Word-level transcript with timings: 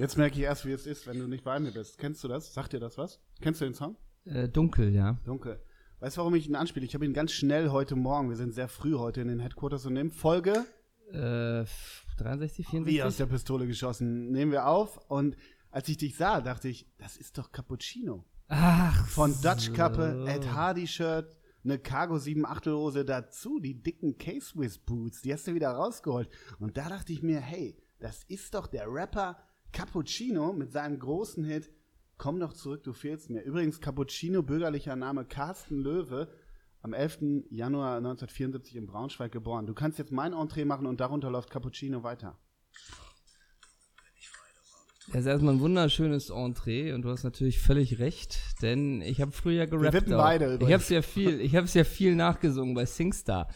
Jetzt 0.00 0.16
merke 0.16 0.36
ich 0.36 0.42
erst, 0.44 0.64
wie 0.64 0.72
es 0.72 0.86
ist, 0.86 1.06
wenn 1.06 1.18
du 1.18 1.26
nicht 1.28 1.44
bei 1.44 1.60
mir 1.60 1.72
bist. 1.72 1.98
Kennst 1.98 2.24
du 2.24 2.28
das? 2.28 2.54
Sagt 2.54 2.72
dir 2.72 2.80
das 2.80 2.96
was? 2.96 3.20
Kennst 3.42 3.60
du 3.60 3.66
den 3.66 3.74
Song? 3.74 3.96
Äh, 4.24 4.48
dunkel, 4.48 4.94
ja. 4.94 5.18
Dunkel. 5.26 5.60
Weißt 5.98 6.16
du, 6.16 6.20
warum 6.20 6.34
ich 6.34 6.48
ihn 6.48 6.56
anspiele? 6.56 6.86
Ich 6.86 6.94
habe 6.94 7.04
ihn 7.04 7.12
ganz 7.12 7.32
schnell 7.32 7.68
heute 7.68 7.96
Morgen, 7.96 8.30
wir 8.30 8.36
sind 8.36 8.54
sehr 8.54 8.68
früh 8.68 8.94
heute 8.94 9.20
in 9.20 9.28
den 9.28 9.40
Headquarters 9.40 9.84
und 9.84 9.92
nehmen 9.92 10.10
Folge 10.10 10.64
Äh, 11.12 11.66
63, 12.16 12.66
64? 12.66 12.86
wie 12.86 13.02
aus 13.02 13.18
der 13.18 13.26
Pistole 13.26 13.66
geschossen. 13.66 14.30
Nehmen 14.30 14.52
wir 14.52 14.66
auf 14.66 14.96
und 15.10 15.36
als 15.70 15.86
ich 15.90 15.98
dich 15.98 16.16
sah, 16.16 16.40
dachte 16.40 16.68
ich, 16.68 16.86
das 16.96 17.18
ist 17.18 17.36
doch 17.36 17.52
Cappuccino. 17.52 18.24
Ach, 18.48 19.06
Von 19.06 19.34
Dutch. 19.42 19.72
Kappe, 19.74 20.24
Ed 20.26 20.50
Hardy 20.52 20.86
Shirt, 20.86 21.38
eine 21.62 21.78
Cargo 21.78 22.18
7 22.18 22.46
Achtel 22.46 22.72
Hose 22.74 23.04
dazu, 23.04 23.60
die 23.60 23.82
dicken 23.82 24.16
K-Swiss 24.16 24.78
Boots, 24.78 25.20
die 25.20 25.32
hast 25.34 25.46
du 25.46 25.54
wieder 25.54 25.70
rausgeholt. 25.72 26.30
Und 26.58 26.78
da 26.78 26.88
dachte 26.88 27.12
ich 27.12 27.22
mir, 27.22 27.40
hey, 27.40 27.76
das 27.98 28.24
ist 28.24 28.54
doch 28.54 28.66
der 28.66 28.86
Rapper 28.88 29.36
Cappuccino 29.72 30.52
mit 30.52 30.72
seinem 30.72 30.98
großen 30.98 31.44
Hit 31.44 31.70
Komm 32.20 32.38
doch 32.38 32.52
zurück, 32.52 32.84
du 32.84 32.92
fehlst 32.92 33.30
mir. 33.30 33.40
Übrigens 33.40 33.80
Cappuccino, 33.80 34.42
bürgerlicher 34.42 34.94
Name 34.94 35.24
Carsten 35.24 35.80
Löwe, 35.80 36.28
am 36.82 36.92
11. 36.92 37.46
Januar 37.48 37.96
1974 37.96 38.76
in 38.76 38.86
Braunschweig 38.86 39.32
geboren. 39.32 39.64
Du 39.64 39.72
kannst 39.72 39.98
jetzt 39.98 40.12
mein 40.12 40.34
Entree 40.34 40.66
machen 40.66 40.84
und 40.84 41.00
darunter 41.00 41.30
läuft 41.30 41.48
Cappuccino 41.48 42.02
weiter. 42.02 42.38
Das 45.06 45.22
ist 45.22 45.26
erstmal 45.28 45.54
ein 45.54 45.60
wunderschönes 45.60 46.28
Entree 46.28 46.92
und 46.92 47.00
du 47.02 47.08
hast 47.08 47.24
natürlich 47.24 47.58
völlig 47.58 48.00
recht, 48.00 48.38
denn 48.60 49.00
ich 49.00 49.22
habe 49.22 49.32
früher 49.32 49.66
gerappt. 49.66 49.94
wippen 49.94 50.12
auch. 50.12 50.18
beide 50.18 50.58
Ich 50.60 50.72
habe 50.74 50.84
ja 50.90 51.00
viel, 51.00 51.40
ich 51.40 51.56
habe 51.56 51.66
ja 51.68 51.84
viel 51.84 52.14
nachgesungen 52.16 52.74
bei 52.74 52.84
Singstar. 52.84 53.48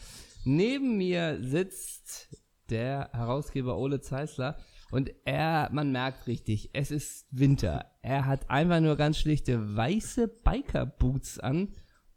Neben 0.43 0.97
mir 0.97 1.37
sitzt 1.39 2.35
der 2.71 3.11
Herausgeber 3.13 3.77
Ole 3.77 4.01
Zeisler 4.01 4.57
und 4.91 5.11
er, 5.25 5.69
man 5.71 5.91
merkt 5.91 6.27
richtig, 6.27 6.69
es 6.73 6.91
ist 6.91 7.27
Winter. 7.31 7.85
Er 8.01 8.25
hat 8.25 8.49
einfach 8.49 8.79
nur 8.79 8.95
ganz 8.95 9.17
schlichte 9.17 9.75
weiße 9.75 10.27
Biker-Boots 10.27 11.39
an 11.39 11.73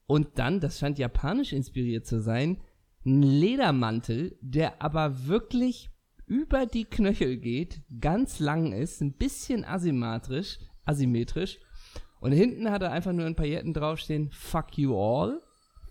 und 0.06 0.38
dann, 0.38 0.60
das 0.60 0.78
scheint 0.78 0.98
japanisch 0.98 1.52
inspiriert 1.52 2.06
zu 2.06 2.20
sein, 2.20 2.58
ein 3.04 3.22
Ledermantel, 3.22 4.36
der 4.40 4.82
aber 4.82 5.26
wirklich 5.26 5.90
über 6.26 6.66
die 6.66 6.84
Knöchel 6.84 7.38
geht, 7.38 7.82
ganz 8.00 8.38
lang 8.38 8.72
ist, 8.72 9.00
ein 9.00 9.14
bisschen 9.14 9.64
asymmetrisch, 9.64 10.58
asymmetrisch. 10.84 11.58
Und 12.20 12.32
hinten 12.32 12.70
hat 12.70 12.82
er 12.82 12.92
einfach 12.92 13.12
nur 13.12 13.26
in 13.26 13.34
Pailletten 13.34 13.72
draufstehen, 13.72 14.30
fuck 14.30 14.76
you 14.76 14.94
all. 14.94 15.40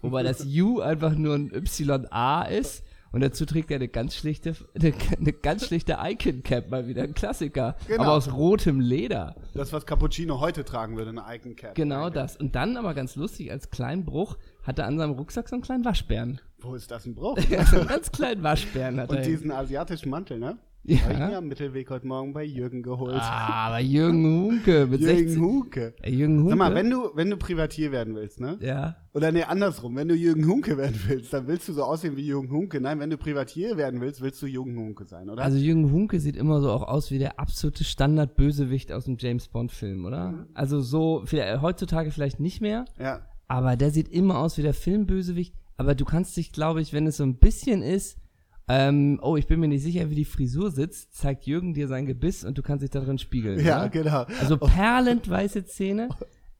Wobei 0.02 0.24
das 0.24 0.46
U 0.46 0.80
einfach 0.80 1.16
nur 1.16 1.36
ein 1.36 1.52
YA 1.52 2.44
ist. 2.44 2.84
Und 3.12 3.22
dazu 3.22 3.46
trägt 3.46 3.72
er 3.72 3.78
eine 3.78 3.88
ganz 3.88 4.16
schlichte, 4.16 4.56
eine, 4.76 4.94
eine 5.20 5.34
ganz 5.34 5.68
schlichte 5.68 5.98
Icon-Cap 6.02 6.70
mal 6.70 6.88
wieder, 6.88 7.04
ein 7.04 7.14
Klassiker. 7.14 7.76
Genau. 7.88 8.04
Aber 8.04 8.14
aus 8.14 8.34
rotem 8.34 8.80
Leder. 8.80 9.36
Das, 9.54 9.72
was 9.74 9.86
Cappuccino 9.86 10.40
heute 10.40 10.66
tragen 10.66 10.98
würde, 10.98 11.10
eine 11.12 11.24
Icon 11.36 11.56
Cap. 11.56 11.76
Genau 11.76 12.10
das. 12.10 12.38
Und 12.38 12.56
dann 12.56 12.78
aber 12.78 12.94
ganz 12.94 13.16
lustig, 13.16 13.52
als 13.52 13.70
kleinen 13.70 14.06
Bruch, 14.06 14.38
hat 14.64 14.80
er 14.80 14.86
an 14.86 14.98
seinem 14.98 15.12
Rucksack 15.12 15.48
so 15.48 15.56
einen 15.56 15.64
kleinen 15.64 15.86
Waschbären. 15.86 16.42
Wo 16.60 16.76
ist 16.76 16.92
das 16.92 17.06
ein 17.06 17.16
Bruch? 17.16 17.38
Ja, 17.50 17.66
so 17.66 17.78
einen 17.78 17.88
ganz 17.88 18.12
kleinen 18.12 18.44
Waschbären 18.44 19.00
hat 19.00 19.12
er. 19.12 19.18
Und 19.18 19.26
diesen 19.26 19.52
asiatischen 19.52 20.10
Mantel, 20.10 20.40
ne? 20.40 20.58
Ja. 20.88 21.02
Habe 21.02 21.14
ich 21.14 21.20
mir 21.20 21.38
am 21.38 21.48
Mittelweg 21.50 21.90
heute 21.90 22.08
Morgen 22.08 22.32
bei 22.32 22.46
Jürgen 22.46 22.82
geholt. 22.82 23.20
Ah, 23.20 23.68
aber 23.68 23.80
Jürgen 23.80 24.24
Hunke 24.24 24.88
mit 24.88 25.02
Jürgen 25.02 25.18
16. 25.18 25.42
Huke. 25.44 25.94
Äh, 26.02 26.12
Jürgen 26.12 26.38
Hunke. 26.38 26.52
Sag 26.52 26.58
mal, 26.58 26.76
wenn 26.76 26.90
du, 26.90 27.10
wenn 27.14 27.30
du 27.30 27.36
Privatier 27.36 27.92
werden 27.92 28.16
willst, 28.16 28.40
ne? 28.40 28.58
ja. 28.62 28.96
Oder 29.14 29.34
nee, 29.34 29.44
andersrum, 29.44 29.98
wenn 29.98 30.08
du 30.08 30.16
Jürgen 30.16 30.48
Hunke 30.48 30.78
werden 30.78 30.98
willst, 31.08 31.34
dann 31.34 31.46
willst 31.48 31.68
du 31.68 31.74
so 31.74 31.84
aussehen 31.84 32.16
wie 32.16 32.26
Jürgen 32.26 32.50
Hunke. 32.52 32.80
Nein, 32.80 33.02
wenn 33.02 33.10
du 33.10 33.18
Privatier 33.18 33.76
werden 33.76 34.00
willst, 34.00 34.22
willst 34.22 34.42
du 34.42 34.46
Jürgen 34.46 34.78
Hunke 34.78 35.04
sein, 35.04 35.30
oder? 35.30 35.44
Also 35.44 35.58
Jürgen 35.58 35.92
Hunke 35.92 36.22
sieht 36.22 36.38
immer 36.38 36.62
so 36.62 36.72
auch 36.72 36.84
aus 36.84 37.12
wie 37.12 37.20
der 37.20 37.38
absolute 37.38 37.84
Standard-Bösewicht 37.84 38.94
aus 38.94 39.06
dem 39.06 39.18
James 39.20 39.50
Bond-Film, 39.50 40.06
oder? 40.06 40.48
Also 40.54 40.80
so, 40.80 41.24
vielleicht, 41.26 41.62
heutzutage 41.62 42.12
vielleicht 42.12 42.40
nicht 42.40 42.62
mehr, 42.62 42.86
ja. 42.98 43.20
aber 43.50 43.76
der 43.76 43.92
sieht 43.92 44.08
immer 44.08 44.40
aus 44.40 44.58
wie 44.58 44.62
der 44.62 44.74
Filmbösewicht. 44.74 45.54
Aber 45.76 45.96
du 45.96 46.06
kannst 46.06 46.38
dich, 46.38 46.54
glaube 46.54 46.82
ich, 46.82 46.94
wenn 46.94 47.08
es 47.08 47.18
so 47.18 47.24
ein 47.24 47.36
bisschen 47.36 47.82
ist, 47.82 48.18
ähm, 48.68 49.20
oh, 49.22 49.38
ich 49.38 49.48
bin 49.48 49.60
mir 49.60 49.68
nicht 49.68 49.84
sicher, 49.84 50.10
wie 50.10 50.16
die 50.16 50.26
Frisur 50.26 50.72
sitzt, 50.72 51.16
zeigt 51.16 51.46
Jürgen 51.46 51.74
dir 51.74 51.88
sein 51.88 52.06
Gebiss 52.06 52.44
und 52.44 52.58
du 52.58 52.62
kannst 52.62 52.84
dich 52.84 52.90
darin 52.90 53.18
spiegeln. 53.18 53.64
Ja, 53.64 53.82
oder? 53.82 53.90
genau. 53.90 54.26
Also 54.40 54.58
perlend 54.58 55.30
weiße 55.30 55.66
Zähne, 55.66 56.10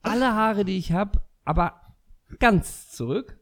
alle 0.02 0.34
Haare, 0.34 0.64
die 0.64 0.78
ich 0.78 0.94
habe, 0.94 1.20
aber 1.44 1.74
ganz 2.40 2.90
zurück. 2.90 3.38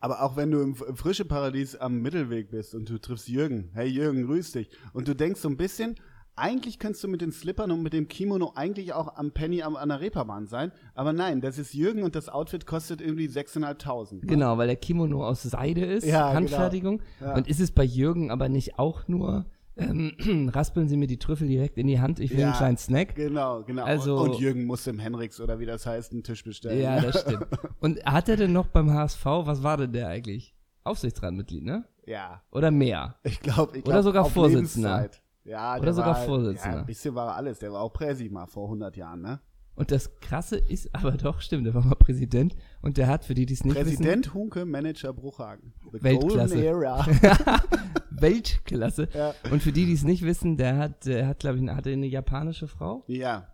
Aber 0.00 0.22
auch 0.22 0.36
wenn 0.36 0.50
du 0.50 0.60
im, 0.60 0.76
im 0.88 0.96
frische 0.96 1.24
Paradies 1.24 1.76
am 1.76 2.00
Mittelweg 2.00 2.50
bist 2.50 2.74
und 2.74 2.88
du 2.88 2.98
triffst 2.98 3.28
Jürgen, 3.28 3.70
hey 3.74 3.86
Jürgen, 3.86 4.26
grüß 4.26 4.52
dich. 4.52 4.70
Und 4.92 5.06
du 5.06 5.14
denkst 5.14 5.40
so 5.40 5.48
ein 5.48 5.56
bisschen, 5.56 5.96
eigentlich 6.36 6.78
könntest 6.78 7.04
du 7.04 7.08
mit 7.08 7.20
den 7.20 7.32
Slippern 7.32 7.70
und 7.70 7.82
mit 7.82 7.92
dem 7.92 8.08
Kimono 8.08 8.52
eigentlich 8.54 8.92
auch 8.94 9.16
am 9.16 9.30
Penny 9.32 9.62
am, 9.62 9.76
an 9.76 9.88
der 9.90 10.00
Reeperbahn 10.00 10.46
sein. 10.46 10.72
Aber 10.94 11.12
nein, 11.12 11.40
das 11.40 11.58
ist 11.58 11.74
Jürgen 11.74 12.02
und 12.02 12.14
das 12.14 12.28
Outfit 12.28 12.66
kostet 12.66 13.00
irgendwie 13.00 13.26
6.500. 13.28 14.14
Ne? 14.14 14.20
Genau, 14.22 14.56
weil 14.58 14.66
der 14.66 14.76
Kimono 14.76 15.26
aus 15.26 15.42
Seide 15.42 15.84
ist, 15.84 16.06
Ja, 16.06 16.32
Handfertigung. 16.32 16.98
genau. 17.18 17.30
Ja. 17.32 17.36
Und 17.36 17.48
ist 17.48 17.60
es 17.60 17.70
bei 17.72 17.84
Jürgen 17.84 18.30
aber 18.30 18.48
nicht 18.48 18.78
auch 18.78 19.06
nur, 19.08 19.46
ähm, 19.76 20.48
raspeln 20.54 20.88
Sie 20.88 20.96
mir 20.96 21.06
die 21.06 21.18
Trüffel 21.18 21.46
direkt 21.48 21.76
in 21.78 21.86
die 21.86 22.00
Hand, 22.00 22.20
ich 22.20 22.30
will 22.30 22.40
Ja. 22.40 22.48
einen 22.48 22.56
kleinen 22.56 22.76
Snack. 22.78 23.14
Genau, 23.16 23.62
genau. 23.62 23.84
Also- 23.84 24.16
und, 24.18 24.30
und 24.30 24.40
Jürgen 24.40 24.64
muss 24.64 24.86
im 24.86 24.98
Henriks 24.98 25.40
oder 25.40 25.58
wie 25.58 25.66
das 25.66 25.84
heißt, 25.86 26.12
einen 26.12 26.22
Tisch 26.22 26.42
bestellen. 26.44 26.80
Ja, 26.80 27.00
das 27.00 27.20
stimmt. 27.20 27.46
Und 27.80 28.04
hat 28.04 28.28
er 28.28 28.36
denn 28.36 28.52
noch 28.52 28.66
beim 28.68 28.90
HSV, 28.90 29.24
was 29.24 29.62
war 29.62 29.76
denn 29.76 29.92
der 29.92 30.08
eigentlich? 30.08 30.54
Aufsichtsratmitglied, 30.84 31.64
ne? 31.64 31.84
ja. 32.06 32.42
Oder 32.50 32.70
mehr? 32.70 33.16
Ich 33.22 33.40
glaube, 33.40 33.76
ich 33.78 33.84
Oder 33.84 33.92
glaub, 33.94 34.04
sogar 34.04 34.24
auf 34.24 34.32
Vorsitzender. 34.32 34.96
Lebenszeit. 34.96 35.22
Ja, 35.44 35.74
der 35.74 35.82
Oder 35.82 35.92
sogar 35.92 36.14
war, 36.14 36.24
Vorsitzender. 36.24 36.76
Ja, 36.76 36.80
ein 36.80 36.86
bisschen 36.86 37.14
war 37.14 37.34
alles. 37.34 37.58
Der 37.58 37.72
war 37.72 37.80
auch 37.80 37.92
Präsi 37.92 38.28
mal 38.28 38.46
vor 38.46 38.64
100 38.64 38.96
Jahren, 38.96 39.22
ne? 39.22 39.40
Und 39.74 39.90
das 39.90 40.20
Krasse 40.20 40.56
ist 40.56 40.94
aber 40.94 41.12
doch, 41.12 41.40
stimmt, 41.40 41.66
der 41.66 41.72
war 41.72 41.82
mal 41.82 41.94
Präsident 41.94 42.54
und 42.82 42.98
der 42.98 43.06
hat, 43.06 43.24
für 43.24 43.34
die, 43.34 43.46
die 43.46 43.54
es 43.54 43.64
nicht 43.64 43.74
Präsident 43.74 44.34
Hunke, 44.34 44.66
Manager 44.66 45.14
Bruchhagen. 45.14 45.72
The 45.92 46.02
Weltklasse. 46.02 46.54
Golden 46.54 46.66
Era. 46.66 47.06
wissen, 47.06 47.62
Weltklasse. 48.10 49.08
Ja. 49.14 49.34
Und 49.50 49.62
für 49.62 49.72
die, 49.72 49.86
die 49.86 49.94
es 49.94 50.02
nicht 50.04 50.22
wissen, 50.22 50.58
der 50.58 50.76
hat, 50.76 51.06
der 51.06 51.28
hat, 51.28 51.38
glaube 51.38 51.56
ich, 51.56 51.62
eine, 51.62 51.76
hatte 51.76 51.90
eine 51.90 52.06
japanische 52.06 52.68
Frau. 52.68 53.04
ja. 53.06 53.46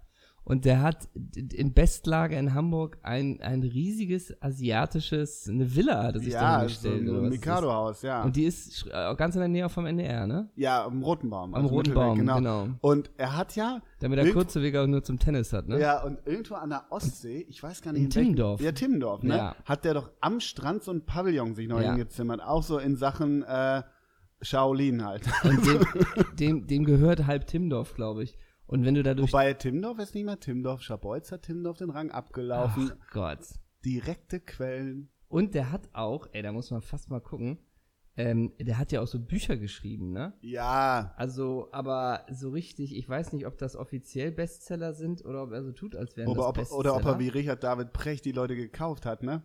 Und 0.48 0.64
der 0.64 0.80
hat 0.80 1.08
in 1.34 1.74
Bestlage 1.74 2.36
in 2.36 2.54
Hamburg 2.54 2.98
ein, 3.02 3.40
ein 3.42 3.62
riesiges 3.64 4.32
asiatisches, 4.40 5.48
eine 5.48 5.74
Villa 5.74 6.04
hat 6.04 6.14
er 6.14 6.20
sich 6.20 6.32
Ja, 6.34 6.40
da 6.62 6.68
so 6.68 6.88
hingestellt. 6.88 7.08
ein 7.08 7.08
es 7.16 7.22
ist. 7.24 7.30
Mikado-Haus, 7.40 8.02
ja. 8.02 8.22
Und 8.22 8.36
die 8.36 8.44
ist 8.44 8.86
äh, 8.86 9.14
ganz 9.16 9.34
in 9.34 9.40
der 9.40 9.48
Nähe 9.48 9.68
vom 9.68 9.86
NDR, 9.86 10.26
ne? 10.28 10.48
ja, 10.54 10.84
am 10.84 11.02
Roten 11.02 11.30
Baum. 11.30 11.52
Am 11.52 11.62
also 11.64 11.74
Roten 11.74 11.94
Baum, 11.94 12.18
genau. 12.18 12.68
Und 12.80 13.10
er 13.16 13.36
hat 13.36 13.56
ja. 13.56 13.82
Damit 13.98 14.20
irgend- 14.20 14.34
kurze 14.34 14.62
Weg 14.62 14.76
auch 14.76 14.86
nur 14.86 15.02
zum 15.02 15.18
Tennis 15.18 15.52
hat, 15.52 15.66
ne? 15.66 15.80
Ja, 15.80 16.04
und 16.04 16.18
irgendwo 16.24 16.54
an 16.54 16.70
der 16.70 16.84
Ostsee, 16.90 17.44
ich 17.48 17.60
weiß 17.60 17.82
gar 17.82 17.92
nicht 17.92 18.02
In 18.04 18.10
Timmendorf. 18.10 18.60
Ja, 18.60 18.70
Timmendorf, 18.70 19.24
ne? 19.24 19.36
Ja. 19.36 19.56
Hat 19.64 19.84
der 19.84 19.94
doch 19.94 20.10
am 20.20 20.38
Strand 20.38 20.84
so 20.84 20.92
ein 20.92 21.04
Pavillon 21.04 21.54
sich 21.56 21.66
neu 21.66 21.82
Ja. 21.82 21.88
hingezimmert. 21.90 22.40
Auch 22.40 22.62
so 22.62 22.78
in 22.78 22.94
Sachen 22.94 23.42
äh, 23.42 23.82
Shaolin 24.42 25.04
halt. 25.04 25.22
Und 25.44 25.66
dem, 25.66 25.86
dem, 26.38 26.66
dem 26.68 26.84
gehört 26.84 27.26
halb 27.26 27.46
Timmendorf, 27.48 27.94
glaube 27.94 28.22
ich. 28.22 28.38
Und 28.66 28.84
wenn 28.84 28.94
du 28.94 29.02
da 29.02 29.14
durch. 29.14 29.32
Wobei 29.32 29.52
Timmendorf 29.54 29.98
ist 29.98 30.14
nicht 30.14 30.24
mehr 30.24 30.40
Timmendorf. 30.40 30.82
Schabolz 30.82 31.30
hat 31.32 31.42
Timmendorf 31.42 31.78
den 31.78 31.90
Rang 31.90 32.10
abgelaufen. 32.10 32.92
Ach 32.92 33.10
Gott. 33.12 33.40
Direkte 33.84 34.40
Quellen. 34.40 35.08
Und 35.28 35.54
der 35.54 35.70
hat 35.72 35.88
auch, 35.92 36.28
ey, 36.32 36.42
da 36.42 36.52
muss 36.52 36.70
man 36.70 36.82
fast 36.82 37.10
mal 37.10 37.20
gucken, 37.20 37.58
ähm, 38.18 38.54
der 38.58 38.78
hat 38.78 38.92
ja 38.92 39.02
auch 39.02 39.06
so 39.06 39.20
Bücher 39.20 39.56
geschrieben, 39.58 40.12
ne? 40.12 40.32
Ja, 40.40 41.12
Also, 41.16 41.68
aber 41.72 42.24
so 42.30 42.48
richtig, 42.50 42.96
ich 42.96 43.06
weiß 43.08 43.32
nicht, 43.34 43.46
ob 43.46 43.58
das 43.58 43.76
offiziell 43.76 44.32
Bestseller 44.32 44.94
sind 44.94 45.22
oder 45.24 45.42
ob 45.42 45.52
er 45.52 45.62
so 45.62 45.72
tut, 45.72 45.94
als 45.94 46.16
wären 46.16 46.28
oder 46.28 46.38
das 46.40 46.48
ob, 46.48 46.54
Bestseller. 46.54 46.78
oder 46.80 46.96
ob 46.96 47.04
er 47.04 47.18
wie 47.18 47.28
Richard 47.28 47.62
David 47.62 47.92
Precht 47.92 48.24
die 48.24 48.32
Leute 48.32 48.56
gekauft 48.56 49.04
hat, 49.04 49.22
ne? 49.22 49.42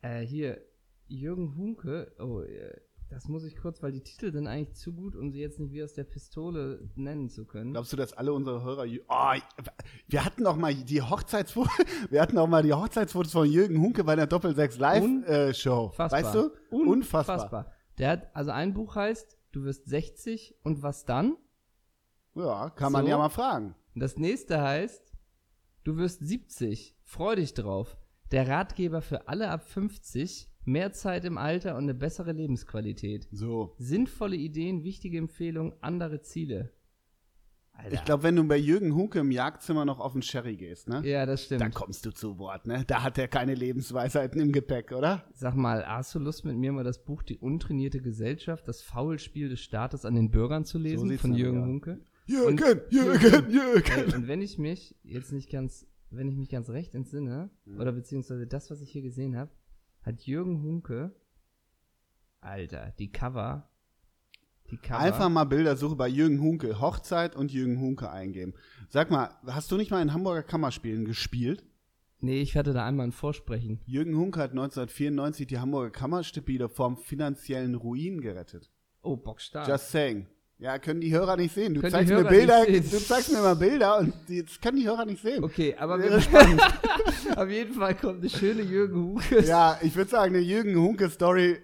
Äh, 0.00 0.20
hier, 0.20 0.62
Jürgen 1.08 1.56
Hunke, 1.56 2.14
oh, 2.18 2.40
äh, 2.40 2.80
das 3.10 3.26
muss 3.28 3.44
ich 3.44 3.56
kurz, 3.56 3.82
weil 3.82 3.92
die 3.92 4.02
Titel 4.02 4.32
sind 4.32 4.46
eigentlich 4.46 4.74
zu 4.76 4.92
gut, 4.92 5.16
um 5.16 5.30
sie 5.32 5.40
jetzt 5.40 5.58
nicht 5.58 5.72
wie 5.72 5.82
aus 5.82 5.92
der 5.94 6.04
Pistole 6.04 6.88
nennen 6.94 7.28
zu 7.28 7.44
können. 7.44 7.72
Glaubst 7.72 7.92
du, 7.92 7.96
dass 7.96 8.12
alle 8.12 8.32
unsere 8.32 8.62
Hörer. 8.62 8.84
Oh, 9.08 9.40
wir 10.08 10.24
hatten 10.24 10.46
auch 10.46 10.56
mal 10.56 10.72
die 10.74 11.02
Hochzeitsfotos. 11.02 11.72
Wir 12.10 12.22
hatten 12.22 12.38
auch 12.38 12.46
mal 12.46 12.62
die 12.62 12.72
Hochzeitsfotos 12.72 13.32
von 13.32 13.50
Jürgen 13.50 13.80
Hunke 13.80 14.04
bei 14.04 14.16
der 14.16 14.26
Doppel-6 14.26 14.78
Live-Show. 14.78 15.86
Unfassbar. 15.86 16.10
weißt 16.22 16.34
du? 16.34 16.50
Unfassbar. 16.70 17.72
Der 17.98 18.10
hat, 18.10 18.34
also 18.34 18.50
ein 18.52 18.72
Buch 18.74 18.94
heißt, 18.96 19.36
du 19.52 19.64
wirst 19.64 19.86
60 19.88 20.56
und 20.62 20.82
was 20.82 21.04
dann? 21.04 21.36
Ja, 22.34 22.70
kann 22.70 22.92
man 22.92 23.04
So. 23.04 23.10
ja 23.10 23.18
mal 23.18 23.28
fragen. 23.28 23.74
Und 23.94 24.00
das 24.02 24.16
nächste 24.16 24.60
heißt, 24.62 25.12
du 25.84 25.96
wirst 25.96 26.20
70, 26.24 26.96
freu 27.02 27.36
dich 27.36 27.54
drauf. 27.54 27.96
Der 28.30 28.46
Ratgeber 28.48 29.02
für 29.02 29.26
alle 29.28 29.50
ab 29.50 29.68
50, 29.68 30.49
mehr 30.64 30.92
Zeit 30.92 31.24
im 31.24 31.38
Alter 31.38 31.76
und 31.76 31.84
eine 31.84 31.94
bessere 31.94 32.32
Lebensqualität. 32.32 33.28
So. 33.32 33.74
Sinnvolle 33.78 34.36
Ideen, 34.36 34.84
wichtige 34.84 35.18
Empfehlungen, 35.18 35.72
andere 35.80 36.20
Ziele. 36.22 36.70
Alter. 37.72 37.94
Ich 37.94 38.04
glaube, 38.04 38.24
wenn 38.24 38.36
du 38.36 38.44
bei 38.44 38.58
Jürgen 38.58 38.94
Hunke 38.94 39.20
im 39.20 39.30
Jagdzimmer 39.30 39.86
noch 39.86 40.00
auf 40.00 40.12
den 40.12 40.20
Sherry 40.20 40.56
gehst, 40.56 40.88
ne? 40.88 41.00
Ja, 41.02 41.24
das 41.24 41.44
stimmt. 41.44 41.62
Da 41.62 41.70
kommst 41.70 42.04
du 42.04 42.10
zu 42.10 42.38
Wort, 42.38 42.66
ne? 42.66 42.84
Da 42.86 43.02
hat 43.02 43.16
er 43.16 43.26
keine 43.26 43.54
Lebensweisheiten 43.54 44.38
im 44.38 44.52
Gepäck, 44.52 44.92
oder? 44.92 45.24
Sag 45.32 45.54
mal, 45.54 45.86
hast 45.86 46.14
du 46.14 46.18
Lust 46.18 46.44
mit 46.44 46.56
mir 46.56 46.72
mal 46.72 46.84
das 46.84 47.02
Buch 47.02 47.22
Die 47.22 47.38
untrainierte 47.38 48.02
Gesellschaft, 48.02 48.68
das 48.68 48.82
Faulspiel 48.82 49.48
des 49.48 49.60
Staates 49.60 50.04
an 50.04 50.14
den 50.14 50.30
Bürgern 50.30 50.66
zu 50.66 50.76
lesen 50.78 51.08
sieht's 51.08 51.22
von 51.22 51.32
Jürgen. 51.34 51.64
Hunke? 51.64 52.00
Jürgen, 52.26 52.58
Jürgen, 52.90 53.50
Jürgen. 53.50 53.92
Ey, 53.96 54.14
und 54.14 54.28
wenn 54.28 54.42
ich 54.42 54.58
mich 54.58 54.94
jetzt 55.02 55.32
nicht 55.32 55.50
ganz, 55.50 55.86
wenn 56.10 56.28
ich 56.28 56.36
mich 56.36 56.50
ganz 56.50 56.68
recht 56.68 56.94
entsinne, 56.94 57.48
Mhm. 57.64 57.80
oder 57.80 57.92
beziehungsweise 57.92 58.46
das, 58.46 58.70
was 58.70 58.82
ich 58.82 58.90
hier 58.90 59.02
gesehen 59.02 59.36
habe, 59.38 59.50
hat 60.02 60.22
Jürgen 60.22 60.62
Hunke, 60.62 61.14
Alter, 62.40 62.94
die 62.98 63.12
Cover, 63.12 63.68
die 64.70 64.76
Cover. 64.76 65.00
Einfach 65.00 65.28
mal 65.28 65.44
Bildersuche 65.44 65.96
bei 65.96 66.08
Jürgen 66.08 66.40
Hunke, 66.40 66.80
Hochzeit 66.80 67.36
und 67.36 67.52
Jürgen 67.52 67.80
Hunke 67.80 68.10
eingeben. 68.10 68.54
Sag 68.88 69.10
mal, 69.10 69.30
hast 69.46 69.70
du 69.70 69.76
nicht 69.76 69.90
mal 69.90 70.02
in 70.02 70.12
Hamburger 70.12 70.42
Kammerspielen 70.42 71.04
gespielt? 71.04 71.64
Nee, 72.20 72.42
ich 72.42 72.56
hatte 72.56 72.72
da 72.72 72.86
einmal 72.86 73.06
ein 73.06 73.12
Vorsprechen. 73.12 73.80
Jürgen 73.86 74.16
Hunke 74.16 74.40
hat 74.40 74.50
1994 74.50 75.46
die 75.46 75.58
Hamburger 75.58 75.90
Kammerspiele 75.90 76.68
vom 76.68 76.98
finanziellen 76.98 77.74
Ruin 77.74 78.20
gerettet. 78.20 78.70
Oh, 79.02 79.16
bockstark. 79.16 79.66
Just 79.66 79.90
saying. 79.90 80.26
Ja, 80.60 80.78
können 80.78 81.00
die 81.00 81.10
Hörer 81.10 81.36
nicht 81.38 81.54
sehen. 81.54 81.72
Du 81.72 81.80
Können 81.80 81.90
zeigst 81.92 82.12
mir 82.12 82.22
Bilder, 82.22 82.66
du 82.66 82.82
zeigst 82.82 83.32
mir 83.32 83.38
mal 83.40 83.56
Bilder 83.56 83.98
und 84.00 84.12
das 84.28 84.60
können 84.60 84.76
die 84.76 84.86
Hörer 84.86 85.06
nicht 85.06 85.22
sehen. 85.22 85.42
Okay, 85.42 85.74
aber 85.74 85.98
Wäre 85.98 86.12
wir, 86.16 86.20
spannend. 86.20 86.60
auf 87.36 87.48
jeden 87.48 87.72
Fall 87.74 87.94
kommt 87.94 88.20
eine 88.20 88.28
schöne 88.28 88.60
Jürgen 88.62 89.02
Hunke. 89.02 89.42
Ja, 89.46 89.78
ich 89.82 89.96
würde 89.96 90.10
sagen, 90.10 90.34
eine 90.34 90.44
Jürgen 90.44 90.76
Hunke-Story 90.76 91.56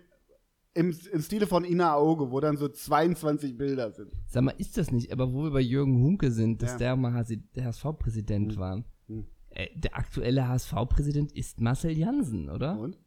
im, 0.72 0.96
im 1.12 1.20
Stile 1.22 1.46
von 1.46 1.64
Ina 1.64 1.94
Auge, 1.94 2.30
wo 2.30 2.40
dann 2.40 2.56
so 2.56 2.68
22 2.68 3.56
Bilder 3.58 3.92
sind. 3.92 4.12
Sag 4.28 4.42
mal, 4.44 4.54
ist 4.56 4.78
das 4.78 4.90
nicht, 4.90 5.12
aber 5.12 5.30
wo 5.30 5.42
wir 5.44 5.50
bei 5.50 5.60
Jürgen 5.60 6.02
Hunke 6.02 6.30
sind, 6.30 6.62
dass 6.62 6.72
Ja. 6.72 6.78
der 6.78 6.96
mal 6.96 7.12
HSV-Präsident 7.12 8.52
Hm. 8.54 8.58
war. 8.58 8.84
Hm. 9.08 9.26
Äh, 9.50 9.68
der 9.78 9.96
aktuelle 9.96 10.48
HSV-Präsident 10.48 11.32
ist 11.32 11.60
Marcel 11.60 11.92
Jansen, 11.92 12.48
oder? 12.48 12.78
Und? 12.78 12.98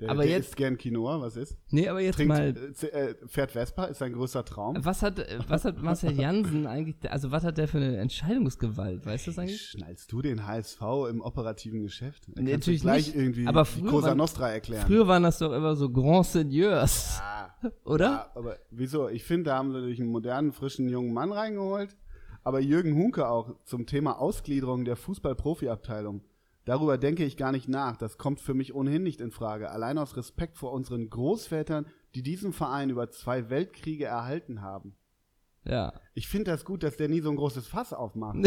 Der, 0.00 0.10
Aber 0.10 0.22
der 0.22 0.32
jetzt- 0.32 0.46
isst 0.48 0.56
gern 0.56 0.76
Quinoa, 0.76 1.20
was 1.20 1.36
ist? 1.36 1.56
Nee, 1.70 1.88
aber 1.88 2.00
jetzt 2.00 2.16
Trinkt, 2.16 2.28
mal, 2.30 2.52
äh, 2.82 2.86
äh, 2.86 3.14
fährt 3.28 3.52
Vespa, 3.52 3.84
ist 3.84 3.98
sein 3.98 4.12
größter 4.12 4.44
Traum. 4.44 4.76
was 4.84 5.02
hat, 5.02 5.20
äh, 5.20 5.38
was 5.46 5.64
hat 5.64 5.80
Marcel 5.80 6.12
Jansen 6.18 6.66
eigentlich, 6.66 6.96
also 7.08 7.30
was 7.30 7.44
hat 7.44 7.58
der 7.58 7.68
für 7.68 7.78
eine 7.78 7.96
Entscheidungsgewalt, 7.98 9.06
weißt 9.06 9.26
du 9.26 9.30
das 9.30 9.38
eigentlich? 9.38 9.60
Schnallst 9.62 10.10
du 10.10 10.20
den 10.20 10.46
HSV 10.46 10.80
im 11.08 11.20
operativen 11.20 11.82
Geschäft? 11.82 12.24
Dann 12.34 12.44
Nee, 12.44 12.52
natürlich 12.54 12.82
gleich 12.82 13.06
nicht, 13.06 13.16
irgendwie 13.16 13.46
aber 13.46 13.62
die 13.62 13.80
früher 13.82 13.90
Cosa 13.90 14.08
waren- 14.08 14.18
Nostra 14.18 14.50
erklären. 14.50 14.84
Früher 14.84 15.06
waren 15.06 15.22
das 15.22 15.38
doch 15.38 15.52
immer 15.52 15.76
so 15.76 15.88
Grand 15.90 16.26
Seigneurs, 16.26 17.20
Ah, 17.22 17.54
oder? 17.84 18.04
ja, 18.04 18.30
aber 18.34 18.56
wieso? 18.72 19.08
Ich 19.08 19.22
finde, 19.22 19.44
da 19.50 19.58
haben 19.58 19.72
sie 19.72 19.80
durch 19.80 20.00
einen 20.00 20.10
modernen, 20.10 20.52
frischen, 20.52 20.88
jungen 20.88 21.12
Mann 21.14 21.30
reingeholt. 21.30 21.96
Aber 22.42 22.60
Jürgen 22.60 22.94
Hunke 22.96 23.26
auch 23.28 23.54
zum 23.64 23.86
Thema 23.86 24.18
Ausgliederung 24.20 24.84
der 24.84 24.96
Fußball-Profi-Abteilung. 24.96 26.20
Darüber 26.64 26.96
denke 26.98 27.24
ich 27.24 27.36
gar 27.36 27.52
nicht 27.52 27.68
nach. 27.68 27.96
Das 27.96 28.16
kommt 28.16 28.40
für 28.40 28.54
mich 28.54 28.74
ohnehin 28.74 29.02
nicht 29.02 29.20
in 29.20 29.30
Frage. 29.30 29.70
Allein 29.70 29.98
aus 29.98 30.16
Respekt 30.16 30.56
vor 30.56 30.72
unseren 30.72 31.10
Großvätern, 31.10 31.86
die 32.14 32.22
diesen 32.22 32.52
Verein 32.52 32.90
über 32.90 33.10
zwei 33.10 33.50
Weltkriege 33.50 34.06
erhalten 34.06 34.62
haben. 34.62 34.96
Ja. 35.66 35.92
Ich 36.14 36.28
finde 36.28 36.50
das 36.50 36.64
gut, 36.64 36.82
dass 36.82 36.96
der 36.96 37.08
nie 37.08 37.20
so 37.20 37.30
ein 37.30 37.36
großes 37.36 37.66
Fass 37.66 37.92
aufmacht. 37.92 38.36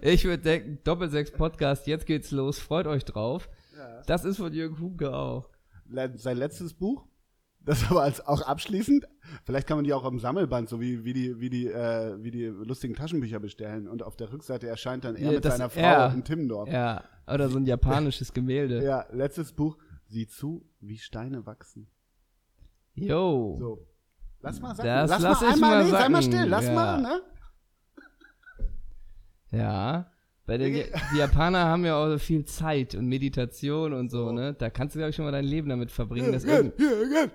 ich 0.00 0.24
würde 0.24 0.42
denken, 0.42 0.78
Doppelsechs 0.84 1.30
Podcast, 1.32 1.86
jetzt 1.86 2.06
geht's 2.06 2.30
los, 2.30 2.58
freut 2.58 2.86
euch 2.86 3.04
drauf. 3.04 3.48
Ja. 3.76 4.02
Das 4.06 4.24
ist 4.24 4.38
von 4.38 4.52
Jürgen 4.52 4.78
Hunke 4.78 5.14
auch. 5.14 5.48
Le- 5.88 6.16
Sein 6.16 6.36
letztes 6.38 6.74
Buch, 6.74 7.06
das 7.60 7.90
aber 7.90 8.02
als 8.02 8.26
auch 8.26 8.42
abschließend, 8.42 9.06
vielleicht 9.44 9.66
kann 9.66 9.76
man 9.76 9.84
die 9.84 9.92
auch 9.92 10.04
im 10.04 10.18
Sammelband, 10.18 10.68
so 10.68 10.80
wie, 10.80 11.04
wie, 11.04 11.12
die, 11.12 11.38
wie, 11.40 11.50
die, 11.50 11.66
äh, 11.66 12.16
wie 12.22 12.30
die 12.30 12.46
lustigen 12.46 12.94
Taschenbücher 12.94 13.40
bestellen. 13.40 13.88
Und 13.88 14.02
auf 14.02 14.16
der 14.16 14.32
Rückseite 14.32 14.66
erscheint 14.68 15.04
dann 15.04 15.16
er 15.16 15.26
Ja, 15.26 15.32
mit 15.32 15.44
seiner 15.44 15.68
Frau 15.70 15.80
ja. 15.80 16.08
in 16.08 16.24
Timmendorf. 16.24 16.68
Ja, 16.70 17.02
oder 17.26 17.48
so 17.48 17.58
ein 17.58 17.66
japanisches 17.66 18.32
Gemälde. 18.32 18.82
Ja, 18.88 19.06
letztes 19.12 19.52
Buch, 19.52 19.76
Sieh 20.06 20.26
zu, 20.26 20.64
wie 20.80 20.96
Steine 20.96 21.44
wachsen. 21.44 21.86
Yo. 22.94 23.56
So. 23.58 23.86
Lass 24.40 24.60
mal 24.60 24.74
sagen. 24.74 24.88
Das 24.88 25.10
lass, 25.10 25.22
lass 25.22 25.40
mal 25.40 25.52
einmal, 25.52 25.70
mal 25.70 25.84
nee, 25.84 25.90
sei 25.90 26.08
mal 26.08 26.22
still, 26.22 26.44
lass 26.46 26.64
Ja. 26.66 26.72
mal, 26.72 27.02
ne? 27.02 27.22
Ja. 29.50 30.10
Den 30.56 30.74
Okay. 30.74 30.86
die 31.12 31.18
Japaner 31.18 31.66
haben 31.66 31.84
ja 31.84 31.96
auch 31.96 32.08
so 32.08 32.18
viel 32.18 32.44
Zeit 32.44 32.94
und 32.94 33.06
Meditation 33.06 33.92
und 33.92 34.10
so, 34.10 34.32
ne? 34.32 34.54
Da 34.54 34.70
kannst 34.70 34.94
du, 34.94 34.98
glaube 34.98 35.10
ich, 35.10 35.16
schon 35.16 35.24
mal 35.26 35.32
dein 35.32 35.44
Leben 35.44 35.68
damit 35.68 35.90
verbringen, 35.90 36.32
dass, 36.32 36.44
irgend, 36.44 36.72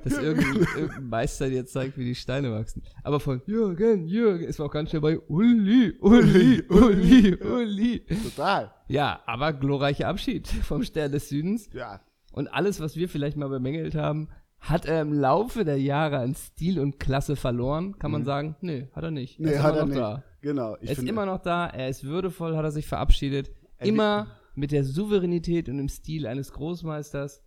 dass 0.03 0.13
irgendein, 0.17 0.67
irgendein 0.75 1.07
Meister 1.09 1.49
dir 1.49 1.65
zeigt, 1.65 1.97
wie 1.97 2.05
die 2.05 2.15
Steine 2.15 2.51
wachsen. 2.51 2.81
Aber 3.03 3.19
von 3.19 3.41
Jürgen, 3.45 4.07
Jürgen 4.07 4.43
ist 4.45 4.57
man 4.57 4.67
auch 4.67 4.73
ganz 4.73 4.89
schnell 4.89 5.01
bei 5.01 5.19
Uli, 5.19 5.93
Uli, 6.01 6.63
Uli, 6.69 7.35
Uli. 7.35 8.05
Total. 8.23 8.71
Ja, 8.87 9.19
aber 9.25 9.53
glorreicher 9.53 10.07
Abschied 10.07 10.47
vom 10.47 10.83
Stern 10.83 11.11
des 11.11 11.29
Südens. 11.29 11.69
Ja. 11.73 12.01
Und 12.31 12.47
alles, 12.47 12.79
was 12.79 12.95
wir 12.95 13.07
vielleicht 13.09 13.37
mal 13.37 13.49
bemängelt 13.49 13.93
haben, 13.95 14.29
hat 14.59 14.85
er 14.85 15.01
im 15.01 15.13
Laufe 15.13 15.65
der 15.65 15.79
Jahre 15.79 16.19
an 16.19 16.35
Stil 16.35 16.79
und 16.79 16.99
Klasse 16.99 17.35
verloren. 17.35 17.99
Kann 17.99 18.11
man 18.11 18.23
sagen, 18.23 18.55
nee, 18.61 18.87
hat 18.93 19.03
er 19.03 19.11
nicht. 19.11 19.39
Mhm. 19.39 19.45
Nee, 19.45 19.51
ist 19.53 19.61
hat 19.61 19.75
er 19.75 19.85
nicht. 19.85 19.97
da. 19.97 20.23
Genau. 20.43 20.75
Ich 20.81 20.89
Er 20.89 20.97
ist 20.97 21.07
immer 21.07 21.25
noch 21.25 21.39
da, 21.39 21.67
er 21.67 21.87
ist 21.87 22.03
würdevoll, 22.03 22.55
hat 22.57 22.65
er 22.65 22.71
sich 22.71 22.85
verabschiedet. 22.85 23.49
Ey, 23.77 23.89
immer 23.89 24.27
mit 24.55 24.73
der 24.73 24.83
Souveränität 24.83 25.69
und 25.69 25.77
dem 25.77 25.87
Stil 25.87 26.27
eines 26.27 26.51
Großmeisters. 26.51 27.41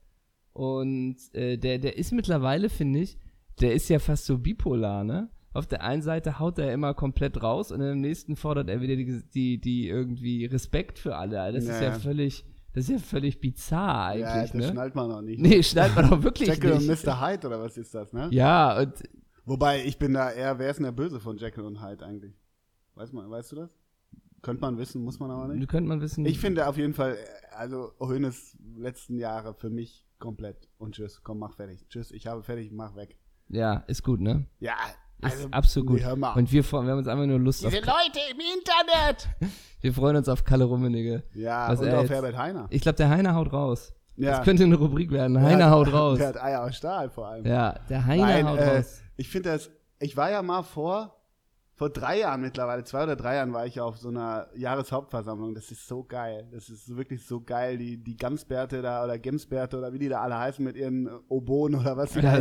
Und 0.52 1.18
äh, 1.34 1.58
der, 1.58 1.78
der 1.78 1.98
ist 1.98 2.12
mittlerweile, 2.12 2.70
finde 2.70 3.00
ich, 3.00 3.18
der 3.60 3.74
ist 3.74 3.90
ja 3.90 3.98
fast 3.98 4.24
so 4.24 4.38
bipolar, 4.38 5.04
ne? 5.04 5.28
Auf 5.52 5.66
der 5.66 5.82
einen 5.82 6.00
Seite 6.00 6.38
haut 6.38 6.58
er 6.58 6.72
immer 6.72 6.94
komplett 6.94 7.42
raus 7.42 7.70
und 7.70 7.82
im 7.82 8.00
nächsten 8.00 8.34
fordert 8.34 8.70
er 8.70 8.80
wieder 8.80 8.96
die, 8.96 9.22
die, 9.34 9.60
die 9.60 9.88
irgendwie 9.88 10.46
Respekt 10.46 10.98
für 10.98 11.16
alle. 11.16 11.52
Das 11.52 11.64
ist 11.64 11.80
Ja, 11.80 11.92
völlig, 11.92 12.44
das 12.72 12.84
ist 12.84 12.90
ja 12.90 12.98
völlig 12.98 13.40
bizarr 13.40 14.06
eigentlich, 14.06 14.24
ja, 14.24 14.42
das 14.42 14.54
ne? 14.54 14.68
schnallt 14.70 14.94
man 14.94 15.08
noch 15.08 15.22
nicht. 15.22 15.40
Nee, 15.40 15.62
schnallt 15.62 15.94
man 15.94 16.10
doch 16.10 16.22
wirklich 16.22 16.48
Jekyll 16.48 16.72
und 16.72 16.86
nicht. 16.86 17.06
Mr. 17.06 17.20
Hyde 17.20 17.46
oder 17.46 17.60
was 17.60 17.76
ist 17.76 17.94
das, 17.94 18.12
ne? 18.14 18.28
Ja, 18.32 18.78
und 18.80 18.94
Wobei, 19.44 19.84
ich 19.84 19.98
bin 19.98 20.14
da 20.14 20.30
eher, 20.30 20.58
wer 20.58 20.70
ist 20.70 20.76
denn 20.76 20.84
der 20.84 20.92
Böse 20.92 21.20
von 21.20 21.36
Jekyll 21.36 21.64
und 21.64 21.82
Hyde 21.82 22.04
eigentlich? 22.04 22.34
Weiß 22.96 23.12
man, 23.12 23.30
weißt 23.30 23.52
du 23.52 23.56
das? 23.56 23.70
Könnte 24.42 24.60
man 24.62 24.78
wissen, 24.78 25.02
muss 25.02 25.18
man 25.20 25.30
aber 25.30 25.48
nicht. 25.48 25.68
könnte 25.68 25.88
man 25.88 26.00
wissen. 26.00 26.24
Ich 26.26 26.38
finde 26.38 26.66
auf 26.68 26.76
jeden 26.76 26.94
Fall, 26.94 27.12
äh, 27.14 27.54
also 27.54 27.92
Hoeneß 28.00 28.56
letzten 28.76 29.18
Jahre 29.18 29.54
für 29.54 29.70
mich 29.70 30.06
komplett. 30.18 30.68
Und 30.78 30.94
tschüss, 30.94 31.20
komm, 31.22 31.38
mach 31.38 31.54
fertig. 31.56 31.86
Tschüss, 31.88 32.10
ich 32.10 32.26
habe 32.26 32.42
fertig, 32.42 32.70
mach 32.72 32.96
weg. 32.96 33.16
ja, 33.48 33.84
ist 33.86 34.02
gut, 34.02 34.20
ne? 34.20 34.46
Ja, 34.60 34.74
Ist 35.22 35.48
absolut 35.52 35.88
gut. 35.88 36.00
nee. 36.00 36.26
Und 36.36 36.52
wir, 36.52 36.62
wir 36.64 36.78
haben 36.78 36.98
uns 36.98 37.08
einfach 37.08 37.26
nur 37.26 37.38
Lust 37.38 37.64
auf. 37.66 37.72
Diese 37.72 37.84
Leute 37.84 38.18
im 38.30 38.38
Internet! 38.40 39.28
Wir 39.82 39.92
freuen 39.94 40.16
uns 40.16 40.28
auf 40.28 40.42
Kalle 40.44 40.64
Rummenigge. 40.64 41.22
Ja, 41.34 41.68
Was 41.70 41.80
und 41.80 41.88
auf 41.90 42.02
jetzt- 42.02 42.10
Herbert 42.10 42.36
Heiner. 42.36 42.66
Ich 42.70 42.80
glaube, 42.82 42.96
der 42.96 43.08
Heiner 43.08 43.34
haut 43.34 43.52
raus. 43.52 43.94
Ja. 44.16 44.38
Das 44.38 44.44
könnte 44.44 44.64
eine 44.64 44.74
Rubrik 44.76 45.10
werden. 45.12 45.40
Heiner 45.40 45.66
hat- 45.66 45.72
haut 45.72 45.92
raus. 45.92 46.18
Der 46.18 46.28
hat 46.28 46.42
Eier 46.42 46.64
aus 46.64 46.74
Stahl 46.76 47.08
vor 47.10 47.28
allem. 47.28 47.46
Ja, 47.46 47.78
der 47.88 48.04
Heiner 48.06 48.22
Nein, 48.26 48.48
haut 48.48 48.58
äh, 48.58 48.76
raus. 48.78 49.00
ich 49.16 49.28
finde 49.28 49.50
das, 49.50 49.70
ich 50.00 50.16
war 50.16 50.30
ja 50.30 50.42
mal 50.42 50.62
vor, 50.62 51.15
vor 51.78 51.90
drei 51.90 52.20
Jahren 52.20 52.40
mittlerweile, 52.40 52.84
zwei 52.84 53.02
oder 53.02 53.16
drei 53.16 53.34
Jahren 53.36 53.52
war 53.52 53.66
ich 53.66 53.74
ja 53.74 53.84
auf 53.84 53.98
so 53.98 54.08
einer 54.08 54.48
Jahreshauptversammlung. 54.54 55.54
Das 55.54 55.70
ist 55.70 55.86
so 55.86 56.04
geil. 56.04 56.48
Das 56.50 56.70
ist 56.70 56.96
wirklich 56.96 57.26
so 57.26 57.42
geil. 57.42 57.76
Die, 57.76 57.98
die 57.98 58.16
Gamsbärte 58.16 58.80
da 58.80 59.04
oder 59.04 59.18
Gemsbärte 59.18 59.76
oder 59.76 59.92
wie 59.92 59.98
die 59.98 60.08
da 60.08 60.22
alle 60.22 60.38
heißen 60.38 60.64
mit 60.64 60.74
ihren 60.76 61.06
Oboen 61.28 61.74
oder 61.74 61.98
was 61.98 62.14
sie 62.14 62.20
Ja, 62.20 62.40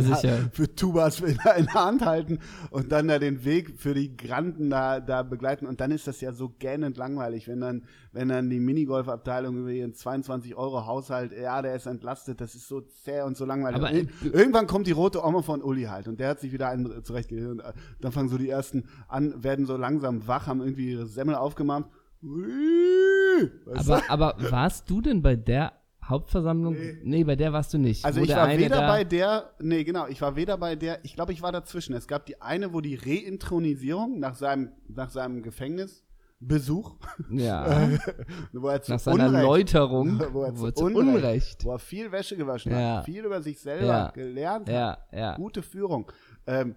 für 0.52 0.74
Tubas 0.74 1.20
in 1.20 1.38
der 1.44 1.56
in 1.56 1.66
der 1.66 1.74
Hand 1.74 2.06
halten 2.06 2.38
und 2.70 2.92
dann 2.92 3.08
da 3.08 3.18
den 3.18 3.44
Weg 3.44 3.78
für 3.78 3.92
die 3.92 4.16
Granden 4.16 4.70
da, 4.70 5.00
da 5.00 5.22
begleiten. 5.22 5.66
Und 5.66 5.82
dann 5.82 5.90
ist 5.90 6.06
das 6.06 6.22
ja 6.22 6.32
so 6.32 6.48
gähnend 6.48 6.96
langweilig, 6.96 7.46
wenn 7.46 7.60
dann, 7.60 7.84
wenn 8.12 8.30
dann 8.30 8.48
die 8.48 8.58
Minigolfabteilung 8.58 9.58
über 9.58 9.70
ihren 9.70 9.92
22 9.92 10.54
Euro 10.56 10.86
Haushalt, 10.86 11.32
ja, 11.32 11.60
der 11.60 11.74
ist 11.74 11.84
entlastet, 11.84 12.40
das 12.40 12.54
ist 12.54 12.68
so 12.68 12.80
zäh 12.80 13.20
und 13.20 13.36
so 13.36 13.44
langweilig. 13.44 13.82
Aber, 13.82 14.34
Irgendwann 14.34 14.66
kommt 14.66 14.86
die 14.86 14.92
rote 14.92 15.22
Oma 15.22 15.42
von 15.42 15.62
Uli 15.62 15.84
halt 15.84 16.08
und 16.08 16.20
der 16.20 16.30
hat 16.30 16.40
sich 16.40 16.52
wieder 16.52 16.70
einen 16.70 17.04
zurechtgelegt. 17.04 17.48
Und 17.48 17.60
äh, 17.60 17.74
dann 18.00 18.12
fangen 18.12 18.30
so 18.30 18.38
die 18.38 18.48
ersten 18.48 18.88
an, 19.08 19.25
werden 19.42 19.66
so 19.66 19.76
langsam 19.76 20.26
wach, 20.26 20.46
haben 20.46 20.60
irgendwie 20.60 20.92
ihre 20.92 21.06
Semmel 21.06 21.34
aufgemacht. 21.34 21.86
Aber, 23.74 24.02
aber 24.08 24.34
warst 24.50 24.88
du 24.90 25.00
denn 25.00 25.22
bei 25.22 25.36
der 25.36 25.72
Hauptversammlung? 26.04 26.74
Nee. 26.74 26.98
Nee, 27.02 27.24
bei 27.24 27.36
der 27.36 27.52
warst 27.52 27.74
du 27.74 27.78
nicht. 27.78 28.04
Also 28.04 28.20
Wo 28.20 28.24
ich 28.24 28.34
war 28.34 28.48
weder 28.56 28.86
bei 28.86 29.04
der, 29.04 29.50
nee 29.60 29.84
genau, 29.84 30.06
ich 30.06 30.20
war 30.22 30.36
weder 30.36 30.56
bei 30.56 30.76
der, 30.76 31.04
ich 31.04 31.14
glaube 31.14 31.32
ich 31.32 31.42
war 31.42 31.52
dazwischen. 31.52 31.94
Es 31.94 32.06
gab 32.06 32.26
die 32.26 32.40
eine, 32.40 32.72
wo 32.72 32.80
die 32.80 32.94
Reintronisierung 32.94 34.18
nach 34.18 34.36
seinem, 34.36 34.70
nach 34.88 35.10
seinem 35.10 35.42
Gefängnisbesuch, 35.42 36.96
Ja, 37.30 37.88
wo 38.52 38.68
er 38.68 38.82
zu 38.82 38.92
nach 38.92 39.00
seiner 39.00 39.28
Unrecht, 39.28 39.44
Läuterung. 39.44 40.20
wo 40.32 40.44
er 40.44 40.58
wo 40.58 40.70
zu 40.70 40.72
zu 40.72 40.84
Unrecht, 40.86 41.06
Unrecht. 41.16 41.64
wo 41.64 41.72
er 41.72 41.78
viel 41.80 42.12
Wäsche 42.12 42.36
gewaschen 42.36 42.72
Ja. 42.72 42.98
hat, 42.98 43.04
viel 43.04 43.24
über 43.24 43.42
sich 43.42 43.60
selber 43.60 43.86
Ja. 43.86 44.10
gelernt 44.12 44.68
hat. 44.70 44.74
Ja, 45.12 45.18
ja. 45.18 45.36
Gute 45.36 45.62
Führung. 45.62 46.10
Ähm, 46.46 46.76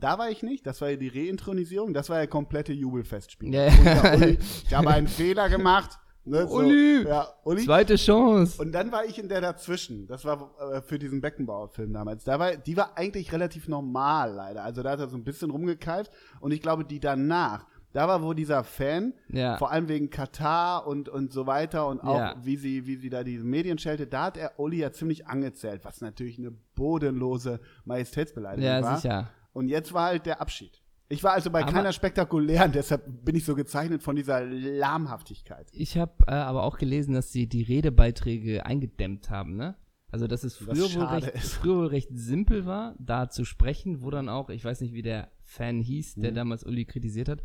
da 0.00 0.18
war 0.18 0.30
ich 0.30 0.42
nicht, 0.42 0.66
das 0.66 0.80
war 0.80 0.90
ja 0.90 0.96
die 0.96 1.08
Reintronisierung, 1.08 1.92
das 1.94 2.08
war 2.10 2.18
ja 2.18 2.26
komplette 2.26 2.72
Jubelfestspiel. 2.72 3.54
Ja. 3.54 3.68
Uli, 4.14 4.38
ich 4.66 4.74
habe 4.74 4.88
einen 4.90 5.06
Fehler 5.08 5.48
gemacht. 5.48 5.98
Ne, 6.24 6.46
so, 6.46 6.56
Uli! 6.56 7.04
Ja, 7.08 7.26
Uli. 7.44 7.64
Zweite 7.64 7.96
Chance. 7.96 8.60
Und 8.60 8.72
dann 8.72 8.92
war 8.92 9.06
ich 9.06 9.18
in 9.18 9.30
der 9.30 9.40
dazwischen. 9.40 10.06
Das 10.06 10.26
war 10.26 10.50
äh, 10.74 10.82
für 10.82 10.98
diesen 10.98 11.22
Beckenbauer-Film 11.22 11.90
damals. 11.94 12.24
Da 12.24 12.38
war, 12.38 12.54
die 12.54 12.76
war 12.76 12.98
eigentlich 12.98 13.32
relativ 13.32 13.66
normal, 13.66 14.34
leider. 14.34 14.62
Also 14.62 14.82
da 14.82 14.90
hat 14.90 15.00
er 15.00 15.08
so 15.08 15.16
ein 15.16 15.24
bisschen 15.24 15.50
rumgekeift. 15.50 16.12
Und 16.40 16.50
ich 16.52 16.60
glaube, 16.60 16.84
die 16.84 17.00
danach, 17.00 17.64
da 17.94 18.08
war 18.08 18.22
wo 18.22 18.34
dieser 18.34 18.62
Fan, 18.62 19.14
Ja. 19.30 19.56
vor 19.56 19.70
allem 19.70 19.88
wegen 19.88 20.10
Katar 20.10 20.86
und, 20.86 21.08
und 21.08 21.32
so 21.32 21.46
weiter 21.46 21.86
und 21.88 22.00
auch 22.00 22.18
Ja. 22.18 22.34
wie 22.42 22.58
sie, 22.58 22.86
wie 22.86 22.96
sie 22.96 23.08
da 23.08 23.24
diese 23.24 23.44
Medien 23.44 23.78
scheltet, 23.78 24.12
da 24.12 24.24
hat 24.24 24.36
er 24.36 24.60
Uli 24.60 24.80
ja 24.80 24.92
ziemlich 24.92 25.26
angezählt, 25.28 25.82
was 25.86 26.02
natürlich 26.02 26.36
eine 26.38 26.50
bodenlose 26.74 27.58
Majestätsbeleidigung 27.86 28.68
Ja, 28.68 28.82
war. 28.82 28.96
sicher. 28.98 29.30
Und 29.58 29.68
jetzt 29.68 29.92
war 29.92 30.06
halt 30.06 30.24
der 30.26 30.40
Abschied. 30.40 30.80
Ich 31.08 31.24
war 31.24 31.32
also 31.32 31.50
bei 31.50 31.62
Aber- 31.62 31.72
keiner 31.72 31.92
spektakulären, 31.92 32.70
deshalb 32.70 33.24
bin 33.24 33.34
ich 33.34 33.44
so 33.44 33.54
gezeichnet 33.54 34.02
von 34.02 34.14
dieser 34.14 34.44
Lahmhaftigkeit. 34.44 35.68
Ich 35.72 35.96
habe 35.96 36.12
äh, 36.26 36.32
aber 36.32 36.62
auch 36.62 36.78
gelesen, 36.78 37.14
dass 37.14 37.32
sie 37.32 37.46
die 37.48 37.62
Redebeiträge 37.62 38.64
eingedämmt 38.66 39.30
haben, 39.30 39.56
ne? 39.56 39.76
Also, 40.10 40.26
dass 40.26 40.42
es 40.44 40.56
früher 40.56 40.94
wohl, 40.94 41.04
recht, 41.04 41.28
ist. 41.28 41.54
früher 41.54 41.76
wohl 41.76 41.86
recht 41.88 42.08
simpel 42.12 42.64
war, 42.66 42.94
da 42.98 43.28
zu 43.28 43.44
sprechen, 43.44 44.02
wo 44.02 44.10
dann 44.10 44.28
auch, 44.30 44.48
ich 44.48 44.64
weiß 44.64 44.80
nicht, 44.80 44.94
wie 44.94 45.02
der 45.02 45.30
Fan 45.42 45.80
hieß, 45.80 46.14
der 46.14 46.30
Mhm. 46.30 46.36
damals 46.36 46.64
Uli 46.64 46.84
kritisiert 46.86 47.28
hat. 47.28 47.42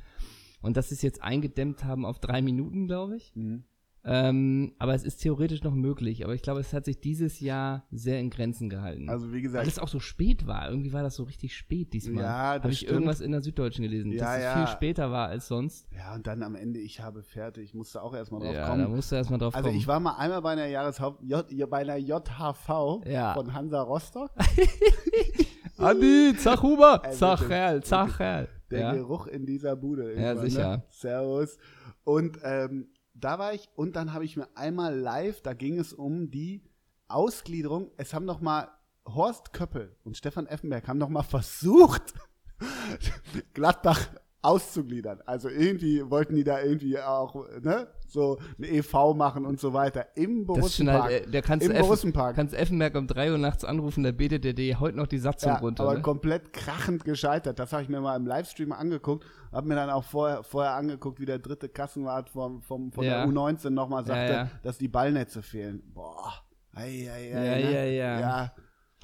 Und 0.62 0.78
dass 0.78 0.88
sie 0.90 0.96
es 0.96 1.02
jetzt 1.02 1.22
eingedämmt 1.22 1.84
haben 1.84 2.06
auf 2.06 2.20
drei 2.20 2.42
Minuten, 2.42 2.88
glaube 2.88 3.18
ich. 3.18 3.34
Mhm. 3.36 3.64
Ähm, 4.06 4.74
aber 4.80 4.94
es 4.94 5.04
ist 5.04 5.18
theoretisch 5.22 5.64
noch 5.64 5.74
möglich. 5.74 6.26
Aber 6.26 6.34
ich 6.36 6.42
glaube, 6.42 6.60
es 6.60 6.74
hat 6.74 6.84
sich 6.84 7.00
dieses 7.00 7.40
Jahr 7.40 7.86
sehr 7.90 8.20
in 8.20 8.30
Grenzen 8.30 8.70
gehalten. 8.70 9.10
Also 9.10 9.30
wie 9.30 9.36
Weil 9.36 9.42
gesagt, 9.44 9.68
es 9.68 9.80
auch 9.80 9.88
so 9.88 10.00
spät 10.00 10.46
war. 10.46 10.70
Irgendwie 10.70 10.92
war 10.92 11.04
das 11.04 11.16
so 11.16 11.24
richtig 11.24 11.56
spät 11.56 11.94
diesmal. 11.94 12.24
Ja, 12.24 12.30
Habe 12.56 12.70
ich 12.72 12.80
stimmt. 12.80 12.92
irgendwas 12.92 13.22
in 13.22 13.32
der 13.32 13.42
Süddeutschen 13.42 13.84
gelesen, 13.84 14.12
Ja, 14.12 14.26
dass 14.26 14.38
es 14.38 14.44
ja. 14.44 14.56
viel 14.58 14.68
später 14.76 15.10
war 15.12 15.30
als 15.30 15.48
sonst. 15.48 15.88
ja, 15.96 16.14
und 16.16 16.28
dann 16.28 16.44
am 16.44 16.56
Ende, 16.56 16.80
ich 16.80 17.00
habe 17.00 17.24
fertig, 17.24 17.64
ich 17.64 17.74
musste 17.74 18.02
auch 18.02 18.14
erstmal 18.14 18.42
drauf 18.42 18.54
Ja, 18.54 18.68
kommen. 18.68 18.82
da 18.82 18.90
musst 18.90 19.12
du 19.12 19.16
erstmal 19.16 19.40
drauf 19.40 19.56
Also 19.56 19.68
kommen. 19.70 19.80
ich 19.80 19.88
war 19.88 20.00
mal 20.02 20.18
einmal 20.18 20.42
bei 20.42 20.52
einer 20.52 20.66
Jahreshaupt 20.68 21.24
J, 21.24 21.46
bei 21.70 21.78
einer 21.78 21.96
JHV 21.98 23.02
Ja. 23.06 23.34
von 23.36 23.54
Hansa 23.54 23.82
Rostock. 23.84 24.32
Andi, 25.78 26.34
sag 26.38 26.62
wirklich. 26.64 28.20
Herr. 28.20 28.48
Der 28.70 28.80
Ja. 28.80 28.94
Geruch 28.94 29.28
in 29.28 29.46
dieser 29.46 29.76
Bude. 29.76 30.12
irgendwann, 30.14 30.50
sicher. 30.50 30.78
Ne? 30.78 30.84
Servus. 30.90 31.58
Und 32.04 32.38
ähm, 32.44 32.88
da 33.24 33.40
war 33.40 33.54
ich 33.54 33.70
und 33.76 33.96
dann 33.96 34.14
habe 34.14 34.26
ich 34.26 34.36
mir 34.36 34.48
einmal 34.56 34.98
live, 34.98 35.42
da 35.42 35.54
ging 35.54 35.80
es 35.80 35.94
um 35.94 36.30
die 36.30 36.64
Ausgliederung. 37.08 37.92
Es 37.98 38.14
haben 38.14 38.26
noch 38.26 38.42
mal 38.42 38.70
Horst 39.06 39.54
Köppel 39.54 39.96
und 40.04 40.18
Stefan 40.18 40.48
Effenberg 40.48 40.88
haben 40.88 40.98
noch 40.98 41.10
mal 41.10 41.24
versucht, 41.24 42.14
Gladbach 43.54 44.10
auszugliedern. 44.44 45.22
Also 45.26 45.50
irgendwie 45.50 46.08
wollten 46.10 46.36
die 46.36 46.44
da 46.44 46.62
irgendwie 46.62 47.00
auch 47.00 47.36
ne, 47.62 47.88
so 48.08 48.38
eine 48.58 48.68
EV 48.68 49.14
machen 49.16 49.46
und 49.46 49.60
so 49.60 49.74
weiter 49.74 50.06
im 50.16 50.46
Borussenpark. 50.46 51.04
halt, 51.04 51.28
äh, 51.28 51.32
der 51.32 51.42
kannst 51.42 51.66
Im 51.66 51.72
Effen- 51.72 51.82
Borussenpark. 51.82 52.36
kannst 52.36 52.54
Effenberg 52.54 52.96
um 52.96 53.08
3 53.08 53.32
Uhr 53.32 53.38
nachts 53.38 53.64
anrufen, 53.64 54.04
der 54.04 54.12
betet 54.12 54.44
dir 54.44 54.54
die 54.54 54.76
heute 54.76 54.98
noch 54.98 55.08
die 55.08 55.18
Satzung 55.18 55.54
Ja, 55.54 55.58
runter. 55.60 55.84
aber 55.84 55.96
Ne? 55.96 56.02
komplett 56.02 56.54
krachend 56.54 57.06
gescheitert. 57.06 57.58
Das 57.58 57.72
habe 57.74 57.82
ich 57.84 57.90
mir 57.90 58.02
mal 58.02 58.16
im 58.16 58.26
Livestream 58.28 58.72
angeguckt. 58.74 59.26
Habe 59.52 59.68
mir 59.68 59.76
dann 59.76 59.90
auch 59.90 60.04
vorher, 60.04 60.44
vorher 60.44 60.74
angeguckt, 60.74 61.20
wie 61.20 61.26
der 61.26 61.40
dritte 61.40 61.70
Kassenwart 61.70 62.30
vom, 62.30 62.62
vom, 62.62 62.92
von 62.92 63.04
Ja. 63.06 63.26
der 63.26 63.34
U19 63.34 63.70
nochmal 63.72 64.06
sagte, 64.06 64.34
ja. 64.34 64.50
dass 64.62 64.78
die 64.78 64.88
Ballnetze 64.90 65.42
fehlen. 65.42 65.82
Boah. 65.94 66.34
Ei, 66.76 67.08
ei, 67.10 67.12
ei, 67.12 67.30
Ja, 67.30 67.66
ne? 67.68 67.74
ja, 67.74 67.84
ja. 67.86 68.20
ja. 68.20 68.54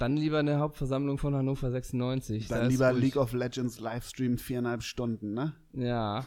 Dann 0.00 0.16
lieber 0.16 0.38
eine 0.38 0.58
Hauptversammlung 0.58 1.18
von 1.18 1.34
Hannover 1.34 1.70
96. 1.70 2.48
da 2.48 2.56
Dann 2.56 2.66
ist 2.66 2.72
lieber. 2.72 2.92
League 2.92 3.16
of 3.16 3.32
Legends 3.32 3.78
Livestream 3.80 4.38
viereinhalb 4.38 4.82
Stunden, 4.82 5.34
ne? 5.34 5.52
Ja, 5.72 6.24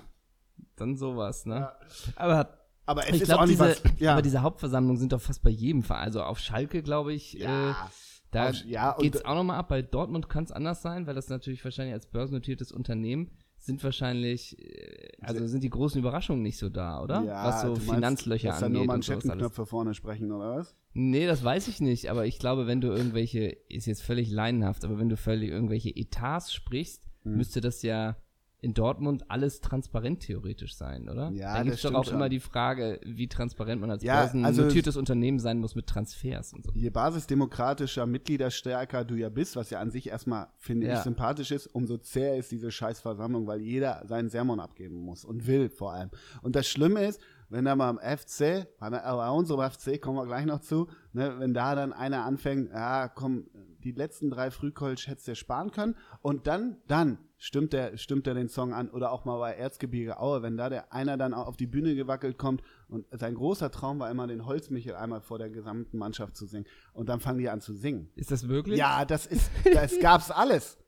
dann 0.76 0.96
sowas, 0.96 1.46
ne? 1.46 1.56
Ja. 1.56 1.78
Aber 2.16 2.58
Aber 2.86 3.08
es 3.10 3.16
ich 3.16 3.22
ist 3.24 3.32
auch 3.32 3.46
glaube, 3.46 3.50
nicht 3.50 3.60
diese, 3.62 3.84
was. 3.92 4.00
Ja. 4.00 4.12
aber 4.14 4.22
diese 4.22 4.42
Hauptversammlungen 4.44 5.00
sind 5.00 5.12
doch 5.12 5.22
fast 5.22 5.42
bei 5.44 5.50
jedem 5.50 5.84
Verein. 5.84 6.04
Also 6.06 6.22
auf 6.24 6.38
Schalke, 6.40 6.84
glaube 6.84 7.14
ich, 7.14 7.40
äh, 7.40 7.44
ja. 7.44 7.90
da 8.32 8.50
Auf- 8.50 8.64
ja, 8.66 8.92
und- 8.92 9.02
geht's 9.04 9.26
auch 9.26 9.36
nochmal 9.36 9.58
ab. 9.58 9.70
Bei 9.70 9.82
Dortmund 9.82 10.30
kann 10.30 10.44
es 10.44 10.52
anders 10.52 10.82
sein, 10.82 11.08
weil 11.08 11.16
das 11.16 11.30
natürlich 11.30 11.64
wahrscheinlich 11.64 11.94
als 11.94 12.06
börsennotiertes 12.08 12.72
Unternehmen 12.72 13.32
sind 13.58 13.84
wahrscheinlich, 13.84 14.60
äh, 14.60 15.08
also 15.22 15.48
sind 15.48 15.64
die 15.64 15.70
großen 15.70 15.98
Überraschungen 16.00 16.44
nicht 16.44 16.58
so 16.58 16.70
da, 16.70 17.02
oder? 17.02 17.24
ja, 17.24 17.46
Was 17.46 17.62
so 17.62 17.70
meinst, 17.70 17.90
Finanzlöcher 17.90 18.50
dass 18.50 18.60
da 18.60 18.68
nur 18.70 18.80
angeht. 18.82 18.88
Manschettenknöpfe 18.90 19.66
vorne 19.66 19.94
sprechen, 19.94 20.32
oder 20.32 20.58
was? 20.58 20.76
Nee, 20.94 21.26
das 21.26 21.44
weiß 21.44 21.68
ich 21.68 21.82
nicht, 21.82 22.10
aber 22.10 22.26
ich 22.26 22.38
glaube, 22.40 22.68
wenn 22.68 22.80
du 22.82 22.90
irgendwelche, 22.90 23.48
ist 23.70 23.88
jetzt 23.88 24.04
völlig 24.04 24.30
leinenhaft, 24.32 24.86
aber 24.86 25.00
wenn 25.00 25.10
du 25.10 25.18
völlig 25.18 25.50
irgendwelche 25.50 25.90
Etats 25.96 26.54
sprichst, 26.54 27.04
Hm. 27.24 27.38
müsste 27.38 27.62
das 27.62 27.82
ja 27.84 28.18
in 28.62 28.74
Dortmund 28.74 29.30
alles 29.30 29.60
transparent 29.60 30.22
theoretisch 30.22 30.76
sein, 30.76 31.10
oder? 31.10 31.32
Ja, 31.32 31.52
da 31.52 31.58
das 31.58 31.64
gibt 31.66 31.76
es 31.76 31.82
doch 31.82 31.94
auch 31.96 32.06
schon. 32.06 32.14
immer 32.16 32.30
die 32.30 32.40
Frage, 32.40 33.02
wie 33.06 33.28
transparent 33.28 33.82
man 33.82 33.92
als 33.92 34.04
Ja, 34.04 34.22
also- 34.22 34.38
börsennotiertes 34.42 34.96
Unternehmen 34.96 35.40
sein 35.40 35.60
muss 35.60 35.76
mit 35.76 35.86
Transfers 35.88 36.54
und 36.54 36.64
so. 36.64 36.72
je 36.74 36.90
basisdemokratischer, 36.90 38.06
Mitgliederstärker 38.06 39.04
du 39.04 39.16
ja 39.16 39.28
bist, 39.28 39.58
was 39.58 39.70
ja 39.70 39.80
an 39.80 39.92
sich 39.92 40.08
erstmal, 40.08 40.48
finde 40.60 40.88
Ja. 40.88 40.94
ich, 40.94 41.00
sympathisch 41.00 41.52
ist, 41.52 41.68
umso 41.68 41.98
zäher 41.98 42.38
ist 42.38 42.52
diese 42.52 42.72
Scheißversammlung, 42.72 43.48
weil 43.48 43.60
jeder 43.62 44.04
seinen 44.08 44.30
Sermon 44.30 44.62
abgeben 44.62 44.96
muss 44.96 45.26
und 45.26 45.46
will 45.46 45.68
vor 45.70 45.94
allem. 45.94 46.10
Und 46.42 46.56
das 46.56 46.66
Schlimme 46.68 47.04
ist, 47.06 47.20
wenn 47.54 47.66
da 47.66 47.76
mal 47.76 47.92
im 47.92 48.00
FC, 48.00 48.68
bei, 48.80 48.90
bei 48.90 49.30
unserem 49.30 49.70
FC 49.70 50.02
kommen 50.02 50.18
wir 50.18 50.26
gleich 50.26 50.46
noch 50.46 50.60
zu, 50.60 50.88
ne, 51.14 51.36
wenn 51.38 51.54
da 51.54 51.76
dann 51.76 51.94
einer 51.94 52.26
anfängt, 52.26 52.72
ja, 52.72 53.08
komm, 53.08 53.46
die 53.84 53.92
letzten 53.92 54.32
drei 54.32 54.50
Frühkolsch 54.50 55.08
hättest 55.08 55.28
du 55.28 55.36
sparen 55.36 55.70
können 55.72 55.96
und 56.22 56.48
dann, 56.48 56.78
dann 56.88 57.20
stimmt 57.38 57.74
der, 57.74 57.98
stimmt 57.98 58.26
der 58.26 58.34
den 58.34 58.50
Song 58.50 58.74
an 58.74 58.90
oder 58.90 59.12
auch 59.12 59.26
mal 59.26 59.38
bei 59.38 59.54
Erzgebirge 59.54 60.20
Aue, 60.20 60.42
wenn 60.42 60.58
da 60.58 60.70
der 60.70 60.94
einer 60.94 61.16
dann 61.16 61.34
auf 61.36 61.56
die 61.56 61.68
Bühne 61.68 61.94
gewackelt 61.94 62.40
kommt 62.40 62.64
und 62.88 63.06
sein 63.12 63.36
großer 63.36 63.70
Traum 63.70 64.00
war 64.00 64.10
immer, 64.10 64.26
den 64.26 64.48
Holzmichel 64.48 64.96
einmal 64.96 65.22
vor 65.22 65.38
der 65.38 65.52
gesamten 65.52 65.98
Mannschaft 65.98 66.36
zu 66.36 66.48
singen 66.48 66.66
und 66.94 67.08
dann 67.08 67.20
fangen 67.20 67.38
die 67.38 67.50
an 67.50 67.62
zu 67.62 67.74
singen. 67.74 68.10
Ist 68.16 68.32
das 68.32 68.48
wirklich? 68.48 68.80
Ja, 68.80 69.06
das 69.06 69.28
ist, 69.28 69.52
das 69.74 70.00
gab's 70.00 70.32
alles. 70.32 70.80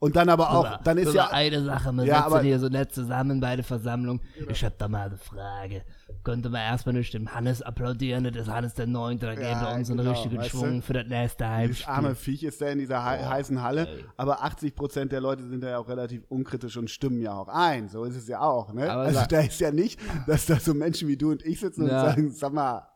Und 0.00 0.16
dann 0.16 0.28
aber 0.28 0.50
auch, 0.50 0.82
dann 0.82 0.98
ist 0.98 1.14
ja, 1.14 1.28
eine 1.28 1.62
Sache, 1.64 1.90
wir 1.92 2.04
Ja, 2.04 2.16
sitzen 2.16 2.26
aber- 2.26 2.42
hier 2.42 2.58
so 2.58 2.68
nett 2.68 2.92
zusammen 2.92 3.40
bei 3.40 3.56
der 3.56 3.64
Versammlung. 3.64 4.20
Ich 4.50 4.62
hab 4.62 4.76
da 4.76 4.86
mal 4.88 5.06
eine 5.06 5.16
Frage. 5.16 5.82
Könnte 6.24 6.50
man 6.50 6.60
erstmal 6.60 6.94
nicht 6.94 7.14
dem 7.14 7.32
Hannes 7.34 7.62
applaudieren, 7.62 8.24
das 8.24 8.36
ist 8.36 8.48
Hannes 8.52 8.74
der 8.74 8.86
Neunte, 8.86 9.26
da 9.26 9.34
geben 9.34 9.46
Ja, 9.46 9.62
wir 9.70 9.74
uns 9.76 9.88
einen 9.88 9.98
genau, 9.98 10.10
richtigen 10.10 10.36
weißt 10.38 10.50
Schwung 10.50 10.76
du? 10.76 10.82
für 10.82 10.92
das 10.92 11.06
nächste 11.06 11.44
dieses 11.44 11.56
Heimspiel. 11.56 11.92
arme 11.94 12.14
Viech 12.14 12.42
ist 12.42 12.60
da 12.60 12.66
in 12.66 12.78
dieser 12.80 13.02
hei- 13.04 13.24
heißen 13.24 13.62
Halle, 13.62 13.88
aber 14.18 14.42
80 14.44 14.74
Prozent 14.74 15.12
der 15.12 15.20
Leute 15.22 15.42
sind 15.48 15.62
da 15.62 15.68
ja 15.70 15.78
auch 15.78 15.88
relativ 15.88 16.24
unkritisch 16.28 16.76
und 16.76 16.90
stimmen 16.90 17.20
ja 17.22 17.32
auch 17.32 17.48
ein. 17.48 17.88
So 17.88 18.04
ist 18.04 18.16
es 18.16 18.28
ja 18.28 18.40
auch, 18.40 18.72
ne? 18.74 18.90
Aber 18.90 19.02
also 19.02 19.20
da 19.28 19.40
ist 19.40 19.60
ja 19.60 19.70
nicht, 19.70 19.98
dass 20.26 20.44
da 20.46 20.58
so 20.60 20.74
Menschen 20.74 21.08
wie 21.08 21.16
du 21.16 21.30
und 21.30 21.42
ich 21.46 21.60
sitzen 21.60 21.86
Ja. 21.86 22.00
und 22.02 22.06
sagen, 22.10 22.30
sag 22.32 22.52
mal, 22.52 22.88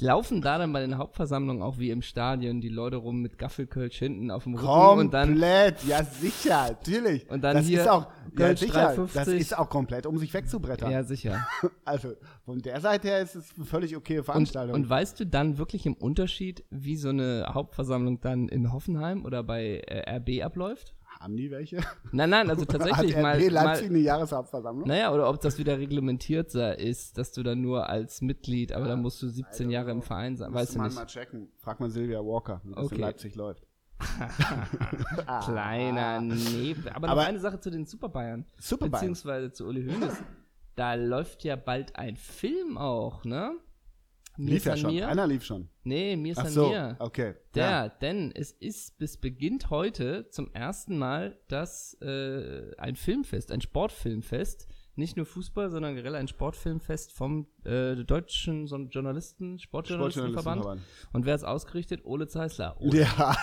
Laufen 0.00 0.40
da 0.40 0.58
dann 0.58 0.72
bei 0.72 0.80
den 0.80 0.98
Hauptversammlungen 0.98 1.62
auch 1.62 1.78
wie 1.78 1.90
im 1.90 2.02
Stadion 2.02 2.60
die 2.60 2.68
Leute 2.68 2.96
rum 2.96 3.20
mit 3.20 3.38
Gaffelkölsch 3.38 3.98
hinten 3.98 4.30
auf 4.30 4.44
dem 4.44 4.54
Rücken 4.54 4.98
und 5.00 5.14
dann 5.14 5.30
komplett, 5.30 5.84
ja 5.84 6.04
sicher, 6.04 6.68
natürlich. 6.70 7.28
Und 7.30 7.42
dann 7.42 7.56
das 7.56 7.66
hier 7.66 7.82
ist 7.82 7.88
auch, 7.88 8.06
ja 8.38 8.56
sicher, 8.56 8.90
3,50. 8.94 9.14
das 9.14 9.28
ist 9.28 9.58
auch 9.58 9.68
komplett, 9.68 10.06
um 10.06 10.18
sich 10.18 10.32
wegzubrettern. 10.32 10.90
ja 10.90 11.02
sicher. 11.02 11.46
Also 11.84 12.12
von 12.44 12.60
der 12.60 12.80
Seite 12.80 13.08
her 13.08 13.20
ist 13.20 13.34
es 13.34 13.52
eine 13.56 13.64
völlig 13.64 13.96
okay 13.96 14.18
Und, 14.18 14.24
Veranstaltung. 14.24 14.74
und 14.74 14.88
weißt 14.88 15.18
du 15.20 15.26
dann 15.26 15.58
wirklich 15.58 15.86
im 15.86 15.94
Unterschied, 15.94 16.64
wie 16.70 16.96
so 16.96 17.08
eine 17.08 17.46
Hauptversammlung 17.48 18.20
dann 18.20 18.48
in 18.48 18.72
Hoffenheim 18.72 19.24
oder 19.24 19.42
bei 19.42 19.78
äh, 19.86 20.16
RB 20.16 20.44
abläuft? 20.44 20.94
Haben 21.20 21.36
die 21.36 21.50
welche? 21.50 21.80
Nein, 22.12 22.30
nein, 22.30 22.48
also 22.48 22.64
tatsächlich 22.66 23.14
Hat 23.14 23.22
mal, 23.22 23.36
RB 23.36 23.50
Leipzig 23.50 23.88
mal 23.90 23.94
eine 23.96 23.98
Jahreshauptversammlung? 23.98 24.88
Naja, 24.88 25.12
oder 25.12 25.28
ob 25.28 25.38
das 25.42 25.58
wieder 25.58 25.78
reglementierter 25.78 26.78
ist, 26.78 27.18
dass 27.18 27.32
du 27.32 27.42
dann 27.42 27.60
nur 27.60 27.90
als 27.90 28.22
Mitglied, 28.22 28.72
aber 28.72 28.86
dann 28.86 29.02
musst 29.02 29.20
du 29.22 29.28
17 29.28 29.68
Jahre 29.70 29.90
im 29.90 30.00
Verein 30.00 30.36
sein, 30.38 30.54
weißt 30.54 30.74
du 30.74 30.78
man 30.78 30.86
nicht. 30.88 30.96
mal 30.96 31.04
checken. 31.06 31.48
Frag 31.58 31.78
mal 31.78 31.90
Sylvia 31.90 32.20
Walker, 32.20 32.62
wie 32.64 32.70
das 32.72 32.78
in 32.78 32.84
Okay. 32.86 33.00
Leipzig 33.02 33.34
läuft. 33.34 33.66
Kleiner 35.44 36.20
Neben. 36.22 36.88
Aber, 36.88 37.06
noch 37.06 37.12
Aber- 37.12 37.26
eine 37.26 37.38
Sache 37.38 37.60
zu 37.60 37.70
den 37.70 37.84
Super 37.86 38.08
Bayern. 38.08 38.46
Super 38.58 38.88
Bayern. 38.88 38.92
Beziehungsweise 38.92 39.52
zu 39.52 39.66
Uli 39.66 39.84
Hoeneß. 39.86 40.22
Da 40.76 40.94
läuft 40.94 41.44
ja 41.44 41.56
bald 41.56 41.96
ein 41.96 42.16
Film 42.16 42.78
auch, 42.78 43.24
ne? 43.24 43.52
Mir 44.36 44.54
Lief 44.54 44.64
ja 44.64 44.76
schon. 44.76 44.94
mir. 44.94 45.08
Einer 45.08 45.26
lief 45.26 45.44
schon. 45.44 45.68
Nee, 45.82 46.16
mir 46.16 46.34
Ach 46.36 46.44
san 46.44 46.52
so, 46.52 46.68
mir. 46.70 46.96
okay. 46.98 47.34
Der, 47.54 47.64
Ja. 47.64 47.88
denn 47.88 48.32
es 48.34 48.52
ist, 48.52 49.00
es 49.02 49.16
beginnt 49.18 49.70
heute 49.70 50.28
zum 50.30 50.50
ersten 50.54 50.96
Mal 50.98 51.38
das 51.48 51.94
äh, 52.00 52.74
ein 52.78 52.96
Filmfest, 52.96 53.52
ein 53.52 53.60
Sportfilmfest. 53.60 54.66
Nicht 54.96 55.16
nur 55.16 55.24
Fußball, 55.24 55.70
sondern 55.70 55.94
generell 55.94 56.16
ein 56.16 56.28
Sportfilmfest 56.28 57.12
vom 57.12 57.46
äh, 57.64 57.94
deutschen 57.96 58.66
so 58.66 58.76
Journalisten, 58.76 59.58
Sportjournalistenverband. 59.58 60.62
Sportjournalistenverband. 60.62 61.14
Und 61.14 61.26
wer 61.26 61.34
ist 61.34 61.44
ausgerichtet? 61.44 62.04
Ole 62.04 62.26
Zeisler. 62.28 62.76
Ole, 62.80 63.00
Ja, 63.02 63.34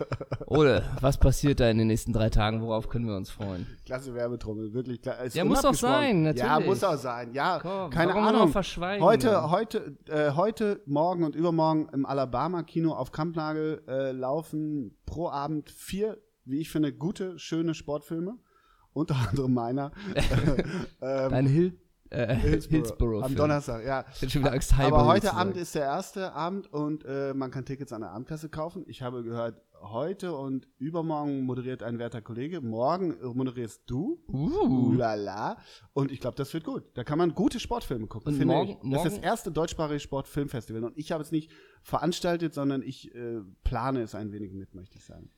Ole, 0.46 0.84
was 1.00 1.18
passiert 1.18 1.60
da 1.60 1.68
in 1.70 1.78
den 1.78 1.86
nächsten 1.88 2.12
drei 2.12 2.28
Tagen? 2.30 2.60
Worauf 2.62 2.88
können 2.88 3.06
wir 3.06 3.16
uns 3.16 3.30
freuen? 3.30 3.66
klasse 3.84 4.14
Werbetrommel, 4.14 4.72
wirklich 4.72 5.00
klar. 5.02 5.16
Ja, 5.32 5.44
muss 5.44 5.58
doch 5.62 5.70
unabgesprochen. 5.70 6.24
sein, 6.24 6.24
Ja, 6.36 6.46
natürlich. 6.46 6.66
muss 6.66 6.84
auch 6.84 6.96
sein. 6.96 7.32
Ja, 7.34 7.58
Komm, 7.60 7.90
keine 7.90 8.14
Ahnung. 8.14 8.48
verschweigen? 8.50 9.04
Heute, 9.04 9.50
heute, 9.50 9.96
äh, 10.08 10.32
heute, 10.32 10.82
morgen 10.86 11.24
und 11.24 11.34
übermorgen 11.34 11.88
im 11.92 12.04
Alabama-Kino 12.06 12.92
auf 12.92 13.10
Kampnagel 13.10 13.82
äh, 13.88 14.12
laufen 14.12 14.96
pro 15.06 15.28
Abend 15.28 15.70
vier, 15.70 16.18
wie 16.44 16.60
ich 16.60 16.70
finde, 16.70 16.92
gute, 16.92 17.38
schöne 17.38 17.74
Sportfilme. 17.74 18.38
Unter 18.92 19.16
anderem 19.16 19.54
meiner. 19.54 19.92
ähm, 21.00 21.30
Dein 21.30 21.46
Hill, 21.46 21.78
äh, 22.10 22.34
Hillsborough. 22.34 22.70
Hillsborough. 22.70 23.24
Am 23.24 23.36
Donnerstag, 23.36 23.84
ja. 23.84 24.04
Ich 24.14 24.20
bin 24.20 24.30
schon 24.30 24.42
wieder 24.42 24.52
Angst, 24.52 24.74
Aber 24.78 25.06
heute 25.06 25.32
Abend 25.32 25.56
ist 25.56 25.74
der 25.74 25.84
erste 25.84 26.32
Abend 26.32 26.72
und 26.72 27.04
äh, 27.04 27.32
man 27.34 27.50
kann 27.50 27.64
Tickets 27.64 27.92
an 27.92 28.00
der 28.00 28.10
Abendkasse 28.10 28.48
kaufen. 28.48 28.84
Ich 28.88 29.02
habe 29.02 29.22
gehört, 29.22 29.62
heute 29.82 30.34
und 30.34 30.68
übermorgen 30.78 31.42
moderiert 31.44 31.82
ein 31.82 31.98
werter 31.98 32.20
Kollege. 32.20 32.60
Morgen 32.60 33.12
äh, 33.20 33.26
moderierst 33.26 33.82
du. 33.86 34.22
Uh. 34.28 34.90
Ulala. 34.90 35.56
Und 35.92 36.10
ich 36.10 36.20
glaube, 36.20 36.36
das 36.36 36.52
wird 36.52 36.64
gut. 36.64 36.84
Da 36.94 37.04
kann 37.04 37.18
man 37.18 37.34
gute 37.34 37.60
Sportfilme 37.60 38.06
gucken. 38.06 38.32
Und 38.32 38.38
finde 38.38 38.54
morgen- 38.54 38.78
ich. 38.82 38.92
Das 38.92 39.06
ist 39.06 39.16
das 39.16 39.24
erste 39.24 39.50
deutschsprachige 39.52 40.00
Sportfilmfestival. 40.00 40.84
Und 40.84 40.98
ich 40.98 41.12
habe 41.12 41.22
es 41.22 41.32
nicht 41.32 41.50
veranstaltet, 41.82 42.54
sondern 42.54 42.82
ich 42.82 43.14
äh, 43.14 43.40
plane 43.64 44.02
es 44.02 44.14
ein 44.14 44.32
wenig 44.32 44.52
mit, 44.52 44.74
möchte 44.74 44.98
ich 44.98 45.04
sagen. 45.04 45.30